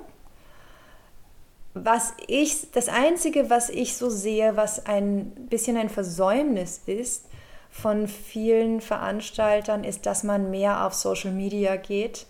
Was 1.72 2.12
ich, 2.26 2.70
das 2.72 2.88
Einzige, 2.88 3.48
was 3.48 3.70
ich 3.70 3.96
so 3.96 4.10
sehe, 4.10 4.58
was 4.58 4.84
ein 4.84 5.30
bisschen 5.48 5.78
ein 5.78 5.88
Versäumnis 5.88 6.82
ist 6.84 7.24
von 7.70 8.08
vielen 8.08 8.80
Veranstaltern, 8.80 9.84
ist, 9.84 10.06
dass 10.06 10.22
man 10.22 10.50
mehr 10.50 10.86
auf 10.86 10.94
Social 10.94 11.32
Media 11.32 11.76
geht 11.76 12.26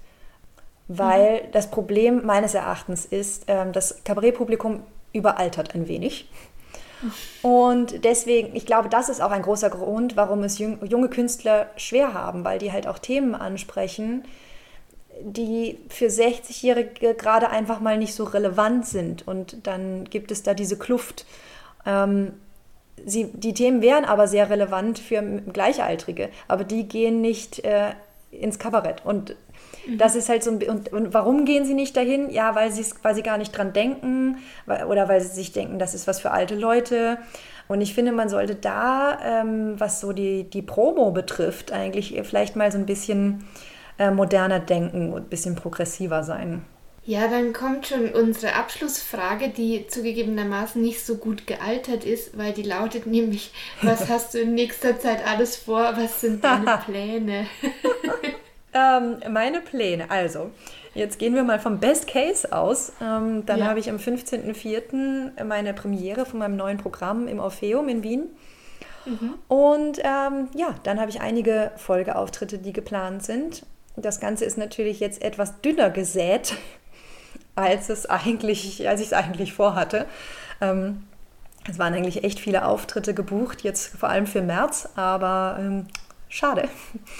weil 0.89 1.43
mhm. 1.43 1.53
das 1.53 1.71
Problem 1.71 2.25
meines 2.25 2.55
Erachtens 2.55 3.05
ist, 3.05 3.45
ähm, 3.49 3.73
das 3.73 4.03
Kabarettpublikum 4.05 4.83
überaltert 5.13 5.75
ein 5.75 5.89
wenig. 5.89 6.29
Und 7.43 8.05
deswegen, 8.05 8.57
ich 8.57 8.65
glaube, 8.65 8.89
das 8.89 9.09
ist 9.09 9.21
auch 9.21 9.31
ein 9.31 9.43
großer 9.43 9.69
Grund, 9.69 10.17
warum 10.17 10.43
es 10.43 10.59
junge 10.59 11.09
Künstler 11.09 11.71
schwer 11.77 12.15
haben, 12.15 12.45
weil 12.45 12.59
die 12.59 12.73
halt 12.73 12.87
auch 12.87 12.99
Themen 12.99 13.35
ansprechen, 13.35 14.25
die 15.21 15.79
für 15.89 16.07
60-Jährige 16.07 17.15
gerade 17.15 17.51
einfach 17.51 17.81
mal 17.81 17.99
nicht 17.99 18.15
so 18.15 18.25
relevant 18.25 18.87
sind. 18.87 19.29
Und 19.29 19.67
dann 19.67 20.05
gibt 20.05 20.31
es 20.31 20.43
da 20.43 20.55
diese 20.55 20.79
Kluft. 20.79 21.27
Ähm, 21.85 22.33
sie, 23.05 23.31
die 23.33 23.55
Themen 23.55 23.83
wären 23.83 24.05
aber 24.05 24.29
sehr 24.29 24.51
relevant 24.51 24.99
für 24.99 25.23
Gleichaltrige, 25.23 26.31
aber 26.49 26.65
die 26.65 26.89
gehen 26.89 27.21
nicht 27.21 27.65
äh, 27.65 27.91
ins 28.31 28.59
Kabarett. 28.59 29.05
Und 29.05 29.37
Mhm. 29.87 29.99
Das 29.99 30.17
ist 30.17 30.29
halt 30.29 30.43
so 30.43 30.51
ein, 30.51 30.63
und, 30.69 30.93
und 30.93 31.15
warum 31.15 31.45
gehen 31.45 31.65
sie 31.65 31.75
nicht 31.75 31.97
dahin? 31.97 32.31
Ja, 32.31 32.55
weil 32.55 32.73
sie 32.73 32.85
weil 33.03 33.15
sie 33.15 33.23
gar 33.23 33.39
nicht 33.39 33.57
dran 33.57 33.73
denken 33.73 34.39
weil, 34.67 34.85
oder 34.85 35.09
weil 35.09 35.21
sie 35.21 35.29
sich 35.29 35.53
denken, 35.53 35.79
das 35.79 35.95
ist 35.95 36.07
was 36.07 36.21
für 36.21 36.31
alte 36.31 36.55
Leute. 36.55 37.19
Und 37.69 37.81
ich 37.81 37.95
finde, 37.95 38.13
man 38.13 38.29
sollte 38.29 38.55
da, 38.55 39.19
ähm, 39.25 39.75
was 39.79 40.01
so 40.01 40.13
die, 40.13 40.45
die 40.45 40.63
Promo 40.63 41.11
betrifft, 41.11 41.73
eigentlich 41.73 42.21
vielleicht 42.23 42.55
mal 42.55 42.71
so 42.71 42.79
ein 42.79 42.87
bisschen 42.87 43.45
äh, 43.99 44.11
moderner 44.11 44.61
denken 44.61 45.13
und 45.13 45.25
ein 45.25 45.29
bisschen 45.29 45.57
progressiver 45.57 46.23
sein. 46.23 46.65
Ja, 47.07 47.29
dann 47.29 47.53
kommt 47.53 47.87
schon 47.87 48.11
unsere 48.11 48.55
Abschlussfrage, 48.55 49.51
die 49.51 49.87
zugegebenermaßen 49.87 50.83
nicht 50.83 51.07
so 51.07 51.17
gut 51.17 51.47
gealtert 51.47 52.05
ist, 52.05 52.37
weil 52.37 52.53
die 52.53 52.65
lautet 52.65 53.07
nämlich, 53.07 53.53
was 53.81 54.09
hast 54.09 54.35
du 54.35 54.41
in 54.41 54.55
nächster 54.55 54.99
Zeit 54.99 55.25
alles 55.25 55.57
vor, 55.57 55.93
was 55.97 56.21
sind 56.21 56.43
deine 56.43 56.79
Pläne? 56.85 57.47
Ähm, 58.75 59.21
meine 59.33 59.63
Pläne. 59.63 60.11
Also, 60.11 60.51
jetzt 60.93 61.19
gehen 61.19 61.35
wir 61.35 61.45
mal 61.45 61.59
vom 61.59 61.81
Best 61.81 62.09
Case 62.09 62.53
aus. 62.53 62.93
Ähm, 63.01 63.47
dann 63.47 63.61
ja. 63.61 63.65
habe 63.69 63.79
ich 63.79 63.89
am 63.89 63.97
15.04. 63.97 65.43
meine 65.45 65.73
Premiere 65.73 66.27
von 66.27 66.41
meinem 66.41 66.57
neuen 66.57 66.77
Programm 66.77 67.27
im 67.27 67.41
Orpheum 67.41 67.89
in 67.89 68.03
Wien. 68.03 68.29
Mhm. 69.07 69.35
Und 69.49 69.99
ähm, 70.01 70.49
ja, 70.55 70.75
dann 70.83 71.01
habe 71.01 71.09
ich 71.09 71.23
einige 71.23 71.71
Folgeauftritte, 71.77 72.59
die 72.59 72.75
geplant 72.75 73.23
sind. 73.23 73.65
Das 73.97 74.21
Ganze 74.21 74.45
ist 74.45 74.59
natürlich 74.59 75.01
jetzt 75.01 75.23
etwas 75.23 75.63
dünner 75.63 75.89
gesät, 75.89 76.55
als, 77.57 77.89
es 77.89 78.07
eigentlich, 78.07 78.89
als 78.89 79.01
ich 79.01 79.09
es 79.09 79.13
eigentlich 79.13 79.53
vorhatte. 79.55 80.07
Ähm, 80.61 81.05
Es 81.69 81.79
waren 81.79 81.95
eigentlich 81.95 82.25
echt 82.25 82.41
viele 82.41 82.65
Auftritte 82.67 83.15
gebucht, 83.15 83.63
jetzt 83.63 83.97
vor 83.99 84.09
allem 84.09 84.27
für 84.27 84.43
März, 84.43 84.89
aber 84.97 85.59
ähm, 85.61 85.87
schade. 86.29 86.69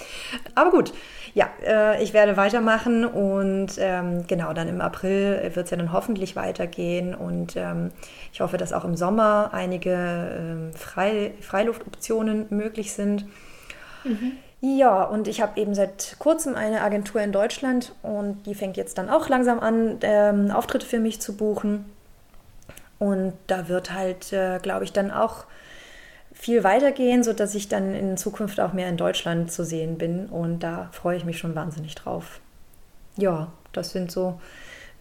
Aber 0.55 0.71
gut, 0.71 0.93
ja, 1.35 1.49
äh, 1.65 2.03
ich 2.03 2.13
werde 2.15 2.37
weitermachen 2.37 3.05
und 3.05 3.73
ähm, 3.79 4.27
genau, 4.27 4.53
dann 4.53 4.69
im 4.69 4.81
April 4.81 5.51
wird 5.55 5.67
es 5.67 5.71
ja 5.71 5.77
dann 5.77 5.93
hoffentlich 5.93 6.37
weitergehen 6.37 7.15
und 7.15 7.57
ähm, 7.57 7.93
ich 8.33 8.41
hoffe, 8.41 8.57
dass 8.59 8.73
auch 8.73 8.85
im 8.85 8.97
Sommer 8.97 9.51
einige 9.53 9.93
ähm, 10.39 10.73
Frei 10.75 11.35
Freiluftoptionen 11.41 12.47
möglich 12.51 12.93
sind. 12.93 13.27
Mhm. 14.05 14.39
Ja, 14.61 15.05
und 15.05 15.29
ich 15.29 15.43
habe 15.43 15.61
eben 15.61 15.75
seit 15.75 16.17
kurzem 16.19 16.55
eine 16.55 16.81
Agentur 16.81 17.21
in 17.21 17.31
Deutschland 17.31 17.93
und 18.03 18.47
die 18.47 18.55
fängt 18.55 18.77
jetzt 18.77 18.99
dann 18.99 19.11
auch 19.11 19.29
langsam 19.29 19.61
an, 19.61 19.99
ähm, 20.03 20.51
Auftritte 20.51 20.87
für 20.87 20.99
mich 20.99 21.21
zu 21.21 21.37
buchen. 21.37 21.85
Und 22.99 23.35
da 23.47 23.69
wird 23.69 23.93
halt, 23.93 24.33
äh, 24.33 24.59
glaube 24.61 24.85
ich, 24.85 24.93
dann 24.93 25.11
auch 25.11 25.45
viel 26.33 26.65
weitergehen, 26.65 27.23
sodass 27.23 27.55
ich 27.55 27.69
dann 27.69 27.95
in 27.95 28.17
Zukunft 28.17 28.61
auch 28.61 28.73
mehr 28.73 28.89
in 28.89 28.97
Deutschland 28.97 29.53
zu 29.53 29.65
sehen 29.65 29.99
bin. 29.99 30.27
Und 30.27 30.61
da 30.61 30.89
freue 30.93 31.17
ich 31.17 31.25
mich 31.25 31.39
schon 31.39 31.55
wahnsinnig 31.55 31.95
drauf. 31.95 32.41
Ja, 33.17 33.49
das 33.73 33.91
sind 33.91 34.11
so 34.11 34.41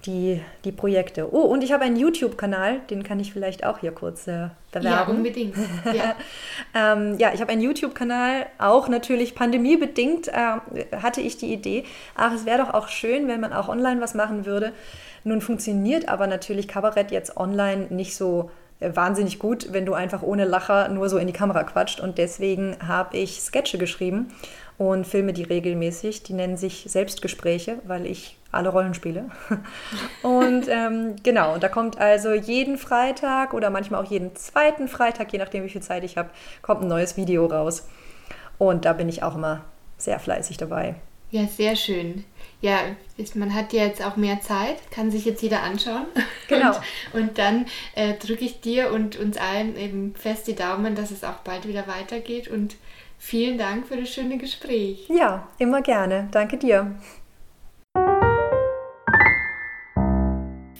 die, 0.06 0.42
die 0.64 0.72
Projekte. 0.72 1.34
Oh, 1.34 1.42
und 1.42 1.64
ich 1.64 1.72
habe 1.72 1.84
einen 1.84 1.96
YouTube-Kanal, 1.96 2.82
den 2.90 3.04
kann 3.04 3.20
ich 3.20 3.34
vielleicht 3.34 3.66
auch 3.66 3.80
hier 3.80 3.92
kurz 3.92 4.28
äh, 4.28 4.50
bewerben. 4.72 4.86
Ja, 4.86 5.04
unbedingt. 5.04 5.56
Ja, 5.86 6.16
ähm, 6.94 7.18
ja 7.18 7.34
ich 7.34 7.42
habe 7.42 7.52
einen 7.52 7.62
YouTube-Kanal, 7.62 8.46
auch 8.58 8.88
natürlich 8.88 9.36
pandemiebedingt 9.36 10.28
äh, 10.28 10.60
hatte 11.02 11.22
ich 11.22 11.38
die 11.38 11.52
Idee, 11.52 11.86
ach, 12.16 12.34
es 12.34 12.46
wäre 12.46 12.60
doch 12.60 12.74
auch 12.74 12.88
schön, 12.88 13.28
wenn 13.28 13.40
man 13.40 13.54
auch 13.54 13.70
online 13.70 14.02
was 14.02 14.14
machen 14.14 14.46
würde. 14.46 14.74
Nun 15.24 15.42
funktioniert 15.42 16.08
aber 16.08 16.28
natürlich 16.28 16.68
Kabarett 16.68 17.12
jetzt 17.12 17.36
online 17.38 17.88
nicht 17.90 18.16
so 18.16 18.52
äh, 18.80 18.96
wahnsinnig 18.96 19.40
gut, 19.40 19.72
wenn 19.72 19.86
du 19.86 19.94
einfach 19.94 20.22
ohne 20.22 20.46
Lacher 20.46 20.90
nur 20.90 21.10
so 21.10 21.18
in 21.18 21.28
die 21.28 21.34
Kamera 21.34 21.64
quatscht. 21.64 22.00
Und 22.00 22.18
deswegen 22.18 22.78
habe 22.86 23.18
ich 23.18 23.42
Sketche 23.42 23.78
geschrieben 23.78 24.32
und 24.78 25.08
filme 25.08 25.34
die 25.34 25.44
regelmäßig. 25.44 26.24
Die 26.24 26.34
nennen 26.34 26.58
sich 26.58 26.86
Selbstgespräche, 26.88 27.80
weil 27.86 28.06
ich 28.06 28.38
alle 28.56 28.70
Rollen 28.70 28.94
spiele. 28.94 29.30
und 30.24 30.68
ähm, 30.68 31.16
genau, 31.24 31.58
da 31.58 31.70
kommt 31.70 32.00
also 32.00 32.34
jeden 32.34 32.78
Freitag 32.78 33.54
oder 33.54 33.70
manchmal 33.70 34.04
auch 34.04 34.10
jeden 34.10 34.36
zweiten 34.36 34.88
Freitag, 34.88 35.32
je 35.34 35.40
nachdem 35.40 35.64
wie 35.64 35.70
viel 35.70 35.82
Zeit 35.82 36.04
ich 36.04 36.18
habe, 36.18 36.30
kommt 36.62 36.82
ein 36.82 36.88
neues 36.88 37.18
Video 37.18 37.46
raus. 37.46 37.88
Und 38.58 38.86
da 38.86 38.94
bin 38.94 39.10
ich 39.10 39.24
auch 39.24 39.36
immer 39.36 39.62
sehr 39.98 40.20
fleißig 40.20 40.58
dabei. 40.58 40.96
Ja, 41.32 41.46
sehr 41.48 41.76
schön 41.76 42.24
ja, 42.66 42.80
ist, 43.18 43.36
man 43.36 43.54
hat 43.54 43.74
ja 43.74 43.86
jetzt 43.86 44.04
auch 44.04 44.16
mehr 44.16 44.42
Zeit, 44.42 44.78
kann 44.90 45.12
sich 45.12 45.26
jetzt 45.26 45.42
jeder 45.42 45.64
anschauen. 45.64 46.06
Genau. 46.48 46.76
Und, 47.14 47.22
und 47.22 47.38
dann 47.40 47.66
äh, 47.96 48.14
drücke 48.14 48.46
ich 48.46 48.62
dir 48.62 48.92
und 48.92 49.16
uns 49.18 49.36
allen 49.36 49.76
eben 49.76 50.14
fest 50.14 50.46
die 50.46 50.54
Daumen, 50.54 50.94
dass 50.94 51.10
es 51.10 51.24
auch 51.24 51.38
bald 51.38 51.68
wieder 51.68 51.88
weitergeht. 51.88 52.48
Und 52.48 52.76
vielen 53.18 53.58
Dank 53.58 53.88
für 53.88 53.98
das 53.98 54.10
schöne 54.10 54.38
Gespräch. 54.38 55.10
Ja, 55.10 55.48
immer 55.58 55.82
gerne. 55.82 56.28
Danke 56.32 56.58
dir. 56.58 56.96